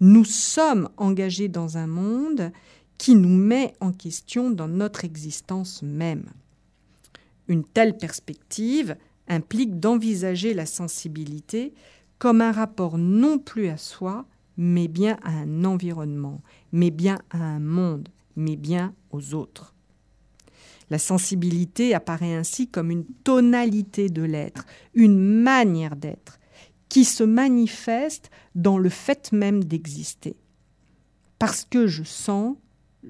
Nous 0.00 0.24
sommes 0.24 0.88
engagés 0.96 1.48
dans 1.48 1.76
un 1.76 1.86
monde 1.86 2.52
qui 2.98 3.14
nous 3.14 3.28
met 3.28 3.74
en 3.80 3.92
question 3.92 4.50
dans 4.50 4.68
notre 4.68 5.04
existence 5.04 5.82
même. 5.82 6.30
Une 7.48 7.64
telle 7.64 7.96
perspective 7.96 8.96
implique 9.28 9.80
d'envisager 9.80 10.54
la 10.54 10.66
sensibilité 10.66 11.74
comme 12.18 12.40
un 12.40 12.52
rapport 12.52 12.98
non 12.98 13.38
plus 13.38 13.68
à 13.68 13.76
soi, 13.76 14.26
mais 14.56 14.88
bien 14.88 15.16
à 15.22 15.30
un 15.30 15.64
environnement, 15.64 16.42
mais 16.72 16.90
bien 16.90 17.18
à 17.30 17.38
un 17.38 17.60
monde, 17.60 18.08
mais 18.36 18.56
bien 18.56 18.94
aux 19.10 19.34
autres. 19.34 19.74
La 20.90 20.98
sensibilité 20.98 21.94
apparaît 21.94 22.34
ainsi 22.34 22.68
comme 22.68 22.90
une 22.90 23.04
tonalité 23.24 24.08
de 24.08 24.22
l'être, 24.22 24.66
une 24.94 25.18
manière 25.18 25.96
d'être, 25.96 26.38
qui 26.88 27.04
se 27.04 27.24
manifeste 27.24 28.30
dans 28.54 28.78
le 28.78 28.88
fait 28.88 29.32
même 29.32 29.64
d'exister. 29.64 30.36
Parce 31.38 31.64
que 31.64 31.86
je 31.86 32.02
sens, 32.02 32.56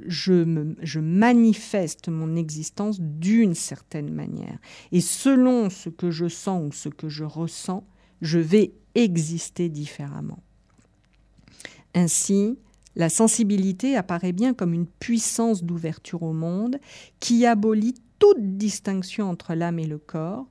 je, 0.07 0.99
manifeste 0.99 2.09
mon 2.09 2.37
existence 2.37 3.01
d'une 3.01 3.55
certaine 3.55 4.13
manière. 4.13 4.59
Et 4.93 5.01
selon 5.01 5.71
ce 5.71 5.89
que 5.89 6.11
je 6.11 6.29
sens 6.29 6.67
ou 6.67 6.73
ce 6.73 6.89
que 6.89 7.09
je 7.09 7.25
ressens, 7.25 7.87
je 8.21 8.39
vais 8.39 8.73
exister 8.95 9.69
différemment. 9.69 10.43
Ainsi, 11.95 12.59
la 12.99 13.09
sensibilité 13.09 13.97
apparaît 13.97 14.33
bien 14.33 14.53
comme 14.53 14.75
une 14.75 14.87
puissance 14.87 15.63
d'ouverture 15.63 16.25
au 16.25 16.33
monde 16.33 16.79
qui 17.21 17.47
abolit 17.47 17.95
toute 18.19 18.59
distinction 18.59 19.31
entre 19.31 19.55
l'âme 19.55 19.79
et 19.79 19.87
le 19.87 19.99
corps, 19.99 20.47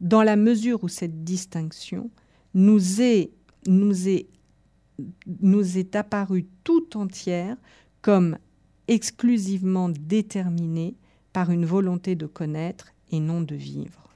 dans 0.00 0.22
la 0.22 0.36
mesure 0.36 0.82
où 0.82 0.88
cette 0.88 1.24
distinction 1.24 2.10
nous 2.54 3.02
est, 3.02 3.30
nous 3.66 4.08
est, 4.08 4.26
nous 5.42 5.76
est 5.76 5.94
apparue 5.94 6.46
tout 6.64 6.96
entière 6.96 7.56
comme 8.00 8.38
exclusivement 8.88 9.90
déterminée 9.90 10.96
par 11.34 11.50
une 11.50 11.66
volonté 11.66 12.14
de 12.14 12.26
connaître 12.26 12.92
et 13.10 13.20
non 13.20 13.42
de 13.42 13.54
vivre. 13.54 14.08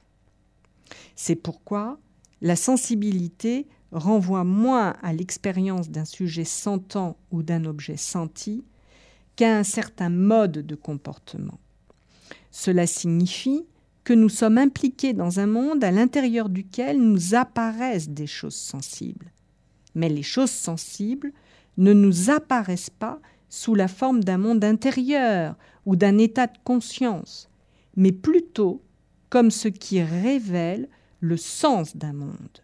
C'est 1.15 1.35
pourquoi 1.35 1.99
la 2.41 2.55
sensibilité 2.55 3.67
renvoie 3.91 4.43
moins 4.43 4.95
à 5.01 5.13
l'expérience 5.13 5.89
d'un 5.89 6.05
sujet 6.05 6.43
sentant 6.43 7.17
ou 7.31 7.43
d'un 7.43 7.65
objet 7.65 7.97
senti 7.97 8.63
qu'à 9.35 9.57
un 9.57 9.63
certain 9.63 10.09
mode 10.09 10.65
de 10.65 10.75
comportement. 10.75 11.59
Cela 12.51 12.87
signifie 12.87 13.65
que 14.03 14.13
nous 14.13 14.29
sommes 14.29 14.57
impliqués 14.57 15.13
dans 15.13 15.39
un 15.39 15.47
monde 15.47 15.83
à 15.83 15.91
l'intérieur 15.91 16.47
duquel 16.47 17.01
nous 17.01 17.35
apparaissent 17.35 18.09
des 18.09 18.27
choses 18.27 18.55
sensibles. 18.55 19.31
Mais 19.95 20.09
les 20.09 20.23
choses 20.23 20.51
sensibles 20.51 21.33
ne 21.77 21.91
nous 21.91 22.29
apparaissent 22.29 22.89
pas 22.89 23.19
sous 23.49 23.75
la 23.75 23.87
forme 23.87 24.23
d'un 24.23 24.37
monde 24.37 24.63
intérieur 24.63 25.55
ou 25.85 25.95
d'un 25.95 26.17
état 26.17 26.47
de 26.47 26.57
conscience, 26.63 27.49
mais 27.95 28.11
plutôt 28.11 28.81
comme 29.29 29.51
ce 29.51 29.67
qui 29.67 30.01
révèle 30.01 30.87
le 31.19 31.37
sens 31.37 31.97
d'un 31.97 32.13
monde. 32.13 32.61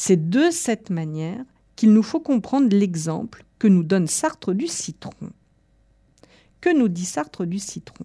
C'est 0.00 0.30
de 0.30 0.50
cette 0.52 0.90
manière 0.90 1.44
qu'il 1.74 1.92
nous 1.92 2.04
faut 2.04 2.20
comprendre 2.20 2.68
l'exemple 2.68 3.44
que 3.58 3.66
nous 3.66 3.82
donne 3.82 4.06
Sartre 4.06 4.54
du 4.54 4.68
citron. 4.68 5.32
Que 6.60 6.72
nous 6.72 6.86
dit 6.86 7.04
Sartre 7.04 7.44
du 7.44 7.58
citron? 7.58 8.04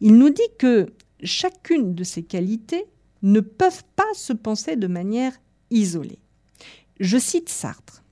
Il 0.00 0.18
nous 0.18 0.30
dit 0.30 0.42
que 0.58 0.92
chacune 1.22 1.94
de 1.94 2.02
ces 2.02 2.24
qualités 2.24 2.84
ne 3.22 3.38
peuvent 3.38 3.84
pas 3.94 4.12
se 4.16 4.32
penser 4.32 4.74
de 4.74 4.88
manière 4.88 5.40
isolée. 5.70 6.18
Je 6.98 7.16
cite 7.16 7.48
Sartre. 7.48 8.02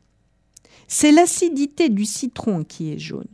C'est 0.86 1.10
l'acidité 1.10 1.88
du 1.88 2.04
citron 2.04 2.62
qui 2.62 2.92
est 2.92 3.00
jaune. 3.00 3.26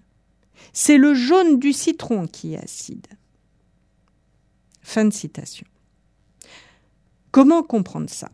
C'est 0.73 0.97
le 0.97 1.13
jaune 1.13 1.59
du 1.59 1.75
citron 1.75 2.27
qui 2.27 2.55
est 2.55 2.65
acide. 2.65 3.07
Fin 4.81 5.05
de 5.05 5.13
citation. 5.13 5.67
Comment 7.33 7.63
comprendre 7.63 8.09
ça? 8.09 8.31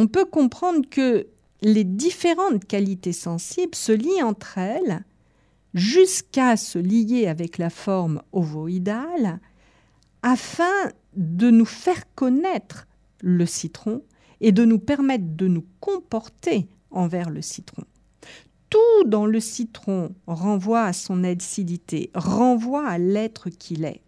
On 0.00 0.06
peut 0.06 0.24
comprendre 0.24 0.88
que 0.88 1.26
les 1.60 1.84
différentes 1.84 2.64
qualités 2.64 3.12
sensibles 3.12 3.74
se 3.74 3.92
lient 3.92 4.22
entre 4.22 4.56
elles 4.56 5.04
jusqu'à 5.74 6.56
se 6.56 6.78
lier 6.78 7.26
avec 7.26 7.58
la 7.58 7.68
forme 7.68 8.22
ovoïdale 8.32 9.40
afin 10.22 10.72
de 11.16 11.50
nous 11.50 11.66
faire 11.66 12.02
connaître 12.14 12.88
le 13.20 13.44
citron 13.44 14.02
et 14.40 14.52
de 14.52 14.64
nous 14.64 14.78
permettre 14.78 15.36
de 15.36 15.48
nous 15.48 15.66
comporter 15.80 16.66
envers 16.90 17.28
le 17.28 17.42
citron. 17.42 17.84
Tout 18.70 19.04
dans 19.04 19.26
le 19.26 19.38
citron 19.38 20.14
renvoie 20.26 20.84
à 20.84 20.94
son 20.94 21.24
acidité, 21.24 22.10
renvoie 22.14 22.88
à 22.88 22.96
l'être 22.96 23.50
qu'il 23.50 23.84
est, 23.84 24.00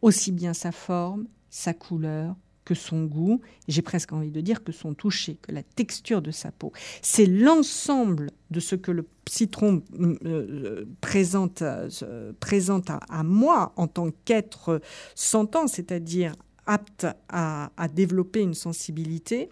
aussi 0.00 0.30
bien 0.30 0.54
sa 0.54 0.70
forme, 0.70 1.26
sa 1.50 1.74
couleur, 1.74 2.36
que 2.64 2.74
son 2.74 3.04
goût, 3.04 3.40
j'ai 3.68 3.82
presque 3.82 4.12
envie 4.12 4.30
de 4.30 4.40
dire 4.40 4.62
que 4.62 4.72
son 4.72 4.94
toucher, 4.94 5.36
que 5.42 5.52
la 5.52 5.62
texture 5.62 6.22
de 6.22 6.30
sa 6.30 6.52
peau. 6.52 6.72
C'est 7.00 7.26
l'ensemble 7.26 8.30
de 8.50 8.60
ce 8.60 8.76
que 8.76 8.90
le 8.90 9.06
citron 9.28 9.82
euh, 9.98 10.16
euh, 10.24 10.84
présente, 11.00 11.62
euh, 11.62 12.32
présente 12.40 12.90
à, 12.90 13.22
moi 13.22 13.72
en 13.76 13.86
tant 13.86 14.10
qu'être 14.24 14.80
sentant, 15.14 15.66
c'est-à-dire 15.66 16.34
apte 16.66 17.06
à, 17.28 17.70
développer 17.92 18.40
une 18.40 18.54
sensibilité. 18.54 19.48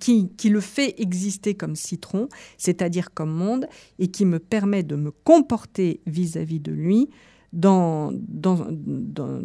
Qui, 0.00 0.30
qui, 0.36 0.48
le 0.48 0.58
fait 0.58 1.00
exister 1.00 1.54
comme 1.54 1.76
citron, 1.76 2.28
c'est-à-dire 2.56 3.14
comme 3.14 3.30
monde, 3.30 3.68
et 4.00 4.08
qui 4.08 4.24
me 4.24 4.40
permet 4.40 4.82
de 4.82 4.96
me 4.96 5.12
comporter 5.12 6.00
vis-à-vis 6.04 6.58
de 6.58 6.72
lui 6.72 7.08
dans, 7.52 8.10
dans, 8.12 8.66
dans, 8.70 9.40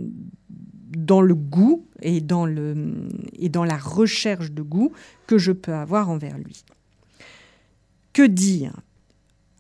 dans 0.98 1.22
le 1.22 1.36
goût 1.36 1.86
et 2.02 2.22
dans, 2.22 2.46
la 2.46 3.78
recherche 3.78 4.52
de 4.52 4.62
goût 4.62 4.91
que 5.28 5.38
je 5.38 5.52
peux 5.52 5.74
avoir 5.74 6.10
envers 6.10 6.38
lui. 6.38 6.64
Que 8.14 8.24
dire 8.24 8.80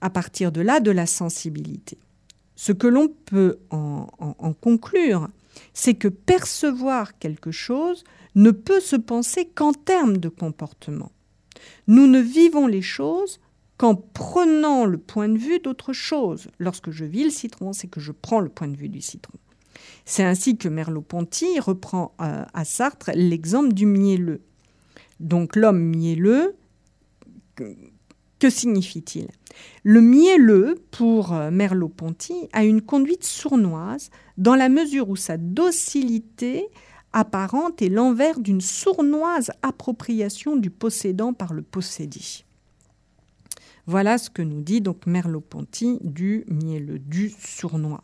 à 0.01 0.09
partir 0.09 0.51
de 0.51 0.61
là 0.61 0.79
de 0.79 0.91
la 0.91 1.05
sensibilité? 1.05 1.97
Ce 2.55 2.71
que 2.71 2.87
l'on 2.87 3.07
peut 3.07 3.57
en, 3.71 4.07
en 4.19 4.53
conclure, 4.53 5.29
c'est 5.73 5.95
que 5.95 6.07
percevoir 6.07 7.17
quelque 7.17 7.51
chose 7.51 8.03
ne 8.35 8.51
peut 8.51 8.79
se 8.79 8.95
penser 8.95 9.45
qu'en 9.45 9.73
termes 9.73 10.17
de 10.17 10.29
comportement. 10.29 11.11
Nous 11.87 12.07
ne 12.07 12.19
vivons 12.19 12.67
les 12.67 12.81
choses 12.81 13.39
qu'en 13.77 13.95
prenant 13.95 14.85
le 14.85 14.97
point 14.97 15.29
de 15.29 15.37
vue 15.37 15.59
d'autre 15.59 15.93
chose. 15.93 16.47
Lorsque 16.59 16.91
je 16.91 17.05
vis 17.05 17.23
le 17.25 17.29
citron, 17.29 17.73
c'est 17.73 17.87
que 17.87 17.99
je 17.99 18.11
prends 18.11 18.39
le 18.39 18.49
point 18.49 18.67
de 18.67 18.77
vue 18.77 18.89
du 18.89 19.01
citron. 19.01 19.37
C'est 20.05 20.23
ainsi 20.23 20.57
que 20.57 20.67
Merleau-Ponty 20.67 21.59
reprend 21.59 22.13
euh, 22.21 22.43
à 22.53 22.65
Sartre 22.65 23.11
l'exemple 23.15 23.73
du 23.73 23.85
mielleux. 23.85 24.41
Donc 25.19 25.55
l'homme 25.55 25.81
mielleux, 25.81 26.55
que, 27.55 28.49
signifie-t-il? 28.49 29.27
Le 29.83 30.01
mielleux, 30.01 30.75
pour 30.91 31.33
euh, 31.33 31.51
Merleau-Ponty, 31.51 32.49
a 32.51 32.65
une 32.65 32.81
conduite 32.81 33.23
sournoise 33.23 34.09
dans 34.37 34.55
la 34.55 34.69
mesure 34.69 35.09
où 35.09 35.15
sa 35.15 35.37
docilité 35.37 36.67
apparente 37.13 37.81
est 37.81 37.89
l'envers 37.89 38.39
d'une 38.39 38.61
sournoise 38.61 39.51
appropriation 39.61 40.55
du 40.57 40.69
possédant 40.69 41.33
par 41.33 41.53
le 41.53 41.61
possédé. 41.61 42.43
Voilà 43.85 44.17
ce 44.17 44.29
que 44.29 44.41
nous 44.41 44.61
dit 44.61 44.79
donc 44.79 45.05
Merleau-Ponty 45.05 45.99
du 46.01 46.45
mielleux, 46.47 46.99
du 46.99 47.29
sournois. 47.29 48.03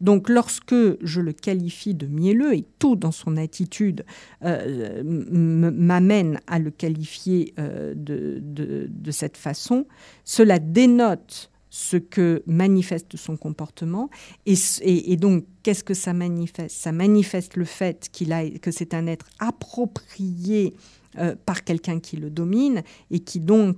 Donc 0.00 0.28
lorsque 0.28 0.74
je 1.02 1.20
le 1.20 1.32
qualifie 1.32 1.94
de 1.94 2.06
mielleux, 2.06 2.54
et 2.54 2.64
tout 2.78 2.96
dans 2.96 3.12
son 3.12 3.36
attitude 3.36 4.04
euh, 4.44 5.02
m'amène 5.04 6.40
à 6.46 6.58
le 6.58 6.70
qualifier 6.70 7.52
euh, 7.58 7.92
de, 7.94 9.10
cette 9.10 9.36
façon, 9.36 9.86
cela 10.24 10.58
dénote 10.58 11.50
ce 11.70 11.96
que 11.96 12.42
manifeste 12.46 13.16
son 13.16 13.36
comportement. 13.36 14.08
Et, 14.46 15.16
donc, 15.16 15.44
qu'est-ce 15.62 15.84
que 15.84 15.94
ça 15.94 16.14
manifeste? 16.14 16.74
Ça 16.76 16.92
manifeste 16.92 17.56
le 17.56 17.64
fait 17.64 18.08
qu'il 18.10 18.32
a, 18.32 18.48
que 18.48 18.70
c'est 18.70 18.94
un 18.94 19.06
être 19.06 19.26
approprié 19.38 20.74
euh, 21.18 21.34
par 21.46 21.64
quelqu'un 21.64 22.00
qui 22.00 22.16
le 22.16 22.30
domine 22.30 22.82
et 23.10 23.20
qui 23.20 23.40
donc 23.40 23.76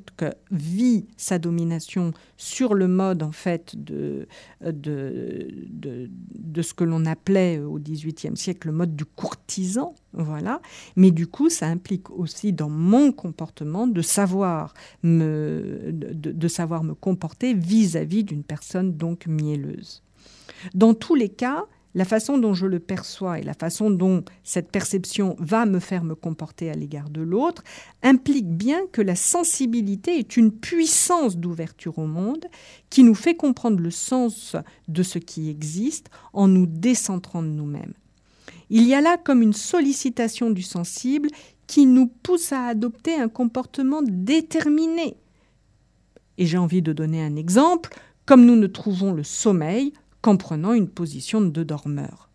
vit 0.50 1.06
sa 1.16 1.38
domination 1.38 2.12
sur 2.36 2.74
le 2.74 2.88
mode 2.88 3.22
en 3.22 3.32
fait 3.32 3.74
de, 3.76 4.26
de, 4.60 5.48
de, 5.70 6.62
ce 6.62 6.74
que 6.74 6.84
l'on 6.84 7.06
appelait 7.06 7.58
au 7.58 7.78
XVIIIe 7.78 8.36
siècle 8.36 8.68
le 8.68 8.74
mode 8.74 8.96
du 8.96 9.04
courtisan, 9.04 9.94
voilà. 10.12 10.60
Mais 10.96 11.10
du 11.10 11.26
coup, 11.26 11.48
ça 11.50 11.66
implique 11.66 12.10
aussi 12.10 12.52
dans 12.52 12.68
mon 12.68 13.12
comportement 13.12 13.86
de 13.86 14.02
savoir 14.02 14.74
me, 15.02 15.90
de, 15.92 16.48
savoir 16.48 16.84
me 16.84 16.94
comporter 16.94 17.54
vis-à-vis 17.54 18.24
d'une 18.24 18.42
personne 18.42 18.96
donc 18.96 19.26
mielleuse. 19.26 20.02
Dans 20.74 20.94
tous 20.94 21.14
les 21.14 21.28
cas, 21.28 21.66
la 21.94 22.04
façon 22.04 22.38
dont 22.38 22.54
je 22.54 22.66
le 22.66 22.78
perçois 22.78 23.38
et 23.38 23.42
la 23.42 23.54
façon 23.54 23.90
dont 23.90 24.24
cette 24.44 24.70
perception 24.70 25.36
va 25.38 25.66
me 25.66 25.80
faire 25.80 26.04
me 26.04 26.14
comporter 26.14 26.70
à 26.70 26.74
l'égard 26.74 27.10
de 27.10 27.20
l'autre 27.20 27.62
implique 28.02 28.48
bien 28.48 28.80
que 28.92 29.02
la 29.02 29.16
sensibilité 29.16 30.18
est 30.18 30.36
une 30.36 30.52
puissance 30.52 31.36
d'ouverture 31.36 31.98
au 31.98 32.06
monde 32.06 32.46
qui 32.90 33.02
nous 33.02 33.14
fait 33.14 33.34
comprendre 33.34 33.80
le 33.80 33.90
sens 33.90 34.56
de 34.88 35.02
ce 35.02 35.18
qui 35.18 35.50
existe 35.50 36.10
en 36.32 36.48
nous 36.48 36.66
décentrant 36.66 37.42
de 37.42 37.48
nous-mêmes. 37.48 37.94
Il 38.70 38.86
y 38.86 38.94
a 38.94 39.00
là 39.00 39.16
comme 39.16 39.42
une 39.42 39.52
sollicitation 39.52 40.50
du 40.50 40.62
sensible 40.62 41.28
qui 41.66 41.86
nous 41.86 42.06
pousse 42.06 42.52
à 42.52 42.66
adopter 42.66 43.14
un 43.14 43.28
comportement 43.28 44.02
déterminé. 44.02 45.16
Et 46.38 46.46
j'ai 46.46 46.58
envie 46.58 46.82
de 46.82 46.92
donner 46.92 47.22
un 47.22 47.36
exemple 47.36 47.90
comme 48.26 48.44
nous 48.44 48.56
ne 48.56 48.68
trouvons 48.68 49.12
le 49.12 49.24
sommeil 49.24 49.92
qu'en 50.22 50.36
prenant 50.36 50.72
une 50.72 50.88
position 50.88 51.40
de 51.40 51.62
dormeur. 51.62 52.28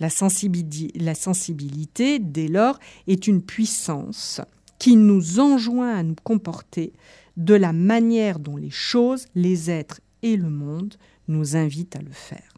La 0.00 0.08
la 0.08 1.14
sensibilité, 1.14 2.18
dès 2.18 2.48
lors, 2.48 2.78
est 3.06 3.26
une 3.26 3.42
puissance 3.42 4.40
qui 4.78 4.96
nous 4.96 5.40
enjoint 5.40 5.94
à 5.94 6.02
nous 6.02 6.16
comporter 6.24 6.92
de 7.36 7.54
la 7.54 7.72
manière 7.72 8.38
dont 8.38 8.56
les 8.56 8.70
choses, 8.70 9.26
les 9.34 9.70
êtres 9.70 10.00
et 10.22 10.36
le 10.36 10.48
monde 10.48 10.96
nous 11.28 11.54
invitent 11.56 11.96
à 11.96 12.02
le 12.02 12.10
faire. 12.10 12.54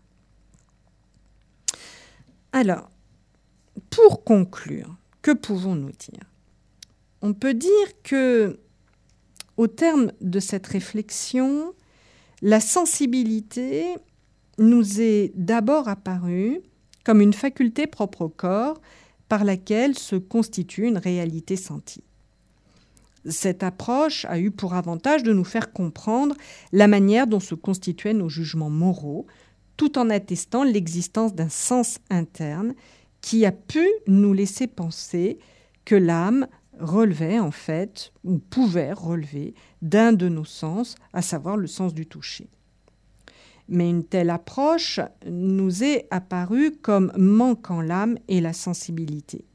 Alors, 2.53 2.91
pour 3.91 4.25
conclure, 4.25 4.95
que 5.21 5.33
pouvons-nous 5.33 5.93
dire? 5.93 6.25
On 7.23 7.35
peut 7.35 7.55
dire 7.55 8.03
que, 8.03 8.59
au 9.57 9.67
terme 9.67 10.13
de 10.21 10.41
cette 10.41 10.67
réflexion, 10.67 11.73
la 12.41 12.61
sensibilité 12.61 13.97
nous 14.59 15.01
est 15.01 15.33
d'abord 15.35 15.89
apparue 15.89 16.61
comme 17.05 17.21
une 17.21 17.33
faculté 17.33 17.87
propre 17.87 18.23
au 18.23 18.29
corps 18.29 18.81
par 19.29 19.45
laquelle 19.45 19.99
se 19.99 20.17
constitue 20.17 20.87
une 20.87 20.99
réalité 20.99 21.57
sentie. 21.57 22.05
Cette 23.29 23.63
approche 23.63 24.25
a 24.27 24.39
eu 24.39 24.51
pour 24.51 24.75
avantage 24.75 25.23
de 25.23 25.33
nous 25.33 25.45
faire 25.45 25.73
comprendre 25.73 26.35
la 26.73 26.89
manière 26.89 27.27
dont 27.27 27.41
se 27.41 27.55
constituaient 27.55 28.15
nos 28.15 28.29
jugements 28.29 28.71
moraux, 28.71 29.27
tout 29.77 29.97
en 29.97 30.11
attestant 30.11 30.65
l'existence 30.65 31.35
d'un 31.35 31.49
sens 31.49 31.99
interne 32.11 32.75
qui 33.21 33.47
a 33.47 33.53
pu 33.53 33.89
nous 34.09 34.33
laisser 34.33 34.67
penser 34.67 35.39
que 35.85 35.95
l'âme 35.95 36.47
relevait 36.79 37.39
en 37.39 37.53
fait, 37.53 38.13
ou 38.25 38.39
pouvait 38.39 38.93
relever, 38.93 39.55
d'un 39.83 40.13
de 40.13 40.29
nos 40.29 40.45
sens, 40.45 40.97
à 41.13 41.23
savoir 41.23 41.57
le 41.57 41.69
sens 41.69 41.95
du 41.95 42.07
toucher. 42.07 42.49
Mais 43.73 43.89
une 43.89 44.05
telle 44.05 44.29
approche 44.29 45.01
nous 45.27 45.83
est 45.83 46.07
apparue 46.11 46.73
comme 46.83 47.11
manquant 47.17 47.81
l'âme 47.81 48.19
et 48.29 48.43
la 48.43 48.53
sensibilité. 48.53 49.47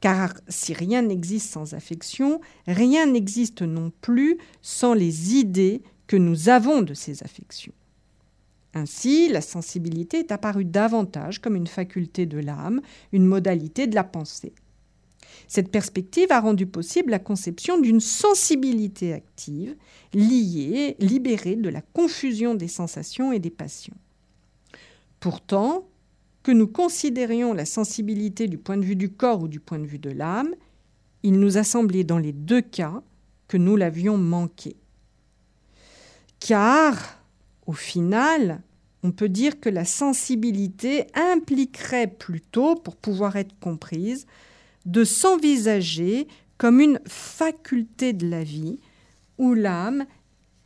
Car 0.00 0.34
si 0.48 0.74
rien 0.74 1.02
n'existe 1.02 1.52
sans 1.52 1.72
affection, 1.72 2.40
rien 2.66 3.06
n'existe 3.06 3.62
non 3.62 3.92
plus 4.00 4.38
sans 4.60 4.92
les 4.92 5.36
idées 5.36 5.82
que 6.08 6.16
nous 6.16 6.48
avons 6.48 6.82
de 6.82 6.94
ces 6.94 7.22
affections. 7.22 7.72
Ainsi, 8.74 9.28
la 9.28 9.40
sensibilité 9.40 10.18
est 10.18 10.32
apparue 10.32 10.64
davantage 10.64 11.40
comme 11.40 11.54
une 11.54 11.68
faculté 11.68 12.26
de 12.26 12.38
l'âme, 12.38 12.80
une 13.12 13.24
modalité 13.24 13.86
de 13.86 13.94
la 13.94 14.04
pensée. 14.04 14.52
Cette 15.46 15.70
perspective 15.70 16.32
a 16.32 16.40
rendu 16.40 16.66
possible 16.66 17.10
la 17.10 17.18
conception 17.18 17.80
d'une 17.80 18.00
sensibilité 18.00 19.12
active, 19.12 19.76
liée, 20.12 20.96
libérée 20.98 21.56
de 21.56 21.68
la 21.68 21.80
confusion 21.80 22.54
des 22.54 22.68
sensations 22.68 23.32
et 23.32 23.38
des 23.38 23.50
passions. 23.50 23.96
Pourtant, 25.20 25.86
que 26.42 26.52
nous 26.52 26.66
considérions 26.66 27.52
la 27.52 27.66
sensibilité 27.66 28.48
du 28.48 28.58
point 28.58 28.76
de 28.76 28.84
vue 28.84 28.96
du 28.96 29.10
corps 29.10 29.42
ou 29.42 29.48
du 29.48 29.60
point 29.60 29.78
de 29.78 29.86
vue 29.86 29.98
de 29.98 30.10
l'âme, 30.10 30.54
il 31.22 31.38
nous 31.38 31.58
a 31.58 31.64
semblé 31.64 32.04
dans 32.04 32.18
les 32.18 32.32
deux 32.32 32.62
cas 32.62 33.02
que 33.48 33.56
nous 33.56 33.76
l'avions 33.76 34.16
manqué. 34.16 34.76
Car, 36.40 37.20
au 37.66 37.72
final, 37.72 38.62
on 39.02 39.10
peut 39.10 39.28
dire 39.28 39.60
que 39.60 39.68
la 39.68 39.84
sensibilité 39.84 41.06
impliquerait 41.14 42.06
plutôt, 42.06 42.76
pour 42.76 42.96
pouvoir 42.96 43.36
être 43.36 43.58
comprise, 43.58 44.26
de 44.86 45.04
s'envisager 45.04 46.28
comme 46.56 46.80
une 46.80 47.00
faculté 47.06 48.12
de 48.12 48.28
la 48.28 48.42
vie 48.42 48.80
où 49.38 49.54
l'âme, 49.54 50.06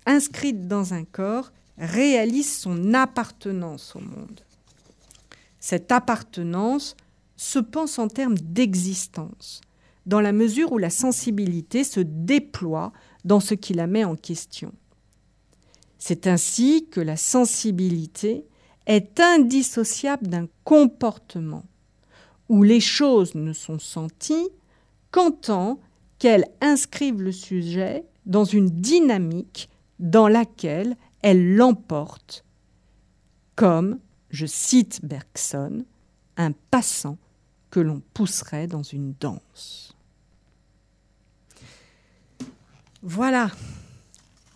inscrite 0.07 0.67
dans 0.67 0.95
un 0.95 1.05
corps, 1.05 1.53
réalise 1.79 2.53
son 2.57 2.95
appartenance 2.95 3.95
au 3.97 4.01
monde. 4.01 4.41
Cette 5.61 5.93
appartenance 5.93 6.97
se 7.37 7.59
pense 7.59 7.99
en 7.99 8.09
termes 8.09 8.39
d'existence, 8.39 9.61
dans 10.07 10.21
la 10.21 10.33
mesure 10.33 10.73
où 10.73 10.79
la 10.79 10.91
sensibilité 10.91 11.85
se 11.85 12.01
déploie 12.01 12.93
dans 13.25 13.41
ce 13.41 13.55
qui 13.55 13.75
la 13.75 13.87
met 13.87 14.05
en 14.05 14.17
question. 14.17 14.73
C'est 15.99 16.27
ainsi 16.27 16.89
que 16.91 17.01
la 17.01 17.17
sensibilité 17.17 18.45
est 18.87 19.21
indissociable 19.21 20.27
d'un 20.27 20.49
comportement 20.65 21.65
où 22.53 22.62
les 22.62 22.80
choses 22.80 23.34
ne 23.34 23.55
sont 23.55 23.78
senties 23.78 24.50
qu'en 25.11 25.30
tant 25.30 25.80
qu'elles 26.18 26.44
inscrivent 26.61 27.22
le 27.22 27.32
sujet 27.32 28.05
dans 28.26 28.44
une 28.44 28.68
dynamique 28.68 29.70
dans 29.98 30.28
laquelle 30.28 30.98
elles 31.22 31.57
l'emportent, 31.57 32.44
comme, 33.57 33.98
je 34.28 34.44
cite 34.44 35.00
Bergson, 35.03 35.86
un 36.36 36.53
passant 36.70 37.16
que 37.70 37.80
l'on 37.80 38.03
pousserait 38.12 38.66
dans 38.66 38.82
une 38.82 39.14
danse. 39.18 39.96
Voilà. 43.00 43.50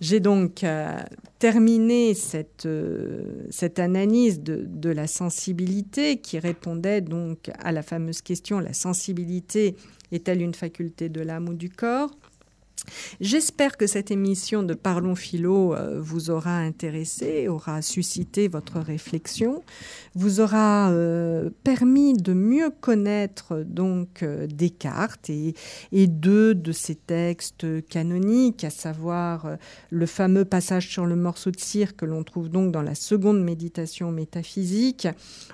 J'ai 0.02 0.20
donc 0.20 0.64
euh, 0.64 1.02
terminé 1.38 2.14
cette, 2.14 2.66
euh, 2.66 3.46
cette 3.50 3.78
analyse 3.78 4.40
de, 4.40 4.90
la 4.90 5.06
sensibilité 5.06 6.18
qui 6.18 6.38
répondait 6.38 7.00
donc 7.00 7.50
à 7.58 7.72
la 7.72 7.82
fameuse 7.82 8.22
question 8.22 8.60
la 8.60 8.72
sensibilité 8.72 9.74
est-elle 10.12 10.40
une 10.40 10.54
faculté 10.54 11.08
de 11.08 11.20
l'âme 11.20 11.48
ou 11.48 11.54
du 11.54 11.68
corps? 11.68 12.10
J'espère 13.20 13.76
que 13.76 13.86
cette 13.86 14.10
émission 14.10 14.62
de 14.62 14.74
Parlons 14.74 15.14
Philo 15.14 15.74
euh, 15.74 16.00
vous 16.00 16.30
aura 16.30 16.58
intéressé, 16.58 17.48
aura 17.48 17.82
suscité 17.82 18.48
votre 18.48 18.78
réflexion, 18.80 19.62
vous 20.14 20.40
aura 20.40 20.90
euh, 20.90 21.50
permis 21.64 22.14
de 22.14 22.32
mieux 22.32 22.70
connaître 22.80 23.62
donc 23.64 24.22
euh, 24.22 24.46
Descartes 24.46 25.30
et, 25.30 25.54
deux 26.06 26.54
de 26.54 26.72
ses 26.72 26.94
textes 26.94 27.66
canoniques, 27.88 28.64
à 28.64 28.70
savoir 28.70 29.56
le 29.90 30.06
fameux 30.06 30.44
passage 30.44 30.88
sur 30.88 31.04
le 31.04 31.16
morceau 31.16 31.50
de 31.50 31.58
cire 31.58 31.96
que 31.96 32.04
l'on 32.04 32.22
trouve 32.22 32.48
donc 32.48 32.70
dans 32.70 32.82
la 32.82 32.94
seconde 32.94 33.42
méditation 33.42 34.12
métaphysique, 34.12 35.08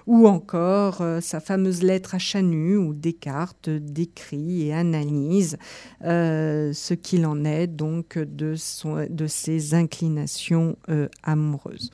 ou 0.07 0.29
encore 0.29 1.03
sa 1.21 1.41
fameuse 1.41 1.83
lettre 1.83 2.15
à 2.15 2.19
Chanu 2.19 2.77
où 2.77 2.93
Descartes 2.93 3.71
décrit 3.71 4.69
et 4.69 4.75
analyse 4.75 5.57
ce 6.03 6.95
qu'il 7.13 7.27
en 7.27 7.45
est 7.45 7.67
donc 7.67 8.17
de, 8.17 8.55
son, 8.57 9.07
de 9.11 9.27
ses 9.27 9.75
inclinations 9.75 10.79
euh, 10.89 11.11
amoureuses. 11.23 11.91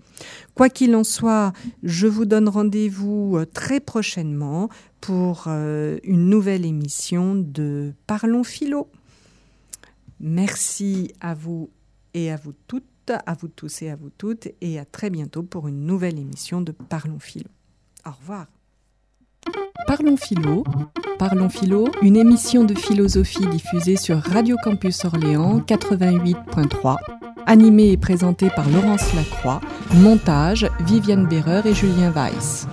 Quoi 0.55 0.69
qu'il 0.69 0.95
en 0.95 1.03
soit, 1.03 1.53
je 1.83 2.07
vous 2.07 2.25
donne 2.25 2.49
rendez-vous 2.49 3.37
euh, 3.37 3.45
très 3.45 3.81
prochainement 3.81 4.69
pour 5.01 5.47
euh, 5.49 5.99
une 6.05 6.31
nouvelle 6.31 6.65
émission 6.65 7.35
de 7.35 7.95
Parlons 8.07 8.45
Philo. 8.45 8.89
Merci 10.21 11.13
à 11.21 11.35
vous 11.35 11.69
et 12.15 12.31
à 12.31 12.37
vous 12.37 12.55
toutes, 12.69 13.11
à 13.11 13.35
vous 13.35 13.49
tous 13.49 13.83
et 13.83 13.91
à 13.91 13.97
vous 13.97 14.11
toutes, 14.11 14.47
et 14.61 14.79
à 14.79 14.85
très 14.85 15.11
bientôt 15.11 15.43
pour 15.43 15.67
une 15.67 15.85
nouvelle 15.85 16.17
émission 16.21 16.61
de 16.61 16.71
Parlons 16.71 17.19
Philo. 17.19 17.51
Au 18.07 18.13
revoir. 18.13 18.47
Parlons 19.87 20.17
philo, 20.17 20.65
Parlons 21.19 21.49
philo, 21.49 21.89
une 22.01 22.17
émission 22.17 22.63
de 22.63 22.75
philosophie 22.75 23.47
diffusée 23.47 23.97
sur 23.97 24.19
Radio 24.19 24.57
Campus 24.63 25.05
Orléans 25.05 25.59
88.3, 25.59 26.97
animée 27.47 27.91
et 27.91 27.97
présentée 27.97 28.51
par 28.51 28.69
Laurence 28.69 29.13
Lacroix, 29.15 29.61
montage 29.95 30.69
Viviane 30.87 31.27
Berreur 31.27 31.67
et 31.67 31.75
Julien 31.75 32.11
Weiss. 32.13 32.69